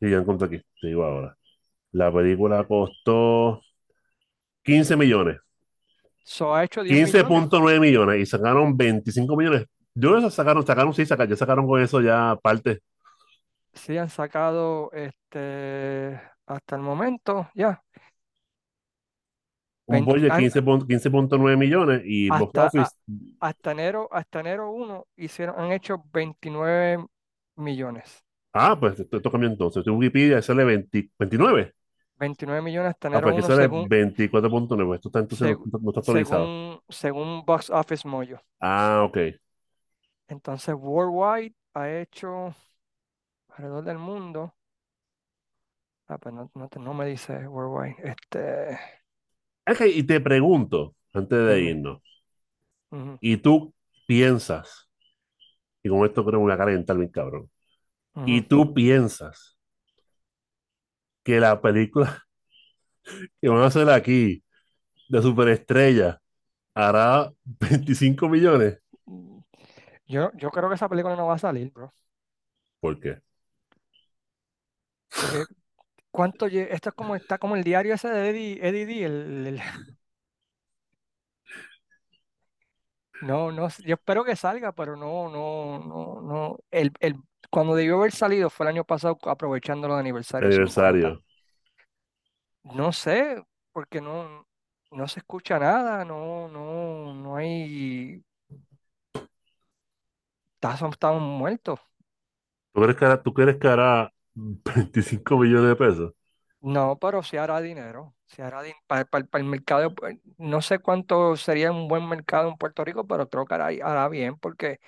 Sí, 0.00 0.10
ya 0.10 0.18
encontré 0.18 0.46
aquí, 0.46 0.58
te 0.80 0.86
digo 0.88 1.04
ahora. 1.04 1.36
La 1.92 2.12
película 2.12 2.64
costó 2.66 3.62
15 4.64 4.96
millones, 4.96 5.38
So, 6.22 6.54
ha 6.54 6.62
hecho 6.64 6.82
10 6.84 7.00
quince 7.00 7.24
millones. 7.24 7.48
y 8.20 8.26
sacaron 8.26 8.76
25 8.76 9.36
millones. 9.36 9.66
Yo 9.94 10.16
eso 10.18 10.30
sacaron, 10.30 10.64
sacaron, 10.66 10.94
sí, 10.94 11.04
sacaron, 11.06 11.30
ya 11.30 11.36
sacaron 11.36 11.66
con 11.66 11.80
eso 11.82 12.00
ya 12.00 12.36
parte. 12.42 12.80
Sí, 13.74 13.96
han 13.96 14.10
sacado, 14.10 14.90
este, 14.92 16.20
hasta 16.46 16.76
el 16.76 16.82
momento, 16.82 17.48
ya. 17.54 17.82
Un 19.88 20.04
20 20.04 20.10
budget 20.12 20.22
de 20.28 20.32
ah, 20.32 20.38
15 20.38 20.62
pun- 20.62 20.86
15.9 20.86 21.56
millones 21.56 22.02
y 22.04 22.28
box 22.28 22.42
hasta, 22.58 22.66
office. 22.66 22.96
a- 23.40 23.48
hasta 23.48 23.72
enero, 23.72 24.08
hasta 24.12 24.40
enero 24.40 24.70
1 24.70 25.06
hicieron, 25.16 25.54
han 25.58 25.72
hecho 25.72 26.04
29 26.12 27.06
millones. 27.56 28.24
Ah, 28.52 28.76
pues 28.78 29.00
esto, 29.00 29.20
cambió 29.30 29.48
entonces. 29.48 29.86
En 29.86 29.94
Wikipedia 29.94 30.40
sale 30.42 30.64
20 30.64 31.10
29. 31.18 31.74
29 32.18 32.62
millones 32.62 32.90
hasta 32.90 33.08
Ah, 33.08 33.10
enero 33.12 33.26
pues 33.28 33.36
aquí 33.36 33.44
1 33.44 33.46
sale 33.54 33.62
según, 33.62 33.88
24.9. 33.88 34.94
Esto 34.96 35.08
está 35.08 35.18
entonces 35.20 35.56
no, 35.58 35.64
seg- 35.64 35.80
no 35.82 35.90
está 35.90 36.00
actualizado. 36.00 36.44
según, 36.44 36.80
según 36.88 37.44
Box 37.46 37.70
Office 37.70 38.06
Mojo. 38.08 38.40
Ah, 38.60 39.02
ok. 39.08 39.18
Entonces, 40.28 40.74
Worldwide 40.74 41.54
ha 41.74 41.90
hecho 41.90 42.54
alrededor 43.48 43.84
del 43.84 43.98
mundo. 43.98 44.54
Ah, 46.08 46.18
pues 46.18 46.34
no, 46.34 46.50
no, 46.54 46.68
te- 46.68 46.78
no 46.80 46.94
me 46.94 47.06
dice 47.06 47.46
Worldwide. 47.46 47.96
Este, 48.02 48.78
Ok, 49.68 49.82
y 49.94 50.02
te 50.04 50.20
pregunto, 50.20 50.94
antes 51.12 51.46
de 51.46 51.60
irnos, 51.60 52.00
y 53.20 53.36
tú 53.36 53.74
piensas, 54.06 54.88
y 55.82 55.88
con 55.88 56.06
esto 56.06 56.24
creo 56.24 56.40
que 56.40 56.44
voy 56.44 56.52
a 56.52 56.58
calentar 56.58 56.96
bien 56.96 57.10
cabrón, 57.10 57.50
y 58.26 58.42
tú 58.42 58.72
piensas 58.74 59.58
que 61.22 61.40
la 61.40 61.60
película 61.60 62.24
que 63.40 63.48
van 63.48 63.62
a 63.62 63.66
hacer 63.66 63.88
aquí 63.90 64.42
de 65.08 65.22
superestrella 65.22 66.20
hará 66.74 67.32
25 67.44 68.28
millones. 68.28 68.78
Yo, 70.06 70.30
yo 70.36 70.50
creo 70.50 70.68
que 70.68 70.76
esa 70.76 70.88
película 70.88 71.16
no 71.16 71.26
va 71.26 71.34
a 71.34 71.38
salir, 71.38 71.70
bro. 71.72 71.92
¿Por 72.80 72.98
qué? 73.00 73.20
Porque 75.10 75.57
cuánto 76.18 76.46
esto 76.46 76.88
es 76.90 76.94
como 76.96 77.14
está 77.16 77.38
como 77.38 77.54
el 77.56 77.62
diario 77.64 77.94
ese 77.94 78.08
de 78.08 78.30
Eddie, 78.30 78.58
Eddie 78.68 78.86
D, 78.86 79.04
el, 79.04 79.46
el- 79.46 79.60
no, 83.20 83.50
no, 83.52 83.68
yo 83.84 83.94
espero 83.94 84.24
que 84.24 84.36
salga, 84.36 84.72
pero 84.72 84.96
no, 84.96 85.28
no, 85.28 85.78
no, 85.80 86.20
no. 86.22 86.56
El, 86.70 86.92
el, 87.00 87.16
cuando 87.50 87.74
debió 87.74 87.96
haber 87.98 88.12
salido 88.12 88.50
fue 88.50 88.64
el 88.66 88.70
año 88.70 88.84
pasado 88.84 89.18
aprovechando 89.26 89.88
los 89.88 89.98
aniversarios 89.98 90.54
50. 90.54 91.16
Aniversario. 91.16 91.22
No 92.62 92.92
sé, 92.92 93.42
porque 93.72 94.00
no, 94.00 94.46
no 94.92 95.08
se 95.08 95.20
escucha 95.20 95.58
nada, 95.58 96.04
no, 96.04 96.48
no, 96.48 97.14
no 97.14 97.36
hay, 97.36 98.22
estamos, 100.60 100.92
estamos 100.92 101.22
muertos. 101.22 101.80
¿Tú 102.72 102.80
crees 102.82 102.96
que 102.96 103.04
hará, 103.04 103.22
tú 103.22 103.34
crees 103.34 103.56
que 103.58 103.68
hará 103.68 104.12
25 104.74 105.38
millones 105.38 105.68
de 105.70 105.76
pesos? 105.76 106.12
No, 106.60 106.98
pero 106.98 107.22
sí 107.22 107.36
hará 107.36 107.60
dinero, 107.60 108.16
sí 108.26 108.42
hará 108.42 108.62
para, 108.88 109.08
el 109.34 109.44
mercado, 109.44 109.90
Pu- 109.94 110.20
no 110.38 110.60
sé 110.60 110.80
cuánto 110.80 111.36
sería 111.36 111.70
un 111.70 111.86
buen 111.86 112.08
mercado 112.08 112.48
en 112.48 112.56
Puerto 112.56 112.84
Rico, 112.84 113.06
pero 113.06 113.28
creo 113.28 113.46
que 113.46 113.54
hará, 113.54 113.66
hará 113.66 114.08
bien 114.08 114.36
porque 114.38 114.80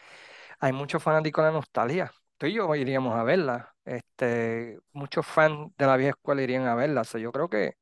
hay 0.61 0.73
muchos 0.73 1.03
fanáticos 1.03 1.45
de 1.45 1.51
la 1.51 1.57
nostalgia. 1.59 2.13
Tú 2.39 2.47
y 2.47 2.55
yo 2.55 2.75
iríamos 2.77 3.15
a 3.17 3.25
verla, 3.25 3.75
este, 3.85 4.79
muchos 4.93 5.27
fans 5.27 5.71
de 5.79 5.87
la 5.87 5.97
vieja 5.97 6.11
escuela 6.13 6.43
irían 6.43 6.67
a 6.67 6.75
verla, 6.77 7.03
o 7.03 7.05
sea, 7.05 7.21
yo 7.21 7.33
creo 7.33 7.49
que 7.51 7.75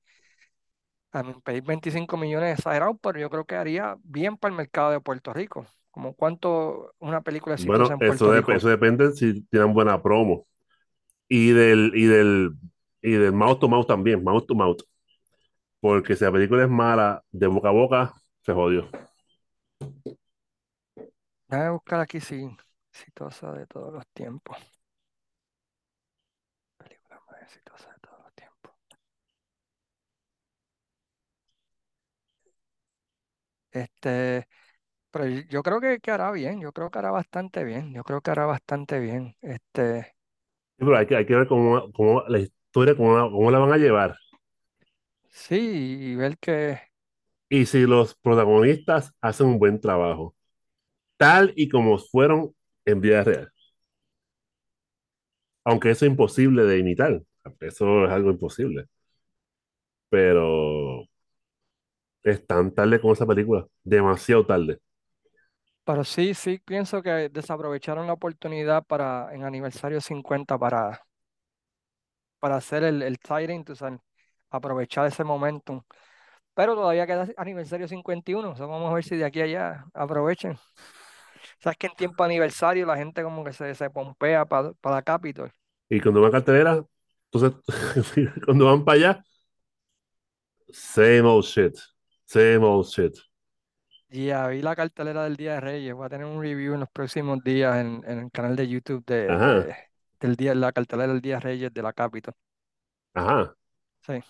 a 1.12 1.22
mí 1.22 1.34
pedir 1.44 1.62
25 1.62 2.16
millones 2.16 2.52
es 2.54 2.58
exagerado, 2.60 2.96
pero 2.98 3.18
yo 3.20 3.30
creo 3.30 3.44
que 3.46 3.56
haría 3.56 3.96
bien 4.02 4.36
para 4.36 4.52
el 4.52 4.56
mercado 4.58 4.90
de 4.90 5.00
Puerto 5.00 5.32
Rico. 5.32 5.66
Como 5.90 6.14
cuánto 6.14 6.94
una 6.98 7.22
película 7.22 7.54
exitosa 7.54 7.92
Bueno, 7.92 7.94
en 7.94 8.02
Puerto 8.02 8.30
Rico. 8.32 8.52
eso 8.54 8.68
depende 8.68 9.12
si 9.12 9.42
tienen 9.44 9.72
buena 9.74 10.00
promo. 10.02 10.46
Y 11.28 11.50
del, 11.52 11.92
y 11.94 12.06
del, 12.06 12.52
y 13.02 13.12
del 13.12 13.32
mouth 13.32 13.58
to 13.60 13.68
mouth 13.68 13.86
también, 13.86 14.22
mouth 14.24 14.46
to 14.46 14.54
mouth. 14.54 14.80
Porque 15.80 16.16
si 16.16 16.24
la 16.24 16.32
película 16.32 16.64
es 16.64 16.70
mala, 16.70 17.24
de 17.30 17.46
boca 17.46 17.68
a 17.68 17.72
boca, 17.72 18.14
se 18.42 18.52
jodió. 18.52 18.88
Déjame 21.48 21.70
buscar 21.70 22.00
aquí 22.00 22.20
sí, 22.20 22.48
exitosa 22.90 23.52
de 23.52 23.66
todos 23.66 23.92
los 23.92 24.06
tiempos. 24.14 24.56
Película 26.76 27.20
más 27.30 27.40
exitosa 27.42 27.88
de 27.92 28.00
todos 28.00 28.18
los 28.24 28.32
tiempos. 28.34 28.72
Este, 33.70 34.48
pero 35.10 35.26
yo 35.28 35.62
creo 35.64 35.80
que, 35.80 36.00
que 36.00 36.10
hará 36.12 36.30
bien, 36.32 36.60
yo 36.60 36.72
creo 36.72 36.90
que 36.90 36.98
hará 37.00 37.10
bastante 37.12 37.64
bien, 37.64 37.94
yo 37.94 38.04
creo 38.04 38.20
que 38.22 38.32
hará 38.32 38.46
bastante 38.46 39.00
bien. 39.00 39.36
Este, 39.42 40.16
Pero 40.78 40.96
hay 40.96 41.06
que, 41.06 41.16
hay 41.16 41.26
que 41.26 41.34
ver 41.36 41.48
cómo, 41.48 41.92
cómo 41.92 42.22
la 42.28 42.38
historia, 42.40 42.96
cómo, 42.96 43.16
la- 43.18 43.30
cómo 43.30 43.50
la 43.50 43.58
van 43.58 43.72
a 43.72 43.76
llevar. 43.78 44.16
sí, 45.30 45.56
y 46.12 46.14
ver 46.16 46.38
que, 46.38 46.80
Y 47.50 47.66
si 47.66 47.82
los 47.86 48.14
protagonistas 48.16 49.12
hacen 49.20 49.46
un 49.48 49.58
buen 49.58 49.80
trabajo, 49.80 50.34
tal 51.18 51.52
y 51.56 51.68
como 51.70 51.98
fueron 51.98 52.54
en 52.86 53.00
vida 53.02 53.24
real. 53.24 53.52
Aunque 55.64 55.90
eso 55.90 56.04
es 56.06 56.10
imposible 56.10 56.64
de 56.64 56.78
imitar. 56.78 57.22
Eso 57.60 58.04
es 58.06 58.10
algo 58.10 58.30
imposible. 58.30 58.86
Pero 60.10 61.06
es 62.22 62.46
tan 62.46 62.72
tarde 62.74 63.00
con 63.00 63.10
esa 63.12 63.26
película. 63.26 63.66
Demasiado 63.82 64.46
tarde. 64.46 64.78
Pero 65.88 66.04
sí, 66.04 66.34
sí, 66.34 66.58
pienso 66.62 67.00
que 67.00 67.30
desaprovecharon 67.30 68.06
la 68.06 68.12
oportunidad 68.12 68.84
para, 68.84 69.32
en 69.32 69.42
aniversario 69.42 70.02
50 70.02 70.58
para, 70.58 71.00
para 72.38 72.56
hacer 72.56 72.84
el, 72.84 73.00
el 73.00 73.18
tie-in, 73.18 73.64
tú 73.64 73.72
aprovechar 74.50 75.06
ese 75.06 75.24
momentum. 75.24 75.80
Pero 76.52 76.74
todavía 76.74 77.06
queda 77.06 77.26
aniversario 77.38 77.88
51, 77.88 78.50
o 78.50 78.54
sea, 78.54 78.66
vamos 78.66 78.90
a 78.90 78.96
ver 78.96 79.02
si 79.02 79.16
de 79.16 79.24
aquí 79.24 79.40
a 79.40 79.44
allá 79.44 79.86
aprovechen. 79.94 80.58
Sabes 81.58 81.78
que 81.78 81.86
en 81.86 81.94
tiempo 81.94 82.22
aniversario 82.22 82.84
la 82.84 82.98
gente 82.98 83.22
como 83.22 83.42
que 83.42 83.54
se, 83.54 83.74
se 83.74 83.88
pompea 83.88 84.44
para 84.44 84.74
la 84.84 85.00
Capitol. 85.00 85.50
Y 85.88 86.02
cuando 86.02 86.20
van 86.20 86.28
a 86.28 86.32
cartelera, 86.32 86.84
entonces, 87.32 87.58
cuando 88.44 88.66
van 88.66 88.84
para 88.84 88.96
allá, 88.98 89.24
same 90.70 91.22
old 91.22 91.46
shit. 91.46 91.78
Same 92.26 92.58
old 92.58 92.86
shit. 92.86 93.16
Ya 94.10 94.46
vi 94.48 94.62
la 94.62 94.74
cartelera 94.76 95.24
del 95.24 95.36
Día 95.36 95.54
de 95.54 95.60
Reyes. 95.60 95.94
Voy 95.94 96.06
a 96.06 96.08
tener 96.08 96.26
un 96.26 96.40
review 96.42 96.74
en 96.74 96.80
los 96.80 96.88
próximos 96.90 97.42
días 97.44 97.76
en, 97.78 98.02
en 98.06 98.18
el 98.20 98.30
canal 98.30 98.56
de 98.56 98.66
YouTube 98.68 99.04
de, 99.06 99.42
de- 99.60 99.76
del 100.20 100.34
día, 100.36 100.54
la 100.54 100.72
cartelera 100.72 101.12
del 101.12 101.20
Día 101.20 101.34
de 101.36 101.40
Reyes 101.40 101.72
de 101.74 101.82
la 101.82 101.92
Capitol. 101.92 102.34
ajá. 103.14 103.54
Sí. 104.06 104.22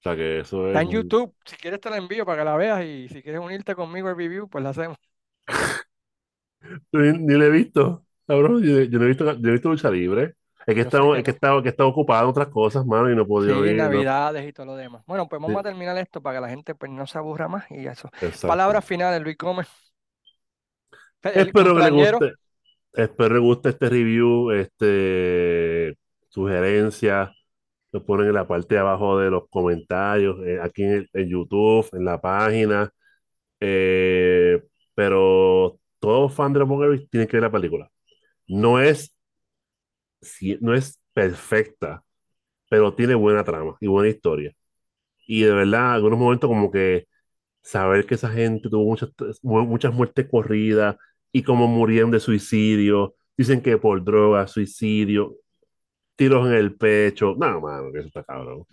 O 0.00 0.02
sea 0.02 0.16
que 0.16 0.40
eso 0.40 0.68
Está 0.68 0.82
es 0.82 0.82
en 0.82 0.90
YouTube. 0.90 1.34
Si 1.46 1.56
quieres 1.56 1.80
te 1.80 1.88
la 1.90 1.96
envío 1.98 2.24
para 2.26 2.38
que 2.42 2.44
la 2.44 2.56
veas 2.56 2.84
y 2.84 3.08
si 3.08 3.22
quieres 3.22 3.40
unirte 3.40 3.74
conmigo 3.74 4.08
al 4.08 4.16
review, 4.16 4.48
pues 4.48 4.62
la 4.64 4.70
hacemos. 4.70 4.98
Ni, 6.92 7.12
ni 7.18 7.34
lo 7.34 7.44
he 7.44 7.50
visto, 7.50 8.06
cabrón. 8.26 8.62
Yo, 8.62 8.82
yo 8.82 8.98
no 8.98 9.04
he 9.04 9.08
visto, 9.08 9.24
yo 9.32 9.38
no 9.40 9.48
he 9.48 9.52
visto 9.52 9.68
lucha 9.70 9.90
libre. 9.90 10.34
Es 10.66 10.74
que 10.74 10.80
estado, 10.82 11.12
que 11.12 11.18
es 11.18 11.24
que 11.24 11.30
estado, 11.30 11.62
que 11.62 11.68
estado 11.70 11.88
ocupado 11.90 12.24
en 12.24 12.30
otras 12.30 12.48
cosas, 12.48 12.86
mano, 12.86 13.10
y 13.10 13.16
no 13.16 13.26
podido 13.26 13.62
Sí, 13.62 13.70
ir. 13.70 13.76
No. 13.76 13.84
Navidades 13.84 14.48
y 14.48 14.52
todo 14.52 14.66
lo 14.66 14.76
demás. 14.76 15.02
Bueno, 15.06 15.28
pues 15.28 15.40
vamos 15.40 15.60
a 15.60 15.62
terminar 15.62 15.96
esto 15.98 16.22
para 16.22 16.38
que 16.38 16.40
la 16.42 16.48
gente 16.48 16.74
pues 16.74 16.90
no 16.90 17.06
se 17.06 17.18
aburra 17.18 17.48
más 17.48 17.70
y 17.70 17.86
eso. 17.86 18.08
exacto. 18.20 18.48
Palabras 18.48 18.84
finales, 18.84 19.20
Luis 19.22 19.36
Gómez. 19.38 19.68
El 21.22 21.48
Espero 21.48 21.74
que 21.74 21.82
le 21.82 21.90
guste, 21.90 22.32
espero 22.92 23.28
que 23.28 23.34
le 23.34 23.40
guste 23.40 23.68
este 23.70 23.88
review, 23.88 24.50
este 24.52 25.96
sugerencias, 26.28 27.30
lo 27.92 28.04
ponen 28.04 28.28
en 28.28 28.34
la 28.34 28.46
parte 28.46 28.74
de 28.74 28.80
abajo 28.80 29.18
de 29.18 29.30
los 29.30 29.48
comentarios, 29.48 30.36
eh, 30.46 30.58
aquí 30.62 30.82
en, 30.84 31.06
YouTube, 31.28 31.88
en 31.92 32.04
la 32.04 32.20
página. 32.20 32.90
eh, 33.60 34.62
pero 34.94 35.78
todo 35.98 36.28
fan 36.28 36.52
de 36.52 36.60
los 36.60 36.68
Monkey 36.68 37.06
tiene 37.08 37.26
que 37.26 37.36
ver 37.38 37.44
la 37.44 37.50
película. 37.52 37.90
No 38.46 38.80
es, 38.80 39.13
no 40.60 40.74
es 40.74 41.00
perfecta, 41.12 42.02
pero 42.70 42.94
tiene 42.94 43.14
buena 43.14 43.44
trama 43.44 43.76
y 43.80 43.88
buena 43.88 44.10
historia. 44.10 44.52
Y 45.26 45.42
de 45.42 45.52
verdad, 45.52 45.90
en 45.90 45.94
algunos 45.96 46.18
momentos 46.18 46.48
como 46.48 46.70
que 46.70 47.06
saber 47.62 48.06
que 48.06 48.16
esa 48.16 48.30
gente 48.30 48.68
tuvo 48.70 48.84
muchas, 48.86 49.10
mu- 49.42 49.66
muchas 49.66 49.94
muertes 49.94 50.28
corridas 50.30 50.96
y 51.32 51.42
como 51.44 51.68
murieron 51.68 52.10
de 52.12 52.20
suicidio. 52.20 53.16
Dicen 53.36 53.62
que 53.62 53.78
por 53.78 54.04
droga, 54.04 54.46
suicidio, 54.48 55.36
tiros 56.16 56.46
en 56.48 56.54
el 56.54 56.76
pecho. 56.76 57.34
No, 57.38 57.60
mano, 57.60 57.92
que 57.92 58.00
eso 58.00 58.08
está 58.08 58.24
cabrón. 58.24 58.64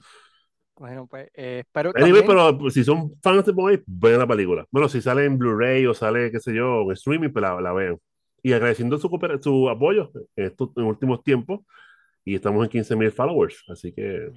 Bueno, 0.75 1.07
pues 1.07 1.29
eh, 1.35 1.59
espero 1.59 1.93
Anyway, 1.93 2.23
también. 2.23 2.25
pero 2.25 2.57
si 2.69 2.83
son 2.85 3.13
fans 3.21 3.45
de 3.45 3.51
Boy, 3.51 3.83
vean 3.85 4.19
la 4.19 4.27
película. 4.27 4.65
Bueno, 4.71 4.87
si 4.87 5.01
sale 5.01 5.25
en 5.25 5.37
Blu-ray 5.37 5.85
o 5.87 5.93
sale, 5.93 6.31
qué 6.31 6.39
sé 6.39 6.53
yo, 6.55 6.83
en 6.83 6.91
streaming, 6.93 7.29
pues 7.31 7.43
la, 7.43 7.59
la 7.59 7.73
vean. 7.73 7.97
Y 8.43 8.53
agradeciendo 8.53 8.97
su, 8.97 9.09
su 9.41 9.69
apoyo 9.69 10.11
en 10.35 10.45
estos 10.45 10.69
en 10.77 10.83
últimos 10.83 11.23
tiempos. 11.23 11.61
Y 12.25 12.35
estamos 12.35 12.63
en 12.65 12.69
15.000 12.71 13.11
followers. 13.11 13.63
Así 13.69 13.93
que 13.93 14.31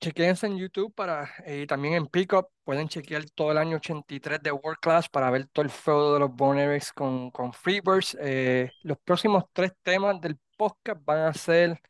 Chequense 0.00 0.46
en 0.46 0.56
YouTube 0.56 0.94
para, 0.94 1.28
eh, 1.44 1.62
y 1.62 1.66
también 1.66 1.94
en 1.94 2.06
Pickup. 2.06 2.48
Pueden 2.64 2.88
chequear 2.88 3.24
todo 3.34 3.52
el 3.52 3.58
año 3.58 3.76
83 3.76 4.42
de 4.42 4.50
World 4.52 4.78
Class 4.80 5.08
para 5.10 5.30
ver 5.30 5.46
todo 5.48 5.62
el 5.64 5.70
feudo 5.70 6.14
de 6.14 6.20
los 6.20 6.34
Bonerex 6.34 6.92
con, 6.92 7.30
con 7.30 7.52
Freebirds. 7.52 8.16
Eh, 8.20 8.70
los 8.82 8.98
próximos 9.00 9.44
tres 9.52 9.72
temas 9.82 10.18
del 10.20 10.38
podcast 10.56 11.02
van 11.04 11.18
a 11.20 11.34
ser 11.34 11.80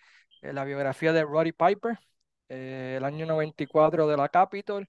eh, 0.42 0.52
la 0.52 0.64
biografía 0.64 1.12
de 1.12 1.22
Roddy 1.22 1.52
Piper, 1.52 1.98
eh, 2.48 2.94
el 2.98 3.04
año 3.04 3.26
94 3.26 4.06
de 4.08 4.16
la 4.16 4.28
Capitol 4.28 4.88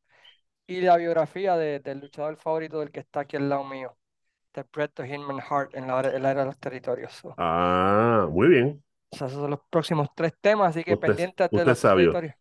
y 0.67 0.81
la 0.81 0.97
biografía 0.97 1.57
de- 1.57 1.79
del 1.79 1.99
luchador 2.01 2.37
favorito 2.37 2.79
del 2.79 2.91
que 2.91 3.01
está 3.01 3.21
aquí 3.21 3.37
al 3.37 3.49
lado 3.49 3.65
mío, 3.65 3.97
de 4.53 4.63
Bret 4.71 4.93
The 4.93 5.07
Hitman 5.07 5.39
Hart 5.49 5.75
en 5.75 5.87
la, 5.87 5.99
en 6.01 6.23
la 6.23 6.31
era 6.31 6.41
de 6.41 6.45
los 6.47 6.59
territorios. 6.59 7.13
So, 7.13 7.37
Ah, 7.37 8.27
muy 8.31 8.47
bien. 8.49 8.83
o 9.11 9.17
sea, 9.17 9.27
esos 9.27 9.39
son 9.41 9.51
los 9.51 9.59
próximos 9.69 10.09
tres 10.15 10.33
temas, 10.39 10.69
así 10.69 10.83
que 10.83 10.95
Usted, 10.95 10.97
pendientes 10.97 11.51
de 11.53 11.65
los 11.65 11.77
sabio. 11.77 12.11
territorios. 12.11 12.35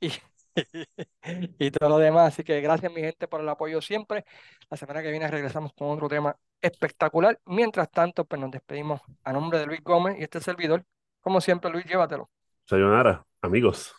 Y, 0.00 0.12
y 1.58 1.70
todo 1.70 1.88
lo 1.90 1.98
demás. 1.98 2.34
Así 2.34 2.44
que 2.44 2.60
gracias, 2.60 2.92
mi 2.92 3.00
gente, 3.02 3.28
por 3.28 3.40
el 3.40 3.48
apoyo 3.48 3.80
siempre. 3.82 4.24
La 4.70 4.76
semana 4.76 5.02
que 5.02 5.10
viene 5.10 5.28
regresamos 5.30 5.72
con 5.74 5.90
otro 5.90 6.08
tema 6.08 6.36
espectacular. 6.60 7.40
Mientras 7.46 7.90
tanto, 7.90 8.24
pues 8.24 8.40
nos 8.40 8.50
despedimos 8.50 9.00
a 9.24 9.32
nombre 9.32 9.58
de 9.58 9.66
Luis 9.66 9.82
Gómez 9.82 10.18
y 10.18 10.22
este 10.24 10.40
servidor. 10.40 10.84
Como 11.20 11.40
siempre, 11.40 11.70
Luis, 11.70 11.84
llévatelo. 11.86 12.30
Sayonara, 12.64 13.26
amigos. 13.42 13.94